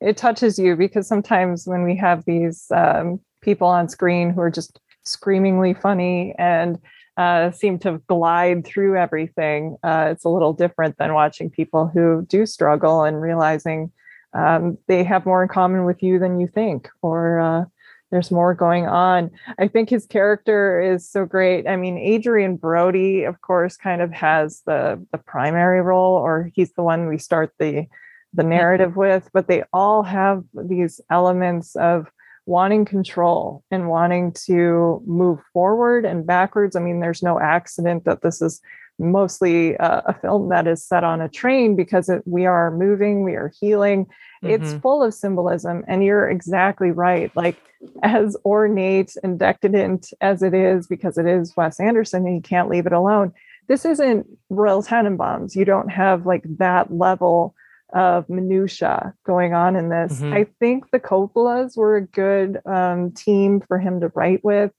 it 0.00 0.16
touches 0.16 0.58
you 0.58 0.76
because 0.76 1.08
sometimes 1.08 1.66
when 1.66 1.82
we 1.82 1.96
have 1.96 2.24
these 2.24 2.70
um, 2.70 3.20
people 3.40 3.66
on 3.66 3.88
screen 3.88 4.30
who 4.30 4.40
are 4.40 4.50
just 4.50 4.80
screamingly 5.04 5.74
funny 5.74 6.34
and 6.38 6.78
uh, 7.18 7.50
seem 7.50 7.80
to 7.80 8.00
glide 8.06 8.64
through 8.64 8.96
everything. 8.96 9.76
Uh, 9.82 10.08
it's 10.12 10.24
a 10.24 10.28
little 10.28 10.52
different 10.52 10.96
than 10.98 11.12
watching 11.12 11.50
people 11.50 11.88
who 11.88 12.24
do 12.28 12.46
struggle 12.46 13.02
and 13.02 13.20
realizing 13.20 13.90
um, 14.34 14.78
they 14.86 15.02
have 15.02 15.26
more 15.26 15.42
in 15.42 15.48
common 15.48 15.84
with 15.84 16.00
you 16.00 16.20
than 16.20 16.38
you 16.38 16.46
think, 16.46 16.88
or 17.02 17.40
uh, 17.40 17.64
there's 18.12 18.30
more 18.30 18.54
going 18.54 18.86
on. 18.86 19.32
I 19.58 19.66
think 19.66 19.90
his 19.90 20.06
character 20.06 20.80
is 20.80 21.08
so 21.08 21.24
great. 21.26 21.66
I 21.66 21.74
mean, 21.74 21.98
Adrien 21.98 22.56
Brody, 22.56 23.24
of 23.24 23.40
course, 23.40 23.76
kind 23.76 24.00
of 24.00 24.12
has 24.12 24.62
the 24.64 25.04
the 25.10 25.18
primary 25.18 25.82
role, 25.82 26.16
or 26.16 26.50
he's 26.54 26.72
the 26.74 26.84
one 26.84 27.08
we 27.08 27.18
start 27.18 27.52
the 27.58 27.86
the 28.32 28.44
narrative 28.44 28.94
with, 28.94 29.28
but 29.32 29.48
they 29.48 29.64
all 29.72 30.04
have 30.04 30.44
these 30.54 31.00
elements 31.10 31.74
of 31.74 32.06
wanting 32.48 32.86
control 32.86 33.62
and 33.70 33.90
wanting 33.90 34.32
to 34.32 35.02
move 35.06 35.38
forward 35.52 36.06
and 36.06 36.26
backwards. 36.26 36.74
I 36.74 36.80
mean, 36.80 37.00
there's 37.00 37.22
no 37.22 37.38
accident 37.38 38.06
that 38.06 38.22
this 38.22 38.40
is 38.40 38.62
mostly 38.98 39.74
a, 39.74 40.02
a 40.06 40.14
film 40.14 40.48
that 40.48 40.66
is 40.66 40.82
set 40.82 41.04
on 41.04 41.20
a 41.20 41.28
train 41.28 41.76
because 41.76 42.08
it, 42.08 42.22
we 42.24 42.46
are 42.46 42.70
moving, 42.70 43.22
we 43.22 43.34
are 43.34 43.52
healing. 43.60 44.06
Mm-hmm. 44.42 44.48
It's 44.48 44.72
full 44.80 45.04
of 45.04 45.12
symbolism. 45.12 45.84
And 45.86 46.02
you're 46.02 46.26
exactly 46.26 46.90
right. 46.90 47.30
Like, 47.36 47.58
as 48.02 48.34
ornate 48.46 49.14
and 49.22 49.38
decadent 49.38 50.12
as 50.22 50.42
it 50.42 50.54
is, 50.54 50.86
because 50.86 51.18
it 51.18 51.26
is 51.26 51.54
Wes 51.54 51.78
Anderson 51.78 52.26
and 52.26 52.34
you 52.34 52.40
can't 52.40 52.70
leave 52.70 52.86
it 52.86 52.92
alone, 52.94 53.32
this 53.68 53.84
isn't 53.84 54.26
Royal 54.48 54.82
Tenenbaums. 54.82 55.54
You 55.54 55.66
don't 55.66 55.90
have 55.90 56.24
like 56.24 56.44
that 56.56 56.92
level 56.92 57.54
of 57.92 58.28
minutia 58.28 59.14
going 59.24 59.54
on 59.54 59.76
in 59.76 59.88
this. 59.88 60.20
Mm-hmm. 60.20 60.34
I 60.34 60.46
think 60.60 60.90
the 60.90 61.00
Coppolas 61.00 61.76
were 61.76 61.96
a 61.96 62.06
good 62.06 62.60
um, 62.66 63.12
team 63.12 63.60
for 63.60 63.78
him 63.78 64.00
to 64.00 64.12
write 64.14 64.44
with. 64.44 64.72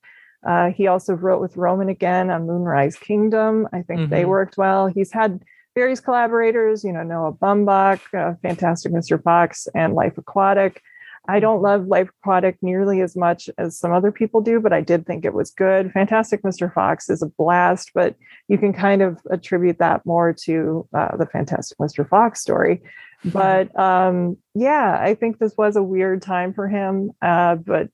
Uh, 0.48 0.70
he 0.72 0.88
also 0.88 1.14
wrote 1.14 1.42
with 1.42 1.58
Roman 1.58 1.90
again 1.90 2.30
on 2.30 2.48
Moonrise 2.48 2.96
Kingdom. 2.96 3.68
I 3.74 3.82
think 3.82 4.02
mm-hmm. 4.02 4.12
they 4.12 4.26
worked 4.26 4.58
well. 4.58 4.88
He's 4.88 5.12
had 5.12 5.44
various 5.76 6.00
collaborators, 6.00 6.84
you 6.84 6.94
know, 6.94 7.04
Noah 7.04 7.34
Baumbach, 7.34 8.02
uh, 8.14 8.36
Fantastic 8.42 8.92
Mr. 8.92 9.22
Fox, 9.22 9.68
and 9.76 9.94
Life 9.94 10.18
Aquatic. 10.18 10.82
I 11.30 11.40
don't 11.40 11.62
love 11.62 11.86
Life 11.86 12.10
Aquatic 12.22 12.58
nearly 12.64 13.02
as 13.02 13.16
much 13.16 13.52
as 13.60 13.78
some 13.78 13.94
other 13.94 14.12
people 14.12 14.42
do, 14.42 14.60
but 14.60 14.74
I 14.74 14.82
did 14.82 15.06
think 15.06 15.24
it 15.24 15.36
was 15.36 15.52
good. 15.52 15.92
Fantastic 15.92 16.42
Mr. 16.42 16.74
Fox 16.74 17.08
is 17.08 17.22
a 17.22 17.28
blast, 17.28 17.92
but 17.94 18.16
you 18.48 18.58
can 18.58 18.74
kind 18.74 19.04
of 19.04 19.20
attribute 19.30 19.78
that 19.78 20.04
more 20.08 20.34
to 20.46 20.88
uh, 20.92 21.16
the 21.18 21.28
Fantastic 21.28 21.78
Mr. 21.78 22.08
Fox 22.10 22.42
story. 22.42 22.82
Mm-hmm. 23.24 23.30
But 23.30 23.80
um, 23.80 24.38
yeah, 24.56 24.98
I 25.00 25.14
think 25.14 25.38
this 25.38 25.54
was 25.56 25.76
a 25.76 25.84
weird 25.84 26.24
time 26.24 26.52
for 26.52 26.68
him. 26.68 27.12
Uh, 27.22 27.56
but 27.56 27.90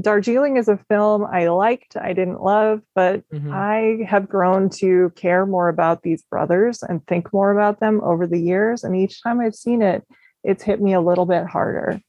Darjeeling 0.00 0.56
is 0.56 0.68
a 0.68 0.78
film 0.88 1.24
I 1.24 1.48
liked, 1.48 1.96
I 1.96 2.12
didn't 2.12 2.42
love, 2.42 2.82
but 2.94 3.28
mm-hmm. 3.30 3.50
I 3.52 4.06
have 4.06 4.28
grown 4.28 4.70
to 4.78 5.10
care 5.16 5.44
more 5.44 5.68
about 5.68 6.02
these 6.02 6.22
brothers 6.22 6.84
and 6.84 7.04
think 7.08 7.32
more 7.32 7.50
about 7.50 7.80
them 7.80 8.00
over 8.04 8.28
the 8.28 8.38
years. 8.38 8.84
And 8.84 8.94
each 8.94 9.22
time 9.24 9.40
I've 9.40 9.56
seen 9.56 9.82
it, 9.82 10.04
it's 10.44 10.62
hit 10.62 10.80
me 10.80 10.92
a 10.92 11.00
little 11.00 11.26
bit 11.26 11.46
harder. 11.46 12.00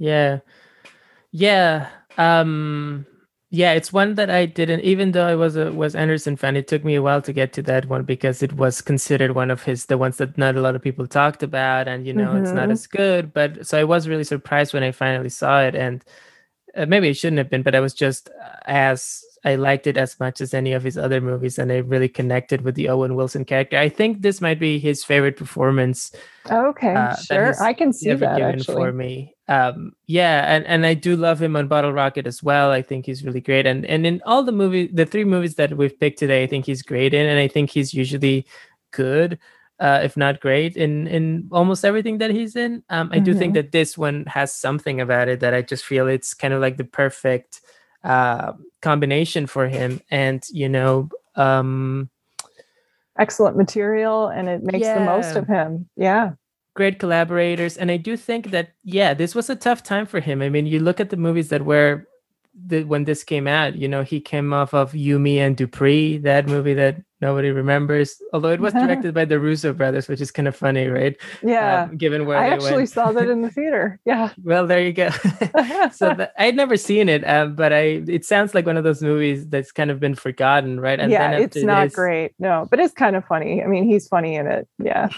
Yeah. 0.00 0.40
Yeah. 1.30 1.88
Um 2.18 3.06
yeah, 3.52 3.72
it's 3.72 3.92
one 3.92 4.14
that 4.14 4.30
I 4.30 4.46
didn't 4.46 4.80
even 4.80 5.12
though 5.12 5.26
I 5.26 5.34
was 5.34 5.56
a 5.56 5.72
Wes 5.72 5.94
Anderson 5.94 6.36
fan, 6.36 6.56
it 6.56 6.68
took 6.68 6.84
me 6.84 6.94
a 6.94 7.02
while 7.02 7.20
to 7.22 7.32
get 7.32 7.52
to 7.54 7.62
that 7.62 7.86
one 7.86 8.04
because 8.04 8.42
it 8.42 8.52
was 8.54 8.80
considered 8.80 9.34
one 9.34 9.50
of 9.50 9.62
his 9.62 9.86
the 9.86 9.98
ones 9.98 10.16
that 10.16 10.38
not 10.38 10.56
a 10.56 10.60
lot 10.60 10.74
of 10.74 10.82
people 10.82 11.06
talked 11.06 11.42
about 11.42 11.86
and 11.86 12.06
you 12.06 12.12
know, 12.12 12.28
mm-hmm. 12.28 12.44
it's 12.44 12.52
not 12.52 12.64
mm-hmm. 12.64 12.72
as 12.72 12.86
good, 12.86 13.32
but 13.32 13.66
so 13.66 13.78
I 13.78 13.84
was 13.84 14.08
really 14.08 14.24
surprised 14.24 14.72
when 14.72 14.82
I 14.82 14.92
finally 14.92 15.28
saw 15.28 15.62
it 15.62 15.74
and 15.74 16.04
uh, 16.76 16.86
maybe 16.86 17.08
it 17.08 17.14
shouldn't 17.14 17.38
have 17.38 17.50
been, 17.50 17.62
but 17.62 17.74
I 17.74 17.80
was 17.80 17.94
just 17.94 18.30
as 18.66 19.22
I 19.44 19.54
liked 19.54 19.86
it 19.86 19.96
as 19.96 20.20
much 20.20 20.40
as 20.40 20.52
any 20.52 20.72
of 20.72 20.82
his 20.82 20.98
other 20.98 21.20
movies, 21.20 21.58
and 21.58 21.72
I 21.72 21.78
really 21.78 22.08
connected 22.08 22.60
with 22.60 22.74
the 22.74 22.88
Owen 22.90 23.14
Wilson 23.14 23.44
character. 23.44 23.78
I 23.78 23.88
think 23.88 24.20
this 24.20 24.40
might 24.40 24.60
be 24.60 24.78
his 24.78 25.02
favorite 25.02 25.36
performance. 25.36 26.12
Okay, 26.50 26.94
uh, 26.94 27.16
sure, 27.16 27.62
I 27.62 27.72
can 27.72 27.92
see 27.92 28.12
that 28.12 28.40
actually. 28.40 28.74
for 28.74 28.92
me. 28.92 29.34
Um, 29.50 29.94
yeah, 30.06 30.44
and 30.46 30.64
and 30.66 30.86
I 30.86 30.94
do 30.94 31.16
love 31.16 31.42
him 31.42 31.56
on 31.56 31.66
Bottle 31.66 31.92
Rocket 31.92 32.24
as 32.24 32.40
well. 32.40 32.70
I 32.70 32.82
think 32.82 33.04
he's 33.04 33.24
really 33.24 33.40
great, 33.40 33.66
and 33.66 33.84
and 33.84 34.06
in 34.06 34.22
all 34.24 34.44
the 34.44 34.52
movies, 34.52 34.90
the 34.92 35.04
three 35.04 35.24
movies 35.24 35.56
that 35.56 35.76
we've 35.76 35.98
picked 35.98 36.20
today, 36.20 36.44
I 36.44 36.46
think 36.46 36.66
he's 36.66 36.82
great 36.82 37.12
in, 37.12 37.26
and 37.26 37.38
I 37.38 37.48
think 37.48 37.70
he's 37.70 37.92
usually 37.92 38.46
good. 38.92 39.38
Uh, 39.80 39.98
if 40.04 40.14
not 40.14 40.40
great 40.40 40.76
in 40.76 41.06
in 41.08 41.48
almost 41.50 41.86
everything 41.86 42.18
that 42.18 42.30
he's 42.30 42.54
in. 42.54 42.84
Um, 42.90 43.08
I 43.10 43.16
mm-hmm. 43.16 43.24
do 43.24 43.34
think 43.34 43.54
mm-hmm. 43.54 43.62
that 43.62 43.72
this 43.72 43.96
one 43.96 44.24
has 44.26 44.54
something 44.54 45.00
about 45.00 45.28
it 45.28 45.40
that 45.40 45.54
I 45.54 45.62
just 45.62 45.86
feel 45.86 46.06
it's 46.06 46.34
kind 46.34 46.52
of 46.52 46.60
like 46.60 46.76
the 46.76 46.84
perfect 46.84 47.62
uh, 48.04 48.52
combination 48.82 49.46
for 49.46 49.68
him 49.68 50.00
and 50.10 50.42
you 50.50 50.68
know 50.68 51.08
um 51.36 52.08
excellent 53.18 53.56
material 53.56 54.28
and 54.28 54.48
it 54.48 54.62
makes 54.62 54.84
yeah. 54.84 54.98
the 54.98 55.04
most 55.04 55.36
of 55.36 55.46
him 55.46 55.88
yeah 55.96 56.32
great 56.74 56.98
collaborators 56.98 57.76
and 57.76 57.90
i 57.90 57.96
do 57.96 58.16
think 58.16 58.50
that 58.50 58.70
yeah 58.84 59.12
this 59.14 59.34
was 59.34 59.50
a 59.50 59.56
tough 59.56 59.82
time 59.82 60.06
for 60.06 60.20
him. 60.20 60.40
I 60.42 60.48
mean 60.48 60.66
you 60.66 60.80
look 60.80 61.00
at 61.00 61.10
the 61.10 61.16
movies 61.16 61.48
that 61.48 61.64
were 61.64 62.06
the, 62.66 62.84
when 62.84 63.04
this 63.04 63.24
came 63.24 63.46
out 63.46 63.76
you 63.76 63.88
know 63.88 64.02
he 64.02 64.20
came 64.20 64.52
off 64.52 64.74
of 64.74 64.94
You, 64.94 65.18
Me 65.18 65.38
and 65.38 65.56
Dupree 65.56 66.18
that 66.18 66.46
movie 66.46 66.74
that 66.74 66.96
nobody 67.20 67.50
remembers 67.50 68.20
although 68.32 68.50
it 68.50 68.60
was 68.60 68.72
directed 68.82 69.14
by 69.14 69.24
the 69.24 69.38
russo 69.38 69.72
brothers 69.72 70.08
which 70.08 70.20
is 70.20 70.30
kind 70.30 70.48
of 70.48 70.56
funny 70.56 70.86
right? 70.88 71.16
Yeah. 71.42 71.84
Um, 71.84 71.96
given 71.96 72.26
where 72.26 72.38
i 72.38 72.48
actually 72.48 72.74
went. 72.74 72.90
saw 72.90 73.12
that 73.12 73.28
in 73.28 73.42
the 73.42 73.50
theater. 73.58 73.98
Yeah. 74.04 74.30
Well 74.42 74.66
there 74.66 74.82
you 74.82 74.92
go. 74.92 75.10
So 75.92 76.14
the, 76.14 76.30
i'd 76.38 76.56
never 76.56 76.76
seen 76.76 77.08
it 77.08 77.22
um, 77.28 77.54
but 77.56 77.72
i 77.72 78.02
it 78.06 78.24
sounds 78.24 78.54
like 78.54 78.66
one 78.66 78.76
of 78.76 78.84
those 78.84 79.02
movies 79.02 79.46
that's 79.48 79.72
kind 79.72 79.90
of 79.90 79.98
been 79.98 80.14
forgotten 80.14 80.78
right? 80.80 81.00
And 81.00 81.10
yeah 81.10 81.32
it's 81.32 81.56
not 81.56 81.86
this, 81.86 81.94
great 81.94 82.32
no 82.38 82.66
but 82.70 82.78
it's 82.80 82.94
kind 82.94 83.16
of 83.16 83.24
funny. 83.24 83.62
I 83.62 83.66
mean 83.66 83.84
he's 83.84 84.08
funny 84.08 84.36
in 84.36 84.46
it. 84.46 84.68
Yeah 84.78 85.08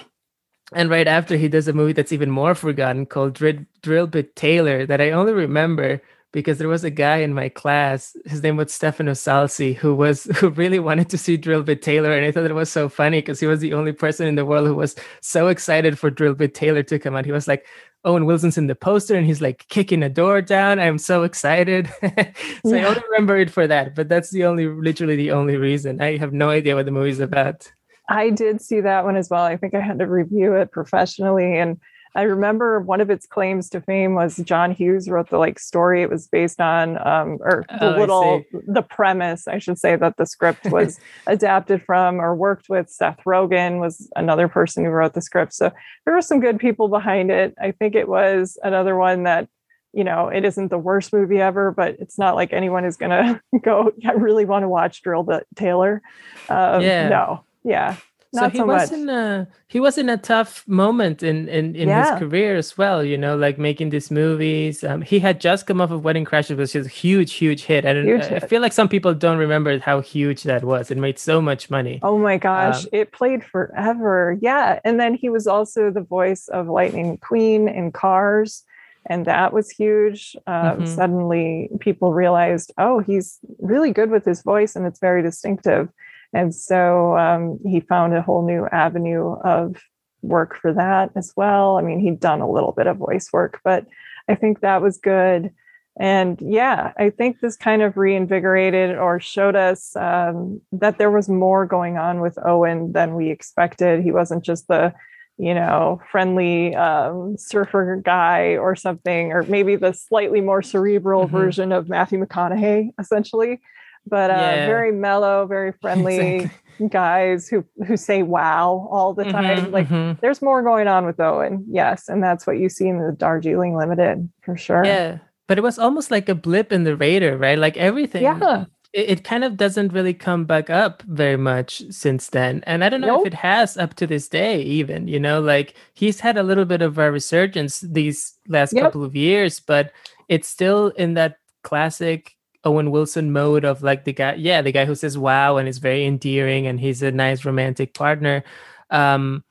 and 0.75 0.91
right 0.91 1.09
after 1.09 1.37
he 1.37 1.49
does 1.49 1.69
a 1.69 1.73
movie 1.73 1.93
that's 1.93 2.13
even 2.13 2.31
more 2.31 2.55
forgotten 2.55 3.07
called 3.07 3.35
Drill, 3.35 3.65
Drillbit 3.83 4.35
Taylor 4.35 4.87
that 4.87 5.01
I 5.01 5.11
only 5.11 5.33
remember 5.33 6.01
because 6.33 6.57
there 6.57 6.69
was 6.69 6.83
a 6.83 6.91
guy 6.91 7.19
in 7.19 7.35
my 7.35 7.51
class, 7.51 8.17
his 8.25 8.43
name 8.43 8.57
was 8.57 8.73
Stefano 8.73 9.13
Salsi, 9.13 9.75
who 9.77 9.95
was 9.95 10.25
who 10.37 10.49
really 10.51 10.79
wanted 10.79 11.11
to 11.11 11.19
see 11.19 11.39
Drillbit 11.39 11.83
Taylor, 11.83 12.13
and 12.13 12.25
I 12.27 12.33
thought 12.33 12.45
it 12.45 12.55
was 12.55 12.73
so 12.73 12.89
funny 12.89 13.21
because 13.21 13.39
he 13.39 13.47
was 13.47 13.61
the 13.61 13.75
only 13.75 13.93
person 13.93 14.27
in 14.27 14.35
the 14.35 14.47
world 14.47 14.67
who 14.67 14.75
was 14.75 14.97
so 15.21 15.49
excited 15.49 15.99
for 15.99 16.11
Drillbit 16.11 16.55
Taylor 16.55 16.83
to 16.85 16.99
come 16.99 17.15
out. 17.15 17.27
He 17.27 17.33
was 17.33 17.47
like, 17.47 17.67
Owen 18.05 18.25
Wilson's 18.25 18.59
in 18.59 18.67
the 18.67 18.75
poster, 18.75 19.15
and 19.15 19.27
he's 19.27 19.41
like 19.41 19.69
kicking 19.69 20.03
a 20.03 20.09
door 20.09 20.41
down. 20.43 20.81
I'm 20.81 20.99
so 20.99 21.23
excited. 21.23 21.89
so 22.01 22.75
yeah. 22.75 22.77
I 22.77 22.85
only 22.85 23.03
remember 23.11 23.37
it 23.37 23.51
for 23.51 23.67
that, 23.67 23.95
but 23.95 24.09
that's 24.09 24.31
the 24.31 24.45
only, 24.45 24.67
literally 24.67 25.17
the 25.17 25.33
only 25.33 25.57
reason. 25.57 26.01
I 26.01 26.17
have 26.17 26.33
no 26.33 26.51
idea 26.51 26.75
what 26.75 26.87
the 26.87 26.91
movie's 26.91 27.21
about. 27.21 27.71
I 28.09 28.31
did 28.31 28.61
see 28.61 28.81
that 28.81 29.05
one 29.05 29.17
as 29.17 29.31
well. 29.31 29.45
I 29.45 29.57
think 29.57 29.75
I 29.75 29.81
had 29.81 29.99
to 30.01 30.07
review 30.07 30.55
it 30.55 30.73
professionally, 30.73 31.59
and 31.59 31.79
I 32.15 32.23
remember 32.23 32.81
one 32.81 33.01
of 33.01 33.09
its 33.09 33.27
claims 33.27 33.71
to 33.71 33.81
fame 33.81 34.15
was 34.15 34.37
John 34.37 34.73
Hughes 34.73 35.09
wrote 35.09 35.31
the 35.31 35.39
like 35.39 35.59
story 35.59 36.03
it 36.03 36.11
was 36.11 36.29
based 36.29 36.61
on, 36.61 36.99
um, 37.07 37.39
or 37.41 37.65
the 37.69 37.95
oh, 37.95 37.99
little 37.99 38.43
the 38.53 38.83
premise, 38.83 39.49
I 39.49 39.59
should 39.59 39.79
say, 39.79 39.97
that 39.97 40.19
the 40.19 40.27
script 40.27 40.67
was 40.71 41.01
adapted 41.27 41.83
from 41.83 42.21
or 42.21 42.35
worked 42.35 42.69
with. 42.69 42.91
Seth 42.91 43.19
Rogen 43.25 43.81
was 43.81 44.11
another 44.15 44.47
person 44.47 44.85
who 44.85 44.91
wrote 44.91 45.15
the 45.15 45.23
script, 45.23 45.55
so 45.55 45.71
there 46.05 46.15
were 46.15 46.23
some 46.23 46.41
good 46.41 46.59
people 46.59 46.89
behind 46.89 47.31
it. 47.31 47.55
I 47.61 47.71
think 47.71 47.95
it 47.95 48.09
was 48.09 48.59
another 48.63 48.97
one 48.97 49.23
that 49.23 49.49
you 49.95 50.05
know 50.05 50.29
it 50.29 50.45
isn't 50.45 50.69
the 50.69 50.79
worst 50.79 51.13
movie 51.13 51.39
ever 51.39 51.71
but 51.71 51.97
it's 51.99 52.19
not 52.19 52.35
like 52.35 52.55
anyone 52.55 52.87
is 52.87 52.97
gonna 52.97 53.43
go 53.63 53.93
i 54.07 54.13
really 54.13 54.47
want 54.47 54.63
to 54.63 54.69
watch 54.69 55.03
Drillbit 55.03 55.43
Taylor 55.55 56.01
um, 56.49 56.81
yeah 56.81 57.11
no 57.11 57.45
yeah 57.65 57.97
so 58.35 58.49
he 58.49 58.59
so 58.59 58.67
was 58.67 58.91
much. 58.91 58.99
in 58.99 59.09
a 59.11 59.47
he 59.69 59.79
was 59.79 59.99
in 59.99 60.09
a 60.09 60.17
tough 60.17 60.67
moment 60.67 61.23
in 61.23 61.49
in, 61.49 61.77
in 61.77 61.89
yeah. 61.89 62.13
his 62.13 62.19
career 62.19 62.57
as 62.57 62.79
well 62.79 63.05
you 63.05 63.19
know 63.19 63.37
like 63.37 63.59
making 63.59 63.91
these 63.91 64.11
movies 64.11 64.83
um, 64.85 65.03
he 65.03 65.19
had 65.19 65.41
just 65.41 65.67
come 65.67 65.81
off 65.81 65.91
of 65.91 66.03
wedding 66.03 66.25
crashers 66.25 66.57
which 66.57 66.75
is 66.75 66.87
a 66.87 66.89
huge 66.89 67.35
huge 67.35 67.65
hit 67.65 67.85
and 67.85 68.09
huge 68.09 68.23
I, 68.23 68.29
hit. 68.29 68.45
I 68.45 68.47
feel 68.47 68.63
like 68.63 68.73
some 68.73 68.89
people 68.89 69.13
don't 69.13 69.39
remember 69.39 69.79
how 69.79 70.01
huge 70.01 70.45
that 70.45 70.65
was 70.65 70.91
it 70.91 70.97
made 70.97 71.19
so 71.19 71.43
much 71.43 71.69
money 71.69 72.01
oh 72.03 72.19
my 72.19 72.39
gosh 72.39 72.85
um, 72.85 72.91
it 72.93 73.13
played 73.13 73.45
forever 73.45 74.39
yeah 74.41 74.81
and 74.85 74.99
then 74.99 75.15
he 75.15 75.29
was 75.29 75.47
also 75.47 75.91
the 75.91 76.03
voice 76.03 76.49
of 76.49 76.69
Lightning 76.69 77.19
McQueen 77.19 77.75
in 77.75 77.93
cars 77.93 78.65
and 79.07 79.27
that 79.27 79.53
was 79.53 79.69
huge 79.69 80.37
uh, 80.47 80.73
mm-hmm. 80.73 80.87
suddenly 80.87 81.69
people 81.81 82.15
realized 82.15 82.73
oh 82.79 83.01
he's 83.01 83.41
really 83.59 83.91
good 83.91 84.11
with 84.11 84.25
his 84.25 84.43
voice 84.43 84.75
and 84.75 84.87
it's 84.87 85.01
very 85.01 85.23
distinctive 85.23 85.91
and 86.33 86.55
so 86.55 87.17
um, 87.17 87.59
he 87.65 87.81
found 87.81 88.15
a 88.15 88.23
whole 88.23 88.47
new 88.47 88.67
avenue 88.67 89.33
of 89.45 89.77
work 90.23 90.57
for 90.57 90.73
that 90.73 91.11
as 91.17 91.33
well. 91.37 91.77
I 91.79 91.83
mean, 91.83 92.01
he'd 92.01 92.21
done 92.21 92.41
a 92.41 92.51
little 92.51 92.73
bit 92.73 92.87
of 92.87 92.97
voice 92.97 93.29
work, 93.33 93.61
but 93.65 93.87
I 94.29 94.35
think 94.35 94.61
that 94.61 94.81
was 94.81 94.99
good. 94.99 95.51
And 95.99 96.41
yeah, 96.41 96.93
I 96.97 97.11
think 97.11 97.41
this 97.41 97.57
kind 97.57 97.83
of 97.83 97.99
reinvigorated 97.99 98.97
or 98.97 99.21
showed 99.21 99.57
us 99.57 99.95
um, 99.97 100.63
that 100.73 100.97
there 100.97 101.11
was 101.11 101.29
more 101.29 101.67
going 101.67 101.99
on 101.99 102.21
with 102.21 102.39
Owen 102.47 102.93
than 102.93 103.15
we 103.15 103.31
expected. 103.31 104.03
He 104.03 104.11
wasn't 104.11 104.43
just 104.43 104.69
the, 104.69 104.95
you 105.37 105.53
know, 105.53 106.01
friendly 106.11 106.75
um, 106.77 107.37
surfer 107.37 108.01
guy 108.03 108.57
or 108.57 108.75
something, 108.75 109.33
or 109.33 109.43
maybe 109.43 109.77
the 109.77 109.93
slightly 109.93 110.41
more 110.41 110.63
cerebral 110.63 111.25
mm-hmm. 111.25 111.37
version 111.37 111.73
of 111.73 111.91
Matthew 111.91 112.25
McConaughey, 112.25 112.91
essentially 112.99 113.61
but 114.07 114.31
uh, 114.31 114.35
yeah. 114.35 114.67
very 114.67 114.93
mellow, 114.93 115.47
very 115.47 115.73
friendly 115.81 116.37
exactly. 116.37 116.89
guys 116.89 117.49
who 117.49 117.65
who 117.87 117.97
say 117.97 118.23
"wow" 118.23 118.89
all 118.91 119.15
the 119.15 119.25
time. 119.25 119.65
Mm-hmm, 119.65 119.73
like 119.73 119.89
mm-hmm. 119.89 120.19
there's 120.21 120.43
more 120.43 120.63
going 120.63 120.89
on 120.89 121.07
with 121.07 121.21
Owen, 121.21 121.65
yes, 121.69 122.09
and 122.09 122.23
that's 122.23 122.47
what 122.47 122.59
you 122.59 122.69
see 122.69 122.89
in 122.89 122.99
the 122.99 123.13
Darjeeling 123.13 123.77
Limited 123.77 124.29
for 124.43 124.57
sure. 124.57 124.85
Yeah, 124.85 125.19
but 125.47 125.59
it 125.59 125.63
was 125.63 125.79
almost 125.79 126.11
like 126.11 126.29
a 126.29 126.35
blip 126.35 126.73
in 126.73 126.85
the 126.85 126.97
radar, 126.97 127.37
right? 127.37 127.59
Like 127.59 127.77
everything. 127.77 128.23
Yeah. 128.23 128.65
It, 128.93 129.11
it 129.11 129.25
kind 129.25 129.45
of 129.45 129.57
doesn't 129.57 129.93
really 129.93 130.15
come 130.15 130.45
back 130.45 130.71
up 130.71 131.03
very 131.03 131.37
much 131.37 131.83
since 131.91 132.29
then. 132.29 132.63
And 132.67 132.85
I 132.85 132.89
don't 132.89 133.01
know 133.01 133.07
nope. 133.09 133.27
if 133.27 133.33
it 133.33 133.37
has 133.37 133.77
up 133.77 133.95
to 133.95 134.07
this 134.07 134.29
day, 134.29 134.61
even, 134.63 135.09
you 135.09 135.19
know, 135.19 135.41
like 135.41 135.75
he's 135.95 136.21
had 136.21 136.37
a 136.37 136.43
little 136.43 136.65
bit 136.65 136.83
of 136.83 136.99
a 136.99 137.11
resurgence 137.11 137.81
these 137.81 138.35
last 138.49 138.73
yep. 138.73 138.85
couple 138.85 139.05
of 139.05 139.17
years, 139.17 139.61
but 139.61 139.93
it's 140.29 140.49
still 140.49 140.89
in 140.89 141.15
that 141.15 141.37
classic 141.63 142.37
Owen 142.65 142.91
Wilson 142.91 143.33
mode 143.33 143.65
of 143.65 143.83
like 143.83 144.05
the 144.05 144.13
guy, 144.13 144.35
yeah, 144.35 144.63
the 144.63 144.73
guy 144.73 144.85
who 144.85 144.95
says 144.95 145.19
wow 145.19 145.57
and 145.57 145.69
is 145.69 145.79
very 145.79 146.05
endearing 146.05 146.67
and 146.67 146.79
he's 146.79 147.03
a 147.03 147.11
nice 147.11 147.45
romantic 147.45 147.95
partner. 147.95 148.45
Um, 148.91 149.45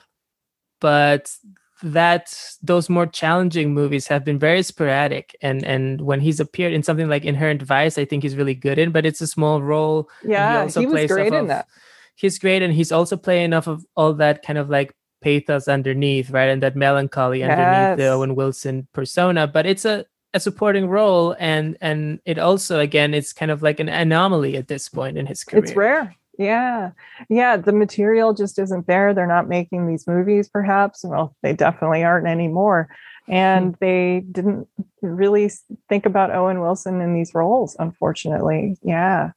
but 0.79 1.35
that 1.83 2.33
those 2.61 2.89
more 2.89 3.07
challenging 3.07 3.73
movies 3.73 4.07
have 4.07 4.23
been 4.23 4.37
very 4.37 4.61
sporadic 4.61 5.35
and 5.41 5.63
and 5.65 6.01
when 6.01 6.19
he's 6.19 6.39
appeared 6.39 6.73
in 6.73 6.83
something 6.83 7.09
like 7.09 7.25
inherent 7.25 7.61
vice 7.61 7.97
i 7.97 8.05
think 8.05 8.21
he's 8.21 8.35
really 8.35 8.53
good 8.53 8.77
in 8.77 8.91
but 8.91 9.05
it's 9.05 9.21
a 9.21 9.25
small 9.25 9.61
role 9.63 10.07
yeah 10.23 10.67
he, 10.67 10.81
he 10.81 10.85
was 10.85 11.07
great 11.09 11.33
in 11.33 11.33
of, 11.33 11.47
that 11.47 11.67
he's 12.15 12.37
great 12.37 12.61
and 12.61 12.73
he's 12.73 12.91
also 12.91 13.17
playing 13.17 13.51
off 13.51 13.67
of 13.67 13.83
all 13.95 14.13
that 14.13 14.43
kind 14.43 14.59
of 14.59 14.69
like 14.69 14.93
pathos 15.21 15.67
underneath 15.67 16.29
right 16.29 16.49
and 16.49 16.61
that 16.61 16.75
melancholy 16.75 17.39
yes. 17.39 17.49
underneath 17.49 17.97
the 17.97 18.07
owen 18.07 18.35
wilson 18.35 18.87
persona 18.93 19.47
but 19.47 19.65
it's 19.65 19.85
a 19.85 20.05
a 20.33 20.39
supporting 20.39 20.87
role 20.87 21.35
and 21.39 21.77
and 21.81 22.19
it 22.25 22.39
also 22.39 22.79
again 22.79 23.13
it's 23.13 23.33
kind 23.33 23.51
of 23.51 23.61
like 23.61 23.79
an 23.79 23.89
anomaly 23.89 24.55
at 24.55 24.67
this 24.67 24.87
point 24.87 25.17
in 25.17 25.25
his 25.25 25.43
career 25.43 25.63
it's 25.63 25.75
rare 25.75 26.15
Yeah. 26.37 26.91
Yeah. 27.29 27.57
The 27.57 27.71
material 27.71 28.33
just 28.33 28.57
isn't 28.57 28.87
there. 28.87 29.13
They're 29.13 29.27
not 29.27 29.47
making 29.47 29.87
these 29.87 30.07
movies, 30.07 30.49
perhaps. 30.49 31.03
Well, 31.03 31.35
they 31.43 31.53
definitely 31.53 32.03
aren't 32.03 32.27
anymore. 32.27 32.89
And 33.27 33.75
hmm. 33.75 33.77
they 33.79 34.23
didn't 34.31 34.67
really 35.01 35.51
think 35.87 36.05
about 36.05 36.33
Owen 36.33 36.61
Wilson 36.61 37.01
in 37.01 37.13
these 37.13 37.35
roles, 37.35 37.75
unfortunately. 37.79 38.77
Yeah. 38.81 39.31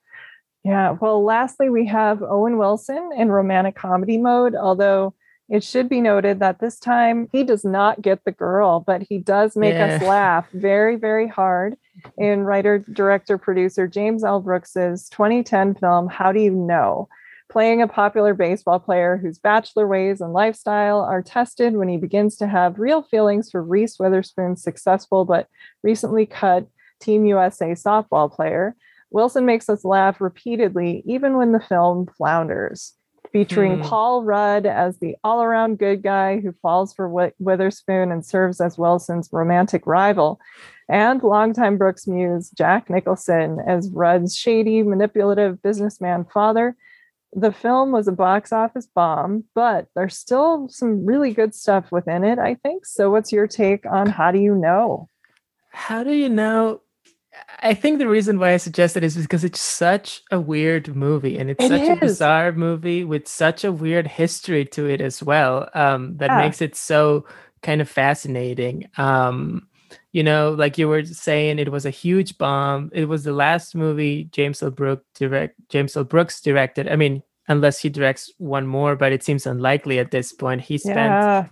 Yeah. 0.65 0.93
Well, 0.93 1.23
lastly, 1.23 1.69
we 1.69 1.87
have 1.87 2.23
Owen 2.23 2.57
Wilson 2.57 3.11
in 3.17 3.29
romantic 3.31 3.77
comedy 3.77 4.17
mode, 4.17 4.55
although 4.55 5.15
it 5.55 5.63
should 5.63 5.89
be 5.89 6.01
noted 6.01 6.41
that 6.41 6.59
this 6.59 6.81
time 6.81 7.29
he 7.31 7.45
does 7.45 7.65
not 7.65 8.03
get 8.03 8.25
the 8.25 8.33
girl, 8.33 8.81
but 8.81 9.03
he 9.03 9.19
does 9.19 9.55
make 9.55 9.75
yeah. 9.75 9.87
us 9.87 10.03
laugh 10.03 10.47
very, 10.53 10.97
very 10.97 11.29
hard 11.29 11.77
in 12.19 12.41
writer, 12.41 12.85
director, 12.93 13.39
producer 13.39 13.87
James 13.87 14.25
L. 14.25 14.41
Brooks's 14.41 15.09
2010 15.11 15.77
film, 15.77 16.09
How 16.09 16.33
Do 16.33 16.41
You 16.41 16.51
Know? 16.51 17.09
Playing 17.49 17.81
a 17.81 17.87
popular 17.87 18.35
baseball 18.35 18.81
player 18.81 19.17
whose 19.17 19.39
bachelor 19.39 19.87
ways 19.87 20.21
and 20.21 20.33
lifestyle 20.33 21.03
are 21.03 21.23
tested 21.23 21.77
when 21.77 21.89
he 21.89 21.99
begins 21.99 22.35
to 22.39 22.49
have 22.49 22.81
real 22.81 23.03
feelings 23.05 23.49
for 23.53 23.63
Reese 23.63 23.97
Witherspoon's 23.97 24.61
successful 24.61 25.25
but 25.25 25.47
recently 25.85 26.27
cut 26.27 26.67
Team 26.99 27.27
USA 27.27 27.77
softball 27.77 28.29
player. 28.29 28.75
Wilson 29.13 29.47
makes 29.47 29.69
us 29.69 29.85
laugh 29.85 30.21
repeatedly, 30.21 31.05
even 31.07 31.37
when 31.37 31.53
the 31.53 31.61
film 31.61 32.09
flounders 32.19 32.95
featuring 33.35 33.79
mm. 33.79 33.83
Paul 33.83 34.23
Rudd 34.23 34.65
as 34.65 34.99
the 34.99 35.17
all 35.25 35.43
around 35.43 35.81
good 35.81 36.05
guy 36.05 36.39
who 36.39 36.55
falls 36.63 36.95
for 36.95 37.33
Witherspoon 37.41 38.13
and 38.13 38.25
serves 38.25 38.61
as 38.61 38.79
Wilson's 38.79 39.29
romantic 39.33 39.89
rival, 39.89 40.41
and 40.89 41.21
longtime 41.21 41.77
Brooks 41.77 42.07
muse 42.07 42.51
Jack 42.51 42.89
Nicholson 42.89 43.59
as 43.67 43.91
Rudd's 43.91 44.37
shady, 44.37 44.85
manipulative 44.85 45.61
businessman 45.63 46.25
father. 46.27 46.77
The 47.33 47.51
film 47.51 47.91
was 47.91 48.07
a 48.07 48.13
box 48.13 48.53
office 48.53 48.87
bomb, 48.87 49.43
but 49.53 49.89
there's 49.97 50.17
still 50.17 50.69
some 50.69 51.05
really 51.05 51.33
good 51.35 51.57
stuff 51.57 51.91
within 51.91 52.23
it, 52.23 52.39
I 52.39 52.55
think. 52.55 52.87
So, 52.87 53.11
what's 53.11 53.33
your 53.33 53.49
take 53.49 53.85
on 53.85 54.09
How 54.11 54.31
Do 54.31 54.39
You 54.39 54.55
Know? 54.55 55.09
How 55.73 56.05
do 56.05 56.13
you 56.13 56.29
know 56.29 56.83
I 57.61 57.75
think 57.75 57.99
the 57.99 58.09
reason 58.09 58.39
why 58.39 58.53
I 58.53 58.59
suggested 58.59 59.03
is 59.03 59.17
because 59.17 59.45
it's 59.45 59.61
such 59.61 60.23
a 60.31 60.41
weird 60.41 60.95
movie 60.95 61.39
and 61.39 61.51
it's 61.51 61.65
it 61.65 61.69
such 61.69 61.81
is. 61.81 61.89
a 61.89 61.97
bizarre 61.97 62.53
movie 62.53 63.05
with 63.05 63.27
such 63.27 63.65
a 63.65 63.73
weird 63.73 64.07
history 64.07 64.65
to 64.67 64.87
it 64.87 65.01
as 65.01 65.23
well 65.23 65.69
um, 65.75 66.17
that 66.19 66.31
yeah. 66.31 66.39
makes 66.39 66.61
it 66.61 66.77
so 66.77 67.27
kind 67.63 67.81
of 67.81 67.89
fascinating. 67.89 68.89
Um, 68.99 69.67
you 70.13 70.23
know, 70.23 70.53
like 70.53 70.79
you 70.79 70.89
were 70.89 71.05
saying, 71.05 71.59
it 71.59 71.73
was 71.73 71.87
a 71.87 71.91
huge 71.91 72.39
bomb. 72.39 72.91
It 72.93 73.07
was 73.07 73.25
the 73.25 73.33
last 73.33 73.75
movie 73.75 74.25
James 74.25 74.63
L. 74.63 74.71
Brooks 74.71 75.05
direct 75.15 75.57
James 75.71 75.97
L. 75.97 76.05
Brooks 76.05 76.41
directed. 76.41 76.89
I 76.89 76.97
mean, 76.97 77.23
unless 77.49 77.79
he 77.79 77.89
directs 77.89 78.31
one 78.39 78.67
more, 78.67 78.97
but 78.97 79.13
it 79.13 79.23
seems 79.23 79.47
unlikely 79.47 79.99
at 79.99 80.11
this 80.11 80.33
point. 80.33 80.61
He 80.61 80.79
spent 80.79 80.99
yeah. 80.99 81.47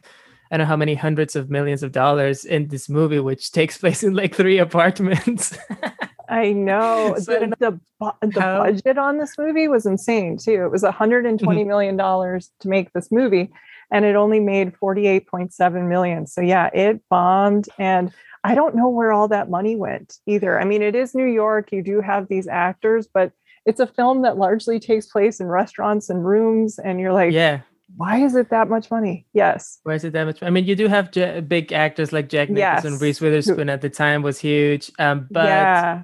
I 0.53 0.59
don't 0.59 0.66
know 0.66 0.68
how 0.68 0.76
many 0.76 0.94
hundreds 0.94 1.34
of 1.34 1.48
millions 1.48 1.82
of 1.82 1.92
dollars 1.92 2.44
in 2.44 2.68
this 2.68 2.90
movie, 2.90 3.18
which 3.18 3.53
takes 3.53 3.78
place 3.78 4.03
in 4.03 4.12
like 4.12 4.34
three 4.34 4.59
apartments. 4.59 5.57
I 6.28 6.53
know 6.53 7.16
so 7.18 7.40
the, 7.40 7.57
the, 7.59 7.80
the 8.26 8.40
how, 8.40 8.64
budget 8.64 8.98
on 8.98 9.18
this 9.18 9.36
movie 9.38 9.66
was 9.66 9.86
insane 9.86 10.36
too. 10.36 10.64
It 10.64 10.70
was 10.70 10.82
120 10.82 11.61
mm-hmm. 11.61 11.68
million 11.68 11.96
dollars 11.96 12.50
to 12.61 12.68
make 12.68 12.92
this 12.92 13.11
movie, 13.11 13.50
and 13.90 14.05
it 14.05 14.14
only 14.14 14.40
made 14.40 14.74
48.7 14.74 15.88
million. 15.88 16.26
So 16.26 16.42
yeah, 16.42 16.68
it 16.74 17.03
bombed, 17.09 17.68
and 17.78 18.12
I 18.44 18.55
don't 18.55 18.74
know 18.74 18.88
where 18.88 19.12
all 19.12 19.28
that 19.28 19.50
money 19.50 19.76
went 19.76 20.18
either. 20.26 20.61
I 20.61 20.64
mean, 20.64 20.82
it 20.82 20.94
is 20.94 21.14
New 21.14 21.26
York. 21.26 21.72
You 21.72 21.82
do 21.82 22.00
have 22.03 22.28
these 22.28 22.46
actors, 22.46 23.09
but 23.12 23.32
it's 23.64 23.80
a 23.80 23.86
film 23.86 24.22
that 24.22 24.36
largely 24.36 24.80
takes 24.80 25.07
place 25.07 25.40
in 25.40 25.46
restaurants 25.46 26.11
and 26.11 26.26
rooms, 26.26 26.78
and 26.78 27.00
you're 27.00 27.12
like, 27.12 27.32
yeah 27.32 27.61
why 27.97 28.18
is 28.18 28.34
it 28.34 28.51
that 28.51 28.68
much 28.68 28.90
money? 28.90 29.26
Yes. 29.32 29.80
Why 29.82 29.95
is 29.95 30.05
it 30.05 30.12
that 30.12 30.24
much? 30.24 30.43
I 30.43 30.51
mean, 30.51 30.64
you 30.64 30.76
do 30.76 30.88
have 30.88 31.11
j- 31.11 31.40
big 31.40 31.72
actors 31.72 32.12
like 32.12 32.28
Jack 32.28 32.49
Nicholson, 32.49 32.93
yes. 32.93 33.03
Reese 33.03 33.20
Witherspoon 33.20 33.68
at 33.68 33.80
the 33.80 33.90
time 33.90 34.22
was 34.22 34.38
huge. 34.38 34.90
Um, 34.99 35.26
but 35.30 35.47
yeah. 35.47 36.03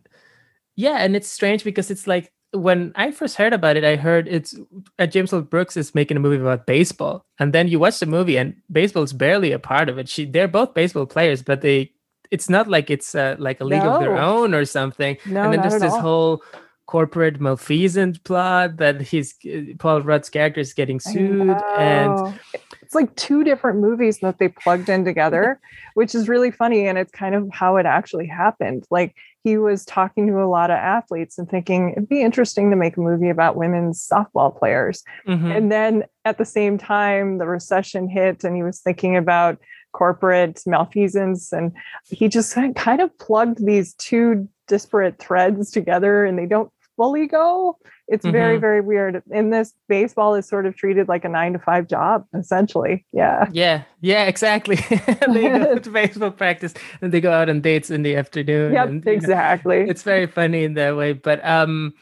yeah, 0.76 0.96
and 0.98 1.16
it's 1.16 1.28
strange 1.28 1.64
because 1.64 1.90
it's 1.90 2.06
like 2.06 2.32
when 2.52 2.92
I 2.94 3.10
first 3.10 3.36
heard 3.36 3.52
about 3.52 3.76
it, 3.76 3.84
I 3.84 3.96
heard 3.96 4.28
it's 4.28 4.54
uh, 4.98 5.06
James 5.06 5.32
L. 5.32 5.42
Brooks 5.42 5.76
is 5.76 5.94
making 5.94 6.16
a 6.16 6.20
movie 6.20 6.40
about 6.40 6.66
baseball, 6.66 7.26
and 7.38 7.52
then 7.52 7.68
you 7.68 7.78
watch 7.78 8.00
the 8.00 8.06
movie, 8.06 8.36
and 8.36 8.56
baseball 8.70 9.02
is 9.02 9.12
barely 9.12 9.52
a 9.52 9.58
part 9.58 9.88
of 9.88 9.98
it. 9.98 10.08
She, 10.08 10.24
they're 10.24 10.48
both 10.48 10.74
baseball 10.74 11.06
players, 11.06 11.42
but 11.42 11.60
they, 11.60 11.92
it's 12.30 12.48
not 12.48 12.68
like 12.68 12.90
it's 12.90 13.14
uh, 13.14 13.36
like 13.38 13.60
a 13.60 13.64
league 13.64 13.82
no. 13.82 13.94
of 13.94 14.00
their 14.00 14.16
own 14.16 14.54
or 14.54 14.64
something. 14.64 15.16
No, 15.26 15.44
and 15.44 15.54
then 15.54 15.60
there's 15.60 15.80
this 15.80 15.92
all. 15.92 16.00
whole 16.00 16.42
corporate 16.88 17.38
malfeasance 17.38 18.16
plot 18.16 18.78
that 18.78 18.98
his 18.98 19.34
Paul 19.78 20.00
Rudd's 20.00 20.30
character 20.30 20.60
is 20.60 20.72
getting 20.72 20.98
sued 20.98 21.54
and 21.76 22.40
it's 22.80 22.94
like 22.94 23.14
two 23.14 23.44
different 23.44 23.78
movies 23.78 24.20
that 24.20 24.38
they 24.38 24.48
plugged 24.48 24.88
in 24.88 25.04
together 25.04 25.60
which 25.94 26.14
is 26.14 26.30
really 26.30 26.50
funny 26.50 26.86
and 26.86 26.96
it's 26.96 27.12
kind 27.12 27.34
of 27.34 27.46
how 27.52 27.76
it 27.76 27.84
actually 27.84 28.26
happened. 28.26 28.84
Like 28.90 29.14
he 29.44 29.58
was 29.58 29.84
talking 29.84 30.26
to 30.28 30.40
a 30.40 30.48
lot 30.48 30.70
of 30.70 30.76
athletes 30.76 31.38
and 31.38 31.46
thinking 31.46 31.90
it'd 31.90 32.08
be 32.08 32.22
interesting 32.22 32.70
to 32.70 32.76
make 32.76 32.96
a 32.96 33.00
movie 33.00 33.28
about 33.28 33.56
women's 33.56 34.08
softball 34.08 34.58
players. 34.58 35.04
Mm-hmm. 35.26 35.50
and 35.50 35.70
then 35.70 36.04
at 36.24 36.38
the 36.38 36.46
same 36.46 36.78
time 36.78 37.36
the 37.36 37.46
recession 37.46 38.08
hit 38.08 38.44
and 38.44 38.56
he 38.56 38.62
was 38.62 38.80
thinking 38.80 39.14
about 39.14 39.58
corporate 39.92 40.62
malfeasance 40.64 41.52
and 41.52 41.72
he 42.08 42.28
just 42.28 42.56
kind 42.76 43.00
of 43.02 43.18
plugged 43.18 43.66
these 43.66 43.92
two 43.94 44.48
disparate 44.68 45.18
threads 45.18 45.70
together 45.70 46.24
and 46.24 46.38
they 46.38 46.46
don't 46.46 46.70
fully 46.98 47.26
go. 47.26 47.78
It's 48.08 48.26
mm-hmm. 48.26 48.32
very, 48.32 48.58
very 48.58 48.80
weird. 48.82 49.22
In 49.30 49.50
this, 49.50 49.72
baseball 49.88 50.34
is 50.34 50.46
sort 50.46 50.66
of 50.66 50.76
treated 50.76 51.08
like 51.08 51.24
a 51.24 51.28
nine 51.28 51.54
to 51.54 51.58
five 51.58 51.88
job, 51.88 52.26
essentially. 52.36 53.06
Yeah. 53.12 53.48
Yeah. 53.52 53.84
Yeah, 54.02 54.24
exactly. 54.24 54.76
they 55.32 55.48
go 55.48 55.78
to 55.78 55.90
baseball 55.90 56.32
practice 56.32 56.74
and 57.00 57.12
they 57.12 57.22
go 57.22 57.32
out 57.32 57.48
on 57.48 57.62
dates 57.62 57.90
in 57.90 58.02
the 58.02 58.16
afternoon. 58.16 58.74
Yep, 58.74 58.88
and, 58.88 59.06
exactly. 59.06 59.84
Know, 59.84 59.90
it's 59.90 60.02
very 60.02 60.26
funny 60.26 60.64
in 60.64 60.74
that 60.74 60.96
way. 60.96 61.14
But 61.14 61.42
um 61.46 61.94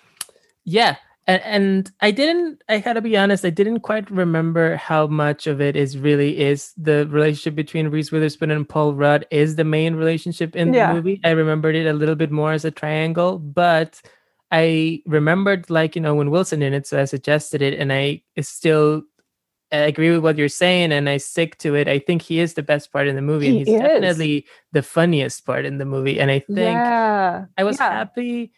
yeah. 0.64 0.96
And, 1.28 1.42
and 1.42 1.92
I 2.00 2.12
didn't 2.12 2.62
I 2.68 2.78
gotta 2.78 3.02
be 3.02 3.16
honest, 3.16 3.44
I 3.44 3.50
didn't 3.50 3.80
quite 3.80 4.08
remember 4.10 4.76
how 4.76 5.08
much 5.08 5.46
of 5.48 5.60
it 5.60 5.76
is 5.76 5.98
really 5.98 6.38
is 6.40 6.72
the 6.76 7.06
relationship 7.08 7.56
between 7.56 7.88
Reese 7.88 8.12
Witherspoon 8.12 8.52
and 8.52 8.66
Paul 8.66 8.94
Rudd 8.94 9.26
is 9.30 9.56
the 9.56 9.64
main 9.64 9.96
relationship 9.96 10.54
in 10.56 10.72
yeah. 10.72 10.88
the 10.88 10.94
movie. 10.94 11.20
I 11.24 11.30
remembered 11.30 11.74
it 11.74 11.86
a 11.86 11.92
little 11.92 12.14
bit 12.14 12.30
more 12.30 12.52
as 12.52 12.64
a 12.64 12.70
triangle, 12.70 13.38
but 13.38 14.00
I 14.50 15.02
remembered 15.06 15.70
like 15.70 15.96
you 15.96 16.02
know 16.02 16.14
when 16.14 16.30
Wilson 16.30 16.62
in 16.62 16.74
it, 16.74 16.86
so 16.86 17.00
I 17.00 17.04
suggested 17.04 17.62
it, 17.62 17.78
and 17.78 17.92
I 17.92 18.22
still 18.40 19.02
I 19.72 19.78
agree 19.78 20.10
with 20.10 20.22
what 20.22 20.38
you're 20.38 20.48
saying, 20.48 20.92
and 20.92 21.08
I 21.08 21.16
stick 21.16 21.58
to 21.58 21.74
it. 21.74 21.88
I 21.88 21.98
think 21.98 22.22
he 22.22 22.38
is 22.40 22.54
the 22.54 22.62
best 22.62 22.92
part 22.92 23.08
in 23.08 23.16
the 23.16 23.22
movie, 23.22 23.46
he 23.46 23.58
and 23.58 23.58
he's 23.66 23.74
is. 23.74 23.80
definitely 23.80 24.46
the 24.72 24.82
funniest 24.82 25.44
part 25.44 25.64
in 25.64 25.78
the 25.78 25.84
movie. 25.84 26.20
And 26.20 26.30
I 26.30 26.40
think 26.40 26.58
yeah. 26.58 27.46
I 27.58 27.64
was 27.64 27.78
yeah. 27.78 27.90
happy 27.90 28.52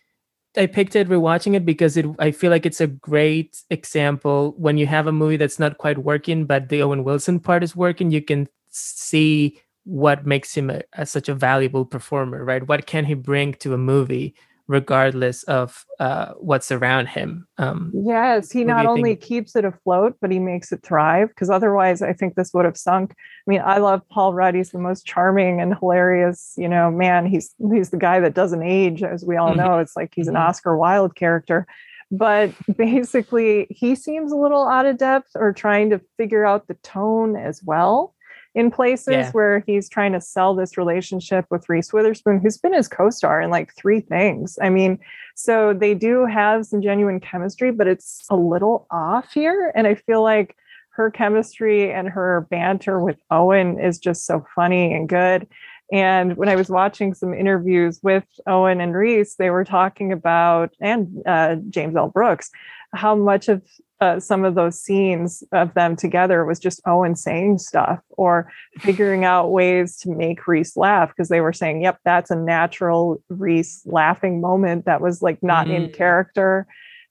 I 0.59 0.67
picked 0.67 0.97
it 0.97 1.09
rewatching 1.09 1.55
it 1.55 1.65
because 1.65 1.97
it 1.97 2.07
I 2.19 2.31
feel 2.31 2.51
like 2.51 2.67
it's 2.67 2.81
a 2.81 2.87
great 2.87 3.63
example 3.71 4.55
when 4.57 4.79
you 4.79 4.87
have 4.87 5.07
a 5.07 5.13
movie 5.13 5.37
that's 5.37 5.59
not 5.59 5.79
quite 5.79 5.99
working, 5.99 6.47
but 6.47 6.69
the 6.69 6.83
Owen 6.83 7.05
Wilson 7.05 7.39
part 7.39 7.63
is 7.63 7.77
working. 7.77 8.11
You 8.11 8.23
can 8.23 8.49
see 8.71 9.61
what 9.85 10.27
makes 10.27 10.55
him 10.55 10.71
a, 10.71 10.83
a, 10.95 11.07
such 11.07 11.29
a 11.29 11.35
valuable 11.35 11.85
performer, 11.85 12.45
right? 12.45 12.67
What 12.67 12.87
can 12.87 13.05
he 13.05 13.15
bring 13.15 13.55
to 13.55 13.75
a 13.75 13.79
movie? 13.79 14.35
Regardless 14.69 15.43
of 15.45 15.85
uh, 15.99 16.33
what's 16.35 16.71
around 16.71 17.07
him. 17.07 17.49
Um, 17.57 17.91
yes, 17.95 18.53
he 18.53 18.65
not 18.65 18.85
only 18.85 19.15
think? 19.15 19.23
keeps 19.23 19.57
it 19.57 19.65
afloat, 19.65 20.17
but 20.21 20.31
he 20.31 20.39
makes 20.39 20.71
it 20.71 20.83
thrive. 20.83 21.29
Because 21.31 21.51
otherwise, 21.51 22.03
I 22.03 22.13
think 22.13 22.35
this 22.35 22.53
would 22.53 22.67
have 22.67 22.77
sunk. 22.77 23.13
I 23.13 23.51
mean, 23.51 23.63
I 23.65 23.79
love 23.79 24.03
Paul 24.11 24.35
Rudd. 24.35 24.55
He's 24.55 24.71
the 24.71 24.79
most 24.79 25.07
charming 25.07 25.61
and 25.61 25.75
hilarious. 25.75 26.55
You 26.57 26.69
know, 26.69 26.91
man, 26.91 27.27
he's 27.27 27.55
he's 27.73 27.91
the 27.91 27.97
guy 27.97 28.21
that 28.21 28.35
doesn't 28.35 28.63
age, 28.63 29.03
as 29.03 29.25
we 29.25 29.37
all 29.37 29.51
mm-hmm. 29.51 29.61
know. 29.61 29.79
It's 29.79 29.97
like 29.97 30.13
he's 30.15 30.29
an 30.29 30.35
mm-hmm. 30.35 30.49
Oscar 30.49 30.77
Wilde 30.77 31.17
character. 31.17 31.67
But 32.11 32.53
basically, 32.77 33.67
he 33.71 33.95
seems 33.95 34.33
a 34.33 34.37
little 34.37 34.69
out 34.69 34.87
of 34.87 34.99
depth 34.99 35.31
or 35.35 35.53
trying 35.53 35.91
to 35.91 36.01
figure 36.19 36.45
out 36.45 36.69
the 36.69 36.75
tone 36.75 37.37
as 37.37 37.63
well 37.63 38.15
in 38.55 38.71
places 38.71 39.13
yeah. 39.13 39.31
where 39.33 39.63
he's 39.67 39.89
trying 39.89 40.13
to 40.13 40.21
sell 40.21 40.55
this 40.55 40.77
relationship 40.77 41.45
with 41.51 41.69
Reese 41.69 41.93
Witherspoon, 41.93 42.41
who's 42.41 42.59
been 42.59 42.73
his 42.73 42.89
co 42.89 43.11
star 43.11 43.41
in 43.41 43.51
like 43.51 43.75
three 43.77 44.01
things. 44.01 44.59
I 44.61 44.71
mean, 44.71 44.99
so 45.37 45.73
they 45.73 45.95
do 45.95 46.27
have 46.27 46.67
some 46.67 46.83
genuine 46.83 47.21
chemistry, 47.21 47.71
but 47.71 47.87
it's 47.87 48.25
a 48.31 48.37
little 48.37 48.87
off 48.91 49.33
here. 49.33 49.73
And 49.75 49.87
I 49.87 49.95
feel 49.95 50.23
like 50.23 50.57
her 50.91 51.11
chemistry 51.11 51.93
and 51.93 52.09
her 52.09 52.47
banter 52.51 53.01
with 53.01 53.19
Owen 53.31 53.79
is 53.79 53.99
just 53.99 54.27
so 54.27 54.45
funny 54.55 54.93
and 54.93 55.09
good. 55.09 55.47
And 55.93 56.37
when 56.37 56.49
I 56.49 56.57
was 56.57 56.69
watching 56.69 57.15
some 57.15 57.33
interviews 57.33 58.01
with 58.03 58.25
Owen 58.47 58.81
and 58.81 58.95
Reese, 58.95 59.37
they 59.37 59.51
were 59.51 59.65
talking 59.65 60.13
about, 60.13 60.75
and 60.81 61.23
uh, 61.25 61.57
James 61.71 61.97
L. 61.97 62.09
Brooks, 62.09 62.51
how 62.93 63.15
much 63.15 63.49
of 63.49 63.63
uh, 64.01 64.21
some 64.21 64.45
of 64.45 64.55
those 64.55 64.81
scenes 64.81 65.43
of 65.53 65.75
them 65.75 65.97
together 65.97 66.45
was 66.45 66.61
just 66.61 66.81
Owen 66.87 67.17
saying 67.17 67.59
stuff 67.59 68.01
or 68.11 68.51
figuring 68.79 69.25
out 69.25 69.51
ways 69.51 69.97
to 69.99 70.11
make 70.11 70.47
Reese 70.47 70.77
laugh 70.77 71.09
because 71.09 71.29
they 71.29 71.41
were 71.41 71.53
saying, 71.53 71.83
yep, 71.83 71.99
that's 72.05 72.31
a 72.31 72.37
natural 72.37 73.23
Reese 73.29 73.83
laughing 73.87 74.41
moment 74.41 74.85
that 74.85 75.01
was 75.01 75.21
like 75.21 75.43
not 75.43 75.67
mm-hmm. 75.67 75.85
in 75.85 75.93
character. 75.93 76.67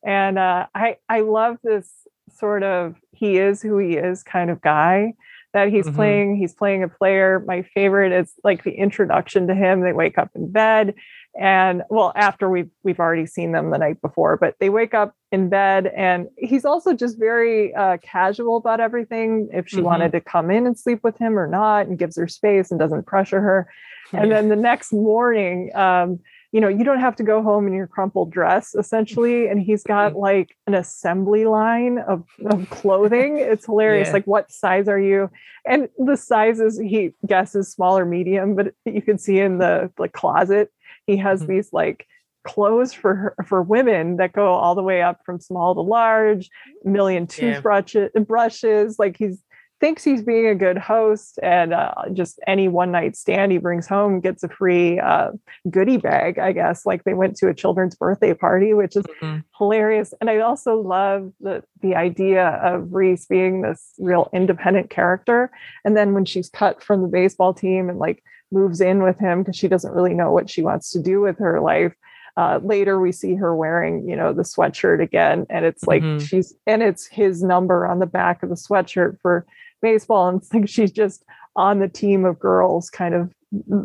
And 0.06 0.40
uh, 0.40 0.68
I 0.74 0.98
I 1.10 1.22
love 1.22 1.58
this 1.64 1.92
sort 2.34 2.64
of 2.64 2.96
he 3.12 3.38
is 3.38 3.62
who 3.62 3.78
he 3.80 3.98
is 3.98 4.24
kind 4.24 4.50
of 4.50 4.62
guy 4.62 5.14
that 5.54 5.70
he's 5.70 5.88
mm-hmm. 5.88 5.96
playing. 5.96 6.36
He's 6.38 6.54
playing 6.54 6.84
a 6.84 6.88
player. 6.88 7.44
My 7.46 7.64
favorite 7.74 8.14
is 8.14 8.34
like 8.44 8.64
the 8.64 8.72
introduction 8.72 9.48
to 9.48 9.56
him. 9.56 9.82
They 9.82 9.94
wake 9.94 10.18
up 10.18 10.30
in 10.36 10.52
bed 10.52 10.94
and 11.40 11.84
well 11.90 12.12
after 12.16 12.50
we've 12.50 12.70
we've 12.84 13.00
already 13.00 13.26
seen 13.26 13.52
them 13.52 13.70
the 13.70 13.78
night 13.78 14.02
before 14.02 14.38
but 14.38 14.56
they 14.60 14.70
wake 14.70 14.94
up 14.94 15.14
in 15.32 15.50
bed 15.50 15.92
and 15.96 16.28
he's 16.38 16.66
also 16.66 16.94
just 16.94 17.18
very 17.20 17.74
uh, 17.76 17.98
casual 18.02 18.58
about 18.58 18.80
everything 18.80 19.48
if 19.54 19.68
she 19.68 19.78
mm-hmm. 19.78 19.86
wanted 19.86 20.12
to 20.12 20.22
come 20.22 20.50
in 20.50 20.66
and 20.66 20.78
sleep 20.78 21.00
with 21.04 21.18
him 21.18 21.38
or 21.38 21.48
not 21.48 21.88
and 21.88 22.00
gives 22.00 22.18
her 22.18 22.28
space 22.28 22.72
and 22.72 22.80
doesn't 22.80 23.06
pressure 23.06 23.42
her 23.42 23.70
and 24.14 24.32
then 24.32 24.48
the 24.50 24.56
next 24.56 24.94
morning 24.94 25.70
um, 25.76 26.20
you 26.52 26.62
know 26.62 26.68
you 26.68 26.84
don't 26.84 27.00
have 27.00 27.16
to 27.16 27.24
go 27.24 27.44
home 27.44 27.68
in 27.68 27.74
your 27.74 27.88
crumpled 27.88 28.32
dress 28.32 28.74
essentially 28.76 29.48
and 29.50 29.62
he's 29.62 29.84
got 29.84 30.16
like 30.16 30.56
an 30.66 30.74
assembly 30.74 31.46
line 31.46 32.00
of, 32.00 32.26
of 32.46 32.70
clothing 32.70 33.38
it's 33.38 33.66
hilarious 33.66 34.08
yeah. 34.08 34.14
like 34.14 34.26
what 34.26 34.52
size 34.52 34.88
are 34.88 35.00
you 35.00 35.30
and 35.66 35.90
the 36.00 36.16
sizes 36.16 36.80
he 36.80 37.14
guesses 37.26 37.72
small 37.72 37.98
or 37.98 38.06
medium 38.06 38.56
but 38.56 38.74
you 38.86 39.02
can 39.02 39.18
see 39.18 39.40
in 39.40 39.58
the 39.58 39.92
the 39.98 40.08
closet 40.08 40.72
he 41.08 41.18
has 41.18 41.42
mm-hmm. 41.42 41.54
these 41.54 41.74
like 41.74 42.06
clothes 42.46 42.94
for 42.94 43.16
her, 43.16 43.36
for 43.46 43.62
women 43.62 44.18
that 44.18 44.34
go 44.34 44.54
all 44.54 44.76
the 44.76 44.84
way 44.84 45.02
up 45.02 45.22
from 45.26 45.40
small 45.40 45.74
to 45.74 45.82
large, 45.82 46.50
million 46.84 47.28
toothbrushes, 47.28 48.12
yeah. 48.14 48.22
brushes. 48.22 49.00
Like 49.00 49.18
he's 49.18 49.42
thinks 49.80 50.04
he's 50.04 50.24
being 50.24 50.48
a 50.48 50.56
good 50.56 50.78
host, 50.78 51.40
and 51.44 51.74
uh, 51.74 51.94
just 52.14 52.40
any 52.48 52.68
one 52.68 52.92
night 52.92 53.16
stand 53.16 53.52
he 53.52 53.58
brings 53.60 53.88
home 53.88 54.20
gets 54.20 54.44
a 54.44 54.50
free 54.50 55.00
uh, 55.00 55.30
goodie 55.70 55.98
bag. 55.98 56.40
I 56.40 56.52
guess 56.52 56.86
like 56.86 57.04
they 57.04 57.14
went 57.14 57.36
to 57.38 57.48
a 57.48 57.54
children's 57.54 57.96
birthday 57.96 58.34
party, 58.34 58.74
which 58.74 58.96
is 58.96 59.04
mm-hmm. 59.22 59.40
hilarious. 59.58 60.14
And 60.20 60.30
I 60.30 60.40
also 60.40 60.82
love 60.82 61.32
the 61.40 61.64
the 61.82 61.96
idea 61.96 62.60
of 62.64 62.94
Reese 62.94 63.26
being 63.26 63.62
this 63.62 63.94
real 64.00 64.30
independent 64.34 64.90
character, 64.90 65.52
and 65.86 65.96
then 65.96 66.14
when 66.14 66.26
she's 66.26 66.50
cut 66.50 66.84
from 66.84 67.02
the 67.02 67.08
baseball 67.08 67.54
team 67.54 67.90
and 67.90 68.00
like 68.00 68.24
moves 68.52 68.82
in 68.82 69.04
with 69.04 69.20
him 69.20 69.42
because 69.42 69.56
she 69.56 69.68
doesn't 69.68 69.94
really 69.94 70.14
know 70.14 70.32
what 70.32 70.50
she 70.50 70.62
wants 70.62 70.92
to 70.92 71.02
do 71.02 71.22
with 71.22 71.38
her 71.40 71.60
life. 71.60 71.94
Uh, 72.38 72.60
later, 72.64 73.00
we 73.00 73.12
see 73.12 73.34
her 73.34 73.56
wearing, 73.56 74.08
you 74.08 74.16
know, 74.16 74.32
the 74.32 74.44
sweatshirt 74.44 75.02
again, 75.02 75.46
and 75.50 75.66
it's 75.66 75.86
like 75.88 76.04
mm-hmm. 76.04 76.24
she's 76.24 76.54
and 76.68 76.84
it's 76.84 77.08
his 77.08 77.42
number 77.42 77.88
on 77.88 77.98
the 77.98 78.06
back 78.06 78.44
of 78.44 78.50
the 78.50 78.56
sweatshirt 78.56 79.20
for 79.22 79.46
baseball, 79.82 80.30
and 80.30 80.42
it's 80.42 80.54
like 80.54 80.70
she's 80.70 80.92
just 80.92 81.24
on 81.56 81.80
the 81.80 81.88
team 81.88 82.26
of 82.26 82.40
girls, 82.40 82.92
kind 82.92 83.16
of 83.16 83.34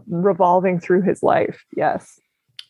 revolving 0.06 0.80
through 0.80 1.00
his 1.02 1.22
life. 1.22 1.64
Yes. 1.76 2.20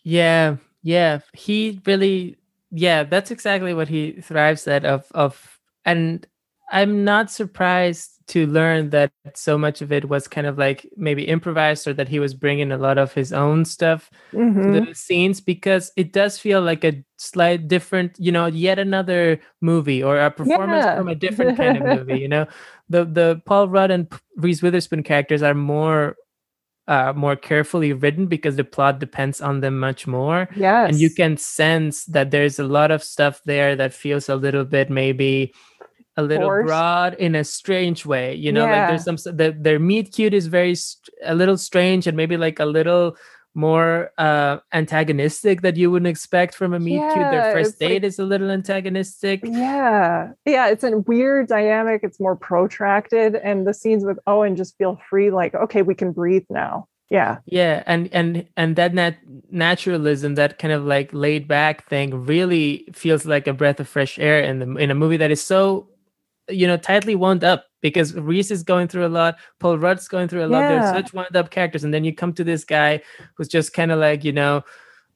Yeah, 0.04 0.56
yeah. 0.82 1.20
He 1.32 1.80
really, 1.84 2.36
yeah. 2.70 3.02
That's 3.02 3.32
exactly 3.32 3.74
what 3.74 3.88
he 3.88 4.12
thrives 4.12 4.68
at. 4.68 4.84
Of 4.84 5.10
of, 5.12 5.58
and 5.84 6.24
I'm 6.70 7.02
not 7.02 7.30
surprised 7.30 8.11
to 8.28 8.46
learn 8.46 8.90
that 8.90 9.12
so 9.34 9.56
much 9.56 9.82
of 9.82 9.92
it 9.92 10.08
was 10.08 10.28
kind 10.28 10.46
of 10.46 10.58
like 10.58 10.88
maybe 10.96 11.24
improvised 11.24 11.86
or 11.86 11.92
that 11.94 12.08
he 12.08 12.18
was 12.18 12.34
bringing 12.34 12.72
a 12.72 12.78
lot 12.78 12.98
of 12.98 13.12
his 13.12 13.32
own 13.32 13.64
stuff 13.64 14.10
mm-hmm. 14.32 14.72
to 14.72 14.80
the 14.80 14.94
scenes 14.94 15.40
because 15.40 15.92
it 15.96 16.12
does 16.12 16.38
feel 16.38 16.60
like 16.60 16.84
a 16.84 17.04
slight 17.18 17.68
different 17.68 18.16
you 18.18 18.32
know 18.32 18.46
yet 18.46 18.78
another 18.78 19.40
movie 19.60 20.02
or 20.02 20.18
a 20.18 20.30
performance 20.30 20.84
yeah. 20.84 20.96
from 20.96 21.08
a 21.08 21.14
different 21.14 21.56
kind 21.56 21.78
of 21.78 21.98
movie 21.98 22.20
you 22.20 22.28
know 22.34 22.46
the 22.88 23.04
the 23.04 23.40
paul 23.46 23.68
rudd 23.68 23.90
and 23.90 24.12
reese 24.36 24.62
witherspoon 24.62 25.02
characters 25.02 25.42
are 25.42 25.54
more 25.54 26.16
uh, 26.88 27.12
more 27.14 27.36
carefully 27.36 27.92
written 27.92 28.26
because 28.26 28.56
the 28.56 28.64
plot 28.64 28.98
depends 28.98 29.40
on 29.40 29.60
them 29.60 29.78
much 29.78 30.06
more. 30.06 30.48
Yes. 30.56 30.90
And 30.90 31.00
you 31.00 31.10
can 31.10 31.36
sense 31.36 32.04
that 32.06 32.30
there's 32.30 32.58
a 32.58 32.64
lot 32.64 32.90
of 32.90 33.04
stuff 33.04 33.40
there 33.44 33.76
that 33.76 33.94
feels 33.94 34.28
a 34.28 34.36
little 34.36 34.64
bit 34.64 34.90
maybe 34.90 35.54
a 36.16 36.22
little 36.22 36.46
Forced. 36.46 36.66
broad 36.66 37.14
in 37.14 37.34
a 37.34 37.44
strange 37.44 38.04
way 38.04 38.34
you 38.34 38.52
know 38.52 38.66
yeah. 38.66 38.80
like 38.80 38.88
there's 38.88 39.04
some 39.04 39.34
the, 39.34 39.56
their 39.58 39.78
meet 39.78 40.12
cute 40.12 40.34
is 40.34 40.46
very 40.46 40.74
a 41.24 41.34
little 41.34 41.56
strange 41.56 42.06
and 42.06 42.16
maybe 42.16 42.36
like 42.36 42.58
a 42.58 42.66
little 42.66 43.16
more 43.54 44.10
uh 44.18 44.58
antagonistic 44.72 45.60
that 45.60 45.76
you 45.76 45.90
wouldn't 45.90 46.08
expect 46.08 46.54
from 46.54 46.72
a 46.72 46.80
meet 46.80 46.94
yeah, 46.94 47.12
cute. 47.12 47.30
Their 47.30 47.52
first 47.52 47.78
date 47.78 48.02
like, 48.02 48.04
is 48.04 48.18
a 48.18 48.24
little 48.24 48.50
antagonistic. 48.50 49.40
Yeah. 49.44 50.32
Yeah 50.46 50.68
it's 50.68 50.84
a 50.84 50.98
weird 50.98 51.48
dynamic. 51.48 52.00
It's 52.02 52.18
more 52.18 52.36
protracted 52.36 53.36
and 53.36 53.66
the 53.66 53.74
scenes 53.74 54.04
with 54.04 54.18
owen 54.26 54.56
just 54.56 54.76
feel 54.78 54.98
free 55.08 55.30
like 55.30 55.54
okay 55.54 55.82
we 55.82 55.94
can 55.94 56.12
breathe 56.12 56.46
now. 56.48 56.88
Yeah. 57.10 57.38
Yeah 57.44 57.82
and 57.86 58.08
and 58.12 58.46
and 58.56 58.76
that 58.76 58.94
nat- 58.94 59.18
naturalism 59.50 60.34
that 60.36 60.58
kind 60.58 60.72
of 60.72 60.84
like 60.84 61.12
laid 61.12 61.46
back 61.46 61.86
thing 61.88 62.24
really 62.24 62.88
feels 62.94 63.26
like 63.26 63.46
a 63.46 63.52
breath 63.52 63.80
of 63.80 63.88
fresh 63.88 64.18
air 64.18 64.40
in 64.40 64.60
the 64.60 64.76
in 64.76 64.90
a 64.90 64.94
movie 64.94 65.18
that 65.18 65.30
is 65.30 65.42
so 65.42 65.88
you 66.52 66.66
know 66.66 66.76
tightly 66.76 67.14
wound 67.14 67.44
up 67.44 67.66
because 67.80 68.14
Reese 68.14 68.50
is 68.50 68.62
going 68.62 68.88
through 68.88 69.06
a 69.06 69.08
lot, 69.08 69.36
Paul 69.58 69.78
Rudd's 69.78 70.08
going 70.08 70.28
through 70.28 70.44
a 70.44 70.46
lot. 70.46 70.60
Yeah. 70.60 70.68
They're 70.68 71.02
such 71.02 71.12
wound 71.12 71.36
up 71.36 71.50
characters, 71.50 71.84
and 71.84 71.92
then 71.92 72.04
you 72.04 72.14
come 72.14 72.32
to 72.34 72.44
this 72.44 72.64
guy 72.64 73.02
who's 73.34 73.48
just 73.48 73.72
kind 73.72 73.92
of 73.92 73.98
like 73.98 74.24
you 74.24 74.32
know, 74.32 74.62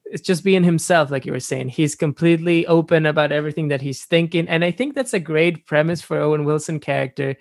it's 0.05 0.21
just 0.21 0.43
being 0.43 0.63
himself, 0.63 1.11
like 1.11 1.25
you 1.25 1.31
were 1.31 1.39
saying. 1.39 1.69
He's 1.69 1.95
completely 1.95 2.65
open 2.67 3.05
about 3.05 3.31
everything 3.31 3.69
that 3.69 3.81
he's 3.81 4.05
thinking, 4.05 4.47
and 4.47 4.63
I 4.63 4.71
think 4.71 4.95
that's 4.95 5.13
a 5.13 5.19
great 5.19 5.65
premise 5.65 6.01
for 6.01 6.19
Owen 6.19 6.45
Wilson 6.45 6.79
character. 6.79 7.35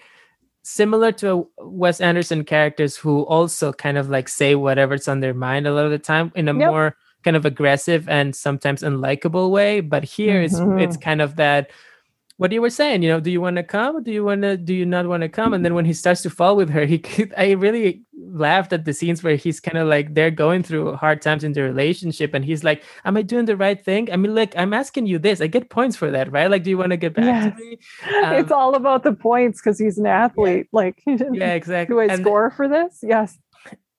Similar 0.63 1.13
to 1.13 1.49
Wes 1.59 2.01
Anderson 2.01 2.45
characters 2.45 2.97
who 2.97 3.23
also 3.23 3.73
kind 3.73 3.97
of 3.97 4.11
like 4.11 4.29
say 4.29 4.57
whatever's 4.57 5.07
on 5.07 5.21
their 5.21 5.35
mind 5.35 5.67
a 5.67 5.73
lot 5.73 5.85
of 5.85 5.93
the 5.93 5.99
time 5.99 6.33
in 6.35 6.49
a 6.49 6.59
yep. 6.59 6.71
more 6.71 6.97
kind 7.23 7.37
of 7.37 7.45
aggressive 7.45 8.09
and 8.09 8.35
sometimes 8.35 8.83
unlikable 8.83 9.51
way. 9.51 9.81
But 9.81 10.05
here 10.05 10.43
mm-hmm. 10.43 10.79
it's 10.79 10.95
it's 10.95 11.05
kind 11.05 11.21
of 11.21 11.37
that 11.37 11.71
what 12.39 12.53
you 12.53 12.61
were 12.61 12.71
saying, 12.71 13.03
you 13.03 13.09
know, 13.09 13.21
do 13.21 13.31
you 13.31 13.41
want 13.41 13.57
to 13.57 13.63
come? 13.63 14.03
Do 14.03 14.13
you 14.13 14.23
want 14.23 14.43
to? 14.43 14.57
Do 14.57 14.75
you 14.75 14.85
not 14.85 15.07
want 15.07 15.23
to 15.23 15.29
come? 15.29 15.55
And 15.55 15.65
then 15.65 15.75
when 15.75 15.87
he 15.87 15.95
starts 15.95 16.23
to 16.23 16.31
fall 16.31 16.55
with 16.55 16.69
her, 16.71 16.85
he, 16.85 17.03
I 17.37 17.53
really 17.53 18.03
laughed 18.15 18.73
at 18.73 18.85
the 18.85 18.93
scenes 18.93 19.23
where 19.23 19.37
he's 19.37 19.61
kind 19.61 19.79
of 19.79 19.89
like 19.89 20.15
they're 20.15 20.31
going 20.31 20.63
through 20.63 20.97
hard 20.97 21.23
times 21.23 21.45
in 21.45 21.53
the 21.53 21.63
relationship, 21.63 22.35
and 22.35 22.45
he's 22.45 22.63
like, 22.63 22.85
"Am 23.05 23.17
I 23.17 23.23
doing 23.23 23.47
the 23.47 23.57
right 23.57 23.83
thing? 23.83 24.13
I 24.13 24.17
mean, 24.17 24.35
like, 24.35 24.55
I'm 24.57 24.75
asking 24.75 25.07
you 25.07 25.19
this. 25.19 25.41
I 25.41 25.47
get 25.47 25.71
points 25.71 25.97
for 25.97 26.11
that, 26.11 26.31
right? 26.31 26.51
Like, 26.51 26.63
do 26.63 26.71
you 26.71 26.79
want 26.79 26.91
to 26.91 26.99
get 26.99 27.15
back 27.15 27.25
yes. 27.25 27.55
to 27.55 27.65
me? 27.65 27.79
Um, 28.27 28.35
it's 28.35 28.53
all 28.53 28.75
about 28.75 29.03
the 29.03 29.13
points 29.13 29.61
because 29.61 29.79
he's 29.79 29.99
an 29.99 30.07
athlete. 30.07 30.67
Yeah. 30.73 30.79
Like, 30.79 31.03
yeah, 31.07 31.55
exactly. 31.55 31.95
Do 31.95 32.01
I 32.01 32.05
and 32.05 32.23
score 32.23 32.51
for 32.51 32.69
this? 32.69 33.01
Yes 33.03 33.39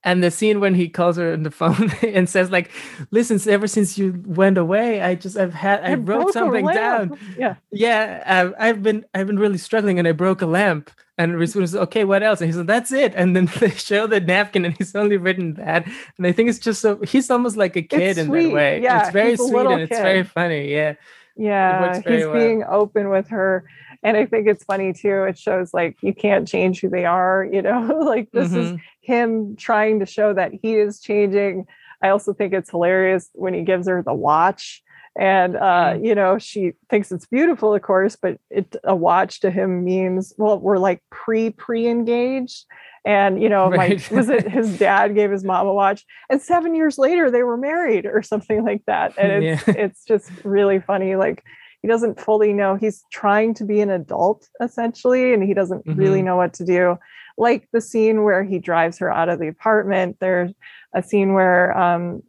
and 0.07 0.23
the 0.23 0.31
scene 0.31 0.61
when 0.61 0.73
he 0.73 0.87
calls 0.87 1.17
her 1.17 1.33
on 1.33 1.43
the 1.43 1.51
phone 1.51 1.91
and 2.01 2.29
says 2.29 2.49
like 2.49 2.71
listen 3.11 3.37
ever 3.51 3.67
since 3.67 3.97
you 3.97 4.23
went 4.25 4.57
away 4.57 5.01
i 5.01 5.13
just 5.13 5.37
i've 5.37 5.53
had 5.53 5.83
i, 5.83 5.91
I 5.91 5.93
wrote 5.95 6.31
something 6.31 6.65
down. 6.65 7.17
Yeah. 7.37 7.55
Yeah 7.71 8.23
I've, 8.25 8.53
I've, 8.57 8.83
been 8.83 9.05
i've 9.13 9.27
been 9.27 9.37
really 9.37 9.57
struggling 9.57 9.99
and 9.99 10.07
i 10.07 10.13
broke 10.13 10.41
a 10.41 10.47
lamp. 10.47 10.89
And 11.19 11.35
Reese 11.35 11.55
was 11.55 11.75
okay 11.75 12.03
what 12.03 12.21
else? 12.21 12.41
And 12.41 12.49
he 12.49 12.53
said 12.53 12.67
that's 12.67 12.91
it. 12.91 13.13
And 13.15 13.35
then 13.35 13.49
they 13.59 13.71
show 13.71 14.05
the 14.07 14.19
napkin 14.19 14.65
and 14.65 14.77
he's 14.77 14.95
only 14.95 15.17
written 15.17 15.55
that. 15.55 15.85
And 16.17 16.25
i 16.25 16.31
think 16.31 16.49
it's 16.49 16.59
just 16.59 16.81
so 16.81 17.01
he's 17.01 17.29
almost 17.29 17.57
like 17.57 17.75
a 17.75 17.81
kid 17.81 18.17
in 18.17 18.27
that 18.27 18.53
way. 18.53 18.81
yeah 18.81 19.01
it's 19.01 19.11
very 19.11 19.35
sweet 19.35 19.65
and 19.67 19.81
it's 19.81 19.97
very 19.97 20.23
funny. 20.23 20.71
Yeah. 20.71 20.93
Yeah 21.35 21.95
he's 21.97 22.25
well. 22.25 22.33
being 22.33 22.63
open 22.63 23.09
with 23.09 23.27
her 23.29 23.65
and 24.03 24.17
i 24.17 24.25
think 24.25 24.47
it's 24.47 24.63
funny 24.63 24.93
too 24.93 25.23
it 25.23 25.37
shows 25.37 25.73
like 25.73 25.97
you 26.01 26.13
can't 26.13 26.47
change 26.47 26.81
who 26.81 26.89
they 26.89 27.05
are 27.05 27.47
you 27.51 27.61
know 27.61 27.81
like 28.05 28.29
this 28.31 28.49
mm-hmm. 28.49 28.75
is 28.75 28.79
him 29.07 29.55
trying 29.55 30.01
to 30.01 30.05
show 30.05 30.33
that 30.33 30.51
he 30.61 30.75
is 30.75 30.99
changing. 30.99 31.65
I 32.03 32.09
also 32.09 32.33
think 32.33 32.53
it's 32.53 32.69
hilarious 32.69 33.29
when 33.33 33.53
he 33.53 33.63
gives 33.63 33.87
her 33.87 34.03
the 34.03 34.13
watch. 34.13 34.83
And 35.17 35.55
uh, 35.55 35.93
mm-hmm. 35.93 36.05
you 36.05 36.13
know, 36.13 36.37
she 36.37 36.73
thinks 36.89 37.11
it's 37.11 37.25
beautiful, 37.25 37.73
of 37.73 37.81
course, 37.81 38.17
but 38.21 38.37
it 38.51 38.75
a 38.83 38.95
watch 38.95 39.39
to 39.39 39.49
him 39.49 39.83
means 39.83 40.33
well, 40.37 40.59
we're 40.59 40.77
like 40.77 41.01
pre 41.09 41.49
pre 41.49 41.87
engaged. 41.87 42.65
And 43.05 43.41
you 43.41 43.47
know, 43.47 43.69
right. 43.69 44.11
my 44.11 44.15
was 44.15 44.29
it 44.29 44.47
his 44.51 44.77
dad 44.77 45.15
gave 45.15 45.31
his 45.31 45.45
mom 45.45 45.65
a 45.65 45.73
watch, 45.73 46.05
and 46.29 46.41
seven 46.41 46.75
years 46.75 46.97
later 46.97 47.31
they 47.31 47.41
were 47.41 47.57
married 47.57 48.05
or 48.05 48.21
something 48.21 48.63
like 48.63 48.83
that. 48.85 49.17
And 49.17 49.31
it's 49.43 49.67
yeah. 49.67 49.73
it's 49.75 50.03
just 50.03 50.29
really 50.43 50.79
funny. 50.79 51.15
Like 51.15 51.43
he 51.81 51.87
doesn't 51.87 52.19
fully 52.19 52.53
know 52.53 52.75
he's 52.75 53.03
trying 53.11 53.53
to 53.55 53.63
be 53.63 53.81
an 53.81 53.89
adult 53.89 54.47
essentially, 54.61 55.33
and 55.33 55.43
he 55.43 55.53
doesn't 55.53 55.85
mm-hmm. 55.85 55.99
really 55.99 56.21
know 56.21 56.35
what 56.35 56.53
to 56.55 56.65
do 56.65 56.97
like 57.37 57.67
the 57.71 57.81
scene 57.81 58.23
where 58.23 58.43
he 58.43 58.59
drives 58.59 58.97
her 58.97 59.13
out 59.13 59.29
of 59.29 59.39
the 59.39 59.47
apartment. 59.47 60.17
There's 60.19 60.51
a 60.93 61.03
scene 61.03 61.33
where 61.33 61.77
um, 61.77 62.23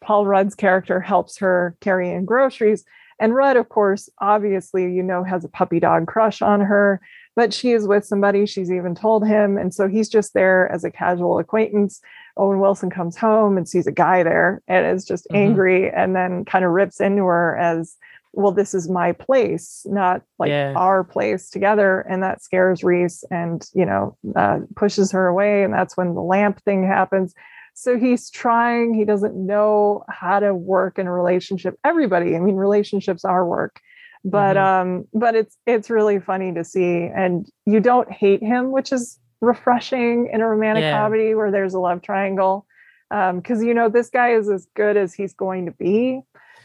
Paul 0.00 0.26
Rudd's 0.26 0.54
character 0.54 1.00
helps 1.00 1.38
her 1.38 1.76
carry 1.80 2.10
in 2.10 2.26
groceries. 2.26 2.84
And 3.18 3.34
Rudd, 3.34 3.56
of 3.56 3.68
course, 3.68 4.08
obviously, 4.20 4.92
you 4.92 5.02
know, 5.02 5.24
has 5.24 5.44
a 5.44 5.48
puppy 5.48 5.80
dog 5.80 6.06
crush 6.06 6.40
on 6.40 6.60
her, 6.60 7.00
but 7.36 7.52
she 7.52 7.72
is 7.72 7.86
with 7.86 8.04
somebody. 8.04 8.46
She's 8.46 8.70
even 8.70 8.94
told 8.94 9.26
him. 9.26 9.58
And 9.58 9.74
so 9.74 9.88
he's 9.88 10.08
just 10.08 10.32
there 10.32 10.70
as 10.72 10.84
a 10.84 10.90
casual 10.90 11.38
acquaintance. 11.38 12.00
Owen 12.36 12.60
Wilson 12.60 12.88
comes 12.88 13.16
home 13.16 13.58
and 13.58 13.68
sees 13.68 13.86
a 13.86 13.92
guy 13.92 14.22
there 14.22 14.62
and 14.68 14.86
is 14.86 15.04
just 15.04 15.24
mm-hmm. 15.24 15.36
angry 15.36 15.90
and 15.90 16.16
then 16.16 16.44
kind 16.44 16.64
of 16.64 16.70
rips 16.70 17.00
into 17.00 17.24
her 17.24 17.56
as 17.58 17.96
well, 18.32 18.52
this 18.52 18.74
is 18.74 18.88
my 18.88 19.12
place, 19.12 19.84
not 19.86 20.22
like 20.38 20.50
yeah. 20.50 20.72
our 20.76 21.02
place 21.02 21.50
together. 21.50 22.00
And 22.08 22.22
that 22.22 22.42
scares 22.42 22.84
Reese 22.84 23.24
and, 23.30 23.68
you 23.74 23.84
know, 23.84 24.16
uh, 24.36 24.60
pushes 24.76 25.10
her 25.12 25.26
away. 25.26 25.64
And 25.64 25.74
that's 25.74 25.96
when 25.96 26.14
the 26.14 26.20
lamp 26.20 26.62
thing 26.62 26.86
happens. 26.86 27.34
So 27.74 27.98
he's 27.98 28.30
trying, 28.30 28.94
he 28.94 29.04
doesn't 29.04 29.34
know 29.34 30.04
how 30.08 30.38
to 30.40 30.54
work 30.54 30.98
in 30.98 31.06
a 31.06 31.12
relationship. 31.12 31.76
Everybody, 31.84 32.36
I 32.36 32.40
mean, 32.40 32.56
relationships 32.56 33.24
are 33.24 33.46
work. 33.46 33.80
but 34.24 34.56
mm-hmm. 34.56 34.90
um 34.90 35.04
but 35.14 35.34
it's 35.34 35.56
it's 35.66 35.88
really 35.88 36.20
funny 36.20 36.52
to 36.52 36.62
see 36.62 37.08
and 37.14 37.48
you 37.64 37.80
don't 37.80 38.12
hate 38.12 38.42
him 38.42 38.70
which 38.70 38.92
is 38.92 39.18
refreshing 39.40 40.28
in 40.32 40.40
a 40.40 40.46
romantic 40.46 40.82
yeah. 40.82 40.98
comedy 40.98 41.34
where 41.34 41.50
there's 41.50 41.74
a 41.74 41.78
love 41.78 42.02
triangle 42.02 42.66
because 43.08 43.60
um, 43.60 43.64
you 43.66 43.72
know 43.72 43.88
this 43.88 44.10
guy 44.10 44.34
is 44.34 44.48
as 44.48 44.66
good 44.76 44.96
as 44.96 45.14
he's 45.14 45.32
going 45.32 45.64
to 45.66 45.72
be 45.72 46.20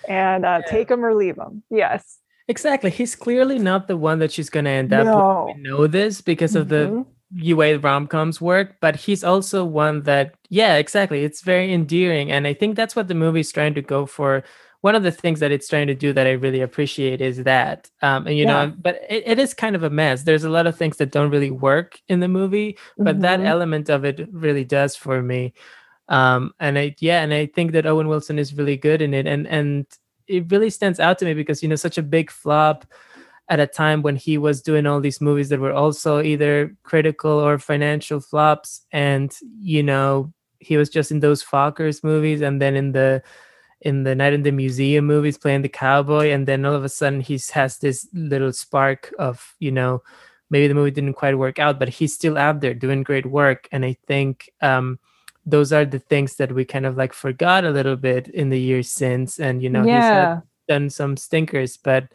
and 0.08 0.46
uh, 0.46 0.62
yeah. 0.66 0.72
take 0.72 0.90
him 0.90 1.04
or 1.04 1.14
leave 1.14 1.38
him 1.38 1.64
yes 1.70 2.20
exactly 2.48 2.90
he's 2.90 3.16
clearly 3.16 3.60
not 3.60 3.88
the 3.88 3.98
one 3.98 4.20
that 4.20 4.32
she's 4.32 4.50
going 4.50 4.66
to 4.66 4.72
end 4.72 4.94
up 4.94 5.06
no. 5.06 5.46
with 5.48 5.56
we 5.56 5.62
know 5.64 5.88
this 5.88 6.22
because 6.22 6.52
mm-hmm. 6.52 6.62
of 6.62 6.70
the 6.70 7.06
mm-hmm. 7.36 7.56
way 7.56 7.76
rom-coms 7.76 8.40
work 8.40 8.76
but 8.82 8.96
he's 8.96 9.24
also 9.24 9.64
one 9.66 10.04
that 10.04 10.36
yeah 10.50 10.76
exactly 10.76 11.24
it's 11.24 11.42
very 11.42 11.74
endearing 11.74 12.32
and 12.32 12.48
i 12.48 12.54
think 12.54 12.76
that's 12.76 12.96
what 12.96 13.08
the 13.08 13.16
movie's 13.16 13.52
trying 13.52 13.74
to 13.74 13.82
go 13.82 14.06
for 14.06 14.44
one 14.86 14.94
of 14.94 15.02
the 15.02 15.12
things 15.12 15.40
that 15.40 15.52
it's 15.52 15.68
trying 15.68 15.88
to 15.88 15.96
do 15.96 16.14
that 16.14 16.28
I 16.28 16.34
really 16.34 16.62
appreciate 16.62 17.20
is 17.20 17.42
that, 17.42 17.90
um, 18.04 18.28
and 18.28 18.38
you 18.38 18.46
yeah. 18.46 18.66
know, 18.66 18.74
but 18.80 19.02
it, 19.10 19.24
it 19.26 19.40
is 19.40 19.52
kind 19.52 19.76
of 19.76 19.82
a 19.82 19.90
mess. 19.90 20.22
There's 20.22 20.44
a 20.44 20.50
lot 20.52 20.68
of 20.68 20.78
things 20.78 20.98
that 20.98 21.12
don't 21.12 21.32
really 21.32 21.50
work 21.50 22.00
in 22.08 22.20
the 22.20 22.28
movie, 22.28 22.78
but 22.96 23.14
mm-hmm. 23.14 23.22
that 23.22 23.40
element 23.40 23.90
of 23.90 24.06
it 24.06 24.30
really 24.32 24.64
does 24.64 24.96
for 24.96 25.24
me. 25.24 25.56
Um, 26.08 26.54
and 26.60 26.78
I, 26.78 26.96
yeah, 27.00 27.22
and 27.24 27.34
I 27.34 27.48
think 27.48 27.72
that 27.72 27.86
Owen 27.86 28.08
Wilson 28.08 28.38
is 28.38 28.54
really 28.54 28.78
good 28.78 29.02
in 29.02 29.14
it, 29.14 29.26
and 29.26 29.48
and 29.48 29.86
it 30.28 30.52
really 30.52 30.70
stands 30.70 31.00
out 31.00 31.18
to 31.20 31.26
me 31.26 31.34
because 31.34 31.64
you 31.64 31.70
know, 31.70 31.76
such 31.76 31.98
a 31.98 32.04
big 32.04 32.32
flop 32.32 32.86
at 33.50 33.60
a 33.60 33.68
time 33.68 34.02
when 34.02 34.16
he 34.16 34.38
was 34.38 34.62
doing 34.62 34.88
all 34.88 35.00
these 35.00 35.22
movies 35.22 35.50
that 35.50 35.60
were 35.60 35.74
also 35.74 36.22
either 36.22 36.76
critical 36.84 37.32
or 37.32 37.58
financial 37.60 38.20
flops, 38.20 38.86
and 38.92 39.36
you 39.60 39.84
know, 39.84 40.32
he 40.60 40.78
was 40.78 40.90
just 40.90 41.12
in 41.12 41.20
those 41.20 41.44
Fockers 41.44 42.04
movies, 42.04 42.42
and 42.42 42.62
then 42.62 42.76
in 42.76 42.92
the 42.92 43.24
in 43.82 44.04
the 44.04 44.16
Night 44.16 44.34
in 44.34 44.44
the 44.44 44.52
Museum 44.52 45.06
movies 45.06 45.38
playing 45.38 45.62
the 45.64 45.70
cowboy, 45.70 46.30
and 46.32 46.48
then 46.48 46.66
all 46.66 46.76
of 46.76 46.84
a 46.84 46.90
sudden 46.90 47.22
he 47.22 47.40
has 47.54 47.78
this 47.80 48.08
little 48.14 48.54
spark 48.54 49.14
of 49.20 49.56
you 49.60 49.72
know 49.72 50.04
maybe 50.52 50.68
the 50.68 50.76
movie 50.76 50.92
didn't 50.92 51.14
quite 51.16 51.38
work 51.38 51.58
out, 51.58 51.80
but 51.80 51.90
he's 51.90 52.14
still 52.14 52.38
out 52.38 52.62
there 52.62 52.74
doing 52.74 53.04
great 53.04 53.26
work, 53.26 53.68
and 53.72 53.86
I 53.86 53.98
think 54.08 54.52
um, 54.62 55.00
those 55.46 55.72
are 55.72 55.86
the 55.86 56.00
things 56.00 56.36
that 56.36 56.52
we 56.52 56.66
kind 56.66 56.86
of 56.86 56.98
like 56.98 57.14
forgot 57.14 57.66
a 57.66 57.72
little 57.72 57.96
bit 57.96 58.28
in 58.30 58.50
the 58.50 58.60
years 58.60 58.90
since, 58.90 59.40
and 59.40 59.62
you 59.62 59.70
know 59.70 59.86
yeah. 59.86 60.36
he's 60.36 60.44
done 60.68 60.90
some 60.90 61.18
stinkers, 61.18 61.78
but 61.78 62.08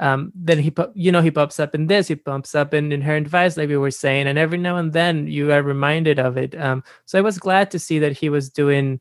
um, 0.00 0.32
then 0.34 0.58
he 0.58 0.72
you 0.94 1.12
know 1.12 1.22
he 1.22 1.30
pops 1.30 1.60
up 1.60 1.74
in 1.74 1.86
this 1.86 2.08
he 2.08 2.16
pops 2.16 2.54
up 2.54 2.74
in 2.74 2.90
inherent 2.90 3.28
vice 3.28 3.56
like 3.56 3.68
we 3.68 3.76
were 3.76 3.92
saying 3.92 4.26
and 4.26 4.38
every 4.38 4.58
now 4.58 4.76
and 4.76 4.92
then 4.92 5.28
you 5.28 5.52
are 5.52 5.62
reminded 5.62 6.18
of 6.18 6.36
it 6.36 6.60
um, 6.60 6.82
so 7.06 7.16
i 7.16 7.22
was 7.22 7.38
glad 7.38 7.70
to 7.70 7.78
see 7.78 8.00
that 8.00 8.10
he 8.10 8.28
was 8.28 8.50
doing 8.50 9.00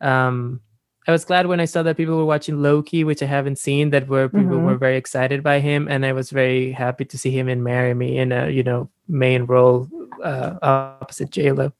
um, 0.00 0.60
I 1.08 1.12
was 1.12 1.24
glad 1.24 1.46
when 1.46 1.60
I 1.60 1.66
saw 1.66 1.82
that 1.84 1.96
people 1.96 2.16
were 2.16 2.24
watching 2.24 2.60
Loki, 2.60 3.04
which 3.04 3.22
I 3.22 3.26
haven't 3.26 3.58
seen, 3.58 3.90
that 3.90 4.08
were 4.08 4.28
people 4.28 4.56
mm-hmm. 4.56 4.66
were 4.66 4.76
very 4.76 4.96
excited 4.96 5.42
by 5.42 5.60
him, 5.60 5.86
and 5.88 6.04
I 6.04 6.12
was 6.12 6.30
very 6.30 6.72
happy 6.72 7.04
to 7.04 7.16
see 7.16 7.30
him 7.30 7.48
in 7.48 7.62
"Marry 7.62 7.94
Me" 7.94 8.18
in 8.18 8.32
a 8.32 8.48
you 8.48 8.64
know 8.64 8.90
main 9.06 9.44
role 9.44 9.88
uh, 10.22 10.56
opposite 10.62 11.30
J 11.30 11.52
Lo. 11.52 11.72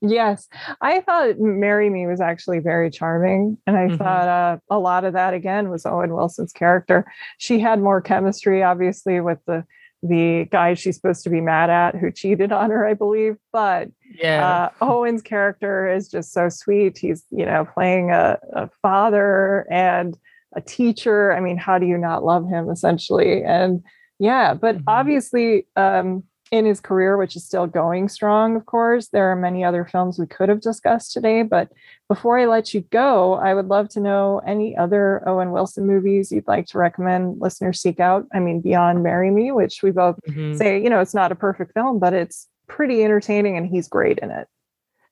Yes, 0.00 0.46
I 0.80 1.00
thought 1.00 1.40
"Marry 1.40 1.90
Me" 1.90 2.06
was 2.06 2.20
actually 2.20 2.60
very 2.60 2.90
charming, 2.90 3.58
and 3.66 3.76
I 3.76 3.86
mm-hmm. 3.86 3.96
thought 3.96 4.28
uh, 4.28 4.58
a 4.70 4.78
lot 4.78 5.04
of 5.04 5.12
that 5.14 5.34
again 5.34 5.70
was 5.70 5.84
Owen 5.84 6.14
Wilson's 6.14 6.52
character. 6.52 7.04
She 7.38 7.58
had 7.58 7.80
more 7.80 8.00
chemistry, 8.00 8.62
obviously, 8.62 9.20
with 9.20 9.38
the 9.46 9.64
the 10.02 10.46
guy 10.52 10.74
she's 10.74 10.96
supposed 10.96 11.24
to 11.24 11.30
be 11.30 11.40
mad 11.40 11.70
at 11.70 11.96
who 11.96 12.12
cheated 12.12 12.52
on 12.52 12.70
her, 12.70 12.86
I 12.86 12.94
believe. 12.94 13.36
But 13.52 13.88
yeah, 14.14 14.70
uh, 14.80 14.84
Owen's 14.84 15.22
character 15.22 15.92
is 15.92 16.08
just 16.08 16.32
so 16.32 16.48
sweet. 16.48 16.98
He's, 16.98 17.24
you 17.30 17.44
know, 17.44 17.64
playing 17.64 18.10
a, 18.10 18.38
a, 18.52 18.70
father 18.80 19.66
and 19.70 20.16
a 20.54 20.60
teacher. 20.60 21.32
I 21.32 21.40
mean, 21.40 21.56
how 21.56 21.78
do 21.78 21.86
you 21.86 21.98
not 21.98 22.24
love 22.24 22.48
him 22.48 22.70
essentially? 22.70 23.42
And 23.42 23.82
yeah, 24.20 24.54
but 24.54 24.76
mm-hmm. 24.76 24.84
obviously, 24.86 25.66
um, 25.74 26.22
in 26.50 26.64
his 26.64 26.80
career, 26.80 27.16
which 27.16 27.36
is 27.36 27.44
still 27.44 27.66
going 27.66 28.08
strong, 28.08 28.56
of 28.56 28.66
course. 28.66 29.08
There 29.08 29.30
are 29.30 29.36
many 29.36 29.64
other 29.64 29.84
films 29.84 30.18
we 30.18 30.26
could 30.26 30.48
have 30.48 30.60
discussed 30.60 31.12
today, 31.12 31.42
but 31.42 31.70
before 32.08 32.38
I 32.38 32.46
let 32.46 32.72
you 32.72 32.80
go, 32.90 33.34
I 33.34 33.54
would 33.54 33.68
love 33.68 33.88
to 33.90 34.00
know 34.00 34.40
any 34.46 34.76
other 34.76 35.22
Owen 35.26 35.52
Wilson 35.52 35.86
movies 35.86 36.32
you'd 36.32 36.48
like 36.48 36.66
to 36.68 36.78
recommend 36.78 37.40
listeners 37.40 37.80
seek 37.80 38.00
out. 38.00 38.26
I 38.32 38.40
mean, 38.40 38.60
beyond 38.60 39.02
Marry 39.02 39.30
Me, 39.30 39.52
which 39.52 39.82
we 39.82 39.90
both 39.90 40.18
mm-hmm. 40.28 40.56
say, 40.56 40.82
you 40.82 40.88
know, 40.88 41.00
it's 41.00 41.14
not 41.14 41.32
a 41.32 41.36
perfect 41.36 41.74
film, 41.74 41.98
but 41.98 42.14
it's 42.14 42.48
pretty 42.66 43.04
entertaining 43.04 43.56
and 43.56 43.66
he's 43.66 43.88
great 43.88 44.18
in 44.18 44.30
it. 44.30 44.48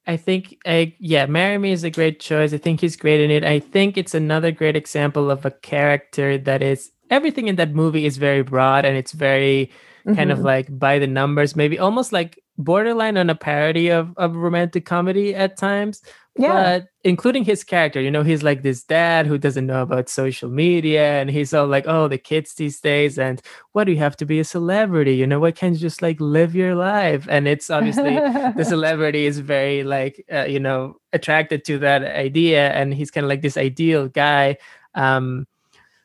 I 0.06 0.16
think, 0.16 0.58
I, 0.64 0.94
yeah, 1.00 1.26
Marry 1.26 1.58
Me 1.58 1.72
is 1.72 1.82
a 1.82 1.90
great 1.90 2.20
choice. 2.20 2.52
I 2.52 2.58
think 2.58 2.80
he's 2.80 2.96
great 2.96 3.20
in 3.20 3.30
it. 3.30 3.44
I 3.44 3.58
think 3.58 3.98
it's 3.98 4.14
another 4.14 4.52
great 4.52 4.76
example 4.76 5.30
of 5.30 5.44
a 5.44 5.50
character 5.50 6.38
that 6.38 6.62
is 6.62 6.92
everything 7.10 7.48
in 7.48 7.56
that 7.56 7.74
movie 7.74 8.06
is 8.06 8.16
very 8.16 8.42
broad 8.42 8.84
and 8.84 8.96
it's 8.96 9.12
very 9.12 9.70
mm-hmm. 10.06 10.16
kind 10.16 10.30
of 10.30 10.38
mm-hmm. 10.38 10.46
like 10.46 10.78
by 10.78 10.98
the 10.98 11.06
numbers, 11.06 11.56
maybe 11.56 11.78
almost 11.78 12.12
like 12.12 12.42
borderline 12.58 13.16
on 13.16 13.28
a 13.28 13.34
parody 13.34 13.90
of, 13.90 14.16
of 14.16 14.36
romantic 14.36 14.86
comedy 14.86 15.34
at 15.34 15.56
times. 15.56 16.02
Yeah. 16.38 16.52
But 16.52 16.88
including 17.02 17.44
his 17.44 17.64
character, 17.64 18.00
you 18.00 18.10
know, 18.10 18.22
he's 18.22 18.42
like 18.42 18.62
this 18.62 18.84
dad 18.84 19.26
who 19.26 19.38
doesn't 19.38 19.66
know 19.66 19.80
about 19.80 20.08
social 20.10 20.50
media 20.50 21.20
and 21.20 21.30
he's 21.30 21.54
all 21.54 21.66
like, 21.66 21.86
oh, 21.86 22.08
the 22.08 22.18
kids 22.18 22.54
these 22.54 22.78
days, 22.80 23.18
and 23.18 23.40
what 23.72 23.84
do 23.84 23.92
you 23.92 23.98
have 23.98 24.16
to 24.18 24.26
be 24.26 24.38
a 24.38 24.44
celebrity? 24.44 25.16
You 25.16 25.26
know, 25.26 25.40
why 25.40 25.52
can't 25.52 25.74
you 25.74 25.80
just 25.80 26.02
like 26.02 26.20
live 26.20 26.54
your 26.54 26.74
life? 26.74 27.26
And 27.30 27.48
it's 27.48 27.70
obviously 27.70 28.16
the 28.16 28.64
celebrity 28.68 29.24
is 29.24 29.38
very 29.38 29.82
like, 29.82 30.24
uh, 30.30 30.44
you 30.44 30.60
know, 30.60 30.96
attracted 31.14 31.64
to 31.66 31.78
that 31.78 32.04
idea. 32.04 32.70
And 32.72 32.92
he's 32.92 33.10
kind 33.10 33.24
of 33.24 33.30
like 33.30 33.42
this 33.42 33.56
ideal 33.56 34.08
guy. 34.08 34.58
Um, 34.94 35.46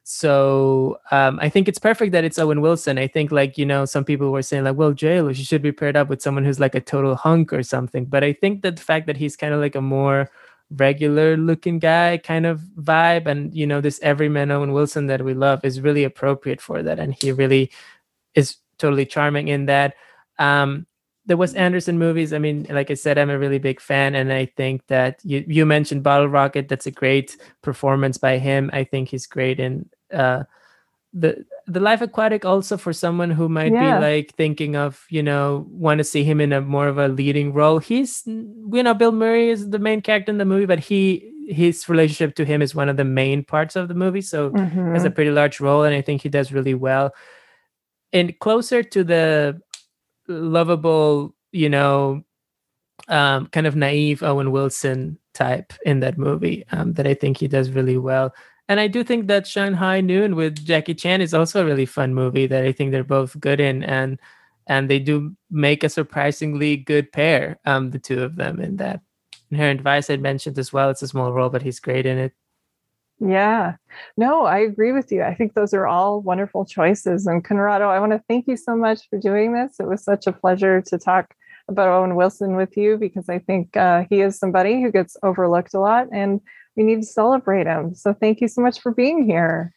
so 0.03 0.99
um, 1.11 1.39
I 1.41 1.49
think 1.49 1.67
it's 1.67 1.79
perfect 1.79 2.11
that 2.13 2.23
it's 2.23 2.39
Owen 2.39 2.61
Wilson. 2.61 2.97
I 2.97 3.07
think 3.07 3.31
like 3.31 3.57
you 3.57 3.65
know 3.65 3.85
some 3.85 4.03
people 4.03 4.31
were 4.31 4.41
saying 4.41 4.63
like, 4.63 4.75
well, 4.75 4.93
JLo, 4.93 5.35
she 5.35 5.43
should 5.43 5.61
be 5.61 5.71
paired 5.71 5.95
up 5.95 6.09
with 6.09 6.21
someone 6.21 6.43
who's 6.43 6.59
like 6.59 6.75
a 6.75 6.81
total 6.81 7.15
hunk 7.15 7.53
or 7.53 7.63
something. 7.63 8.05
But 8.05 8.23
I 8.23 8.33
think 8.33 8.61
that 8.63 8.77
the 8.77 8.81
fact 8.81 9.07
that 9.07 9.17
he's 9.17 9.35
kind 9.35 9.53
of 9.53 9.59
like 9.59 9.75
a 9.75 9.81
more 9.81 10.29
regular 10.71 11.37
looking 11.37 11.79
guy 11.79 12.17
kind 12.17 12.45
of 12.45 12.61
vibe, 12.79 13.27
and 13.27 13.53
you 13.53 13.67
know 13.67 13.81
this 13.81 13.99
everyman 14.01 14.51
Owen 14.51 14.73
Wilson 14.73 15.07
that 15.07 15.23
we 15.23 15.33
love 15.33 15.63
is 15.63 15.81
really 15.81 16.03
appropriate 16.03 16.61
for 16.61 16.81
that, 16.81 16.99
and 16.99 17.15
he 17.21 17.31
really 17.31 17.71
is 18.33 18.57
totally 18.79 19.05
charming 19.05 19.49
in 19.49 19.67
that. 19.67 19.93
Um, 20.39 20.87
the 21.25 21.37
Wes 21.37 21.53
Anderson 21.53 21.99
movies, 21.99 22.33
I 22.33 22.39
mean, 22.39 22.65
like 22.69 22.89
I 22.89 22.95
said, 22.95 23.17
I'm 23.17 23.29
a 23.29 23.37
really 23.37 23.59
big 23.59 23.79
fan, 23.79 24.15
and 24.15 24.33
I 24.33 24.45
think 24.45 24.87
that 24.87 25.19
you 25.23 25.43
you 25.47 25.65
mentioned 25.65 26.03
Bottle 26.03 26.27
Rocket. 26.27 26.67
That's 26.67 26.87
a 26.87 26.91
great 26.91 27.37
performance 27.61 28.17
by 28.17 28.37
him. 28.37 28.69
I 28.73 28.83
think 28.83 29.09
he's 29.09 29.27
great 29.27 29.59
in 29.59 29.87
uh, 30.11 30.43
the 31.13 31.45
the 31.67 31.79
life 31.79 32.01
aquatic 32.01 32.45
also 32.45 32.77
for 32.77 32.93
someone 32.93 33.29
who 33.29 33.49
might 33.49 33.71
yeah. 33.71 33.99
be 33.99 34.05
like 34.05 34.35
thinking 34.35 34.75
of 34.75 35.05
you 35.09 35.21
know 35.21 35.67
want 35.69 35.97
to 35.97 36.03
see 36.03 36.23
him 36.23 36.39
in 36.39 36.53
a 36.53 36.61
more 36.61 36.87
of 36.87 36.97
a 36.97 37.09
leading 37.09 37.51
role 37.53 37.79
he's 37.79 38.23
you 38.25 38.83
know 38.83 38.93
bill 38.93 39.11
murray 39.11 39.49
is 39.49 39.69
the 39.69 39.79
main 39.79 40.01
character 40.01 40.31
in 40.31 40.37
the 40.37 40.45
movie 40.45 40.65
but 40.65 40.79
he 40.79 41.29
his 41.49 41.89
relationship 41.89 42.35
to 42.35 42.45
him 42.45 42.61
is 42.61 42.73
one 42.73 42.87
of 42.87 42.95
the 42.95 43.03
main 43.03 43.43
parts 43.43 43.75
of 43.75 43.89
the 43.89 43.93
movie 43.93 44.21
so 44.21 44.51
mm-hmm. 44.51 44.93
has 44.93 45.03
a 45.03 45.11
pretty 45.11 45.31
large 45.31 45.59
role 45.59 45.83
and 45.83 45.93
i 45.93 46.01
think 46.01 46.21
he 46.21 46.29
does 46.29 46.53
really 46.53 46.73
well 46.73 47.13
and 48.13 48.37
closer 48.39 48.81
to 48.81 49.03
the 49.03 49.61
lovable 50.27 51.35
you 51.51 51.69
know 51.69 52.23
um, 53.07 53.47
kind 53.47 53.67
of 53.67 53.75
naive 53.75 54.23
owen 54.23 54.51
wilson 54.51 55.17
type 55.33 55.73
in 55.85 55.99
that 56.01 56.17
movie 56.17 56.63
um, 56.71 56.93
that 56.93 57.07
i 57.07 57.13
think 57.13 57.37
he 57.37 57.47
does 57.47 57.71
really 57.71 57.97
well 57.97 58.33
and 58.71 58.79
I 58.79 58.87
do 58.87 59.03
think 59.03 59.27
that 59.27 59.45
Shanghai 59.45 59.99
Noon 59.99 60.33
with 60.33 60.63
Jackie 60.65 60.93
Chan 60.93 61.19
is 61.19 61.33
also 61.33 61.61
a 61.61 61.65
really 61.65 61.85
fun 61.85 62.13
movie 62.13 62.47
that 62.47 62.63
I 62.63 62.71
think 62.71 62.91
they're 62.93 63.03
both 63.03 63.37
good 63.37 63.59
in, 63.59 63.83
and 63.83 64.17
and 64.67 64.89
they 64.89 64.97
do 64.97 65.35
make 65.49 65.83
a 65.83 65.89
surprisingly 65.89 66.77
good 66.77 67.11
pair. 67.11 67.59
Um, 67.65 67.89
the 67.91 67.99
two 67.99 68.23
of 68.23 68.37
them 68.37 68.61
in 68.61 68.77
that. 68.77 69.01
Inherent 69.49 69.81
Vice 69.81 70.09
I 70.09 70.15
mentioned 70.15 70.57
as 70.57 70.71
well. 70.71 70.89
It's 70.89 71.01
a 71.01 71.09
small 71.09 71.33
role, 71.33 71.49
but 71.49 71.61
he's 71.61 71.81
great 71.81 72.05
in 72.05 72.17
it. 72.17 72.33
Yeah, 73.23 73.75
no, 74.17 74.45
I 74.45 74.59
agree 74.59 74.91
with 74.91 75.11
you. 75.11 75.21
I 75.21 75.35
think 75.35 75.53
those 75.53 75.75
are 75.75 75.85
all 75.85 76.21
wonderful 76.21 76.65
choices. 76.65 77.27
And 77.27 77.43
Conrado, 77.43 77.87
I 77.87 77.99
want 77.99 78.13
to 78.13 78.23
thank 78.27 78.47
you 78.47 78.57
so 78.57 78.75
much 78.75 79.07
for 79.09 79.19
doing 79.19 79.53
this. 79.53 79.79
It 79.79 79.87
was 79.87 80.03
such 80.03 80.25
a 80.25 80.31
pleasure 80.31 80.81
to 80.81 80.97
talk 80.97 81.35
about 81.67 81.89
Owen 81.89 82.15
Wilson 82.15 82.55
with 82.55 82.75
you 82.75 82.97
because 82.97 83.29
I 83.29 83.37
think 83.37 83.77
uh, 83.77 84.05
he 84.09 84.21
is 84.21 84.39
somebody 84.39 84.81
who 84.81 84.91
gets 84.91 85.17
overlooked 85.21 85.75
a 85.75 85.79
lot. 85.79 86.07
And 86.11 86.41
we 86.75 86.83
need 86.83 87.01
to 87.01 87.05
celebrate 87.05 87.67
him. 87.67 87.93
So 87.93 88.13
thank 88.13 88.41
you 88.41 88.47
so 88.47 88.61
much 88.61 88.79
for 88.79 88.91
being 88.91 89.23
here. 89.23 89.73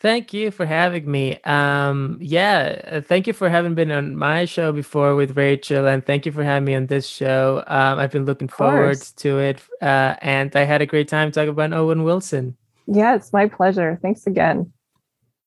Thank 0.00 0.32
you 0.32 0.50
for 0.50 0.66
having 0.66 1.08
me. 1.08 1.40
Um, 1.44 2.18
yeah, 2.20 2.82
uh, 2.90 3.00
thank 3.00 3.28
you 3.28 3.32
for 3.32 3.48
having 3.48 3.76
been 3.76 3.92
on 3.92 4.16
my 4.16 4.46
show 4.46 4.72
before 4.72 5.14
with 5.14 5.36
Rachel, 5.36 5.86
and 5.86 6.04
thank 6.04 6.26
you 6.26 6.32
for 6.32 6.42
having 6.42 6.64
me 6.64 6.74
on 6.74 6.86
this 6.86 7.06
show. 7.06 7.62
Um, 7.68 8.00
I've 8.00 8.10
been 8.10 8.24
looking 8.24 8.48
forward 8.48 9.00
to 9.18 9.38
it, 9.38 9.62
uh, 9.80 10.16
and 10.20 10.56
I 10.56 10.64
had 10.64 10.82
a 10.82 10.86
great 10.86 11.06
time 11.06 11.30
talking 11.30 11.50
about 11.50 11.72
Owen 11.72 12.02
Wilson. 12.02 12.56
Yeah, 12.86 13.14
it's 13.14 13.32
my 13.32 13.48
pleasure. 13.48 13.98
Thanks 14.02 14.26
again. 14.26 14.72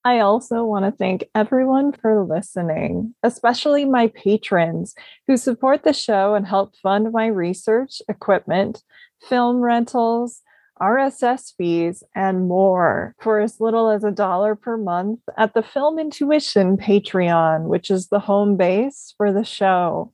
I 0.04 0.20
also 0.20 0.64
want 0.64 0.86
to 0.86 0.92
thank 0.92 1.26
everyone 1.34 1.92
for 1.92 2.24
listening, 2.24 3.16
especially 3.24 3.86
my 3.86 4.10
patrons 4.10 4.94
who 5.28 5.36
support 5.36 5.84
the 5.84 5.94
show 5.94 6.36
and 6.36 6.46
help 6.46 6.76
fund 6.78 7.12
my 7.12 7.26
research, 7.26 8.04
equipment, 8.08 8.84
film 9.28 9.62
rentals, 9.62 10.44
RSS 10.80 11.54
fees, 11.58 12.04
and 12.14 12.48
more 12.48 13.16
for 13.20 13.40
as 13.40 13.60
little 13.60 13.90
as 13.90 14.04
a 14.04 14.12
dollar 14.12 14.56
per 14.56 14.78
month 14.78 15.22
at 15.38 15.56
the 15.56 15.64
Film 15.64 15.98
Intuition 15.98 16.78
Patreon, 16.78 17.64
which 17.64 17.90
is 17.90 18.10
the 18.10 18.20
home 18.20 18.58
base 18.58 19.16
for 19.18 19.34
the 19.34 19.46
show. 19.46 20.14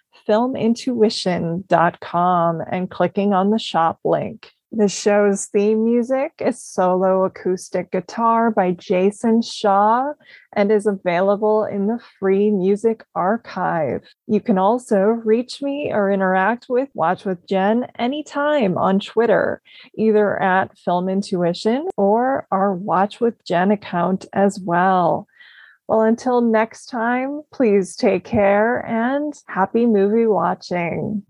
filmintuition.com 0.27 2.61
and 2.69 2.89
clicking 2.89 3.33
on 3.33 3.49
the 3.49 3.59
shop 3.59 3.99
link. 4.03 4.51
The 4.73 4.87
show's 4.87 5.47
theme 5.47 5.83
music 5.83 6.31
is 6.39 6.63
solo 6.63 7.25
acoustic 7.25 7.91
guitar 7.91 8.49
by 8.49 8.71
Jason 8.71 9.41
Shaw 9.41 10.13
and 10.53 10.71
is 10.71 10.85
available 10.85 11.65
in 11.65 11.87
the 11.87 11.99
free 12.17 12.51
music 12.51 13.03
archive. 13.13 14.03
You 14.27 14.39
can 14.39 14.57
also 14.57 15.01
reach 15.01 15.61
me 15.61 15.91
or 15.91 16.09
interact 16.09 16.67
with 16.69 16.87
Watch 16.93 17.25
with 17.25 17.45
Jen 17.49 17.87
anytime 17.99 18.77
on 18.77 19.01
Twitter, 19.01 19.61
either 19.97 20.41
at 20.41 20.77
Film 20.77 21.09
Intuition 21.09 21.89
or 21.97 22.47
our 22.49 22.73
Watch 22.73 23.19
with 23.19 23.43
Jen 23.43 23.71
account 23.71 24.25
as 24.31 24.57
well. 24.57 25.27
Well, 25.91 26.03
until 26.03 26.39
next 26.39 26.85
time, 26.85 27.41
please 27.51 27.97
take 27.97 28.23
care 28.23 28.79
and 28.79 29.33
happy 29.45 29.85
movie 29.85 30.25
watching. 30.25 31.23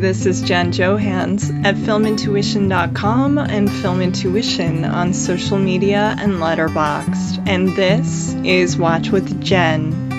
This 0.00 0.26
is 0.26 0.42
Jen 0.42 0.72
Johans 0.72 1.64
at 1.64 1.76
filmintuition.com 1.76 3.38
and 3.38 3.68
filmintuition 3.68 4.92
on 4.92 5.14
social 5.14 5.58
media 5.58 6.16
and 6.18 6.32
Letterboxd. 6.32 7.48
And 7.48 7.68
this 7.76 8.34
is 8.42 8.76
Watch 8.76 9.10
with 9.10 9.40
Jen. 9.40 10.13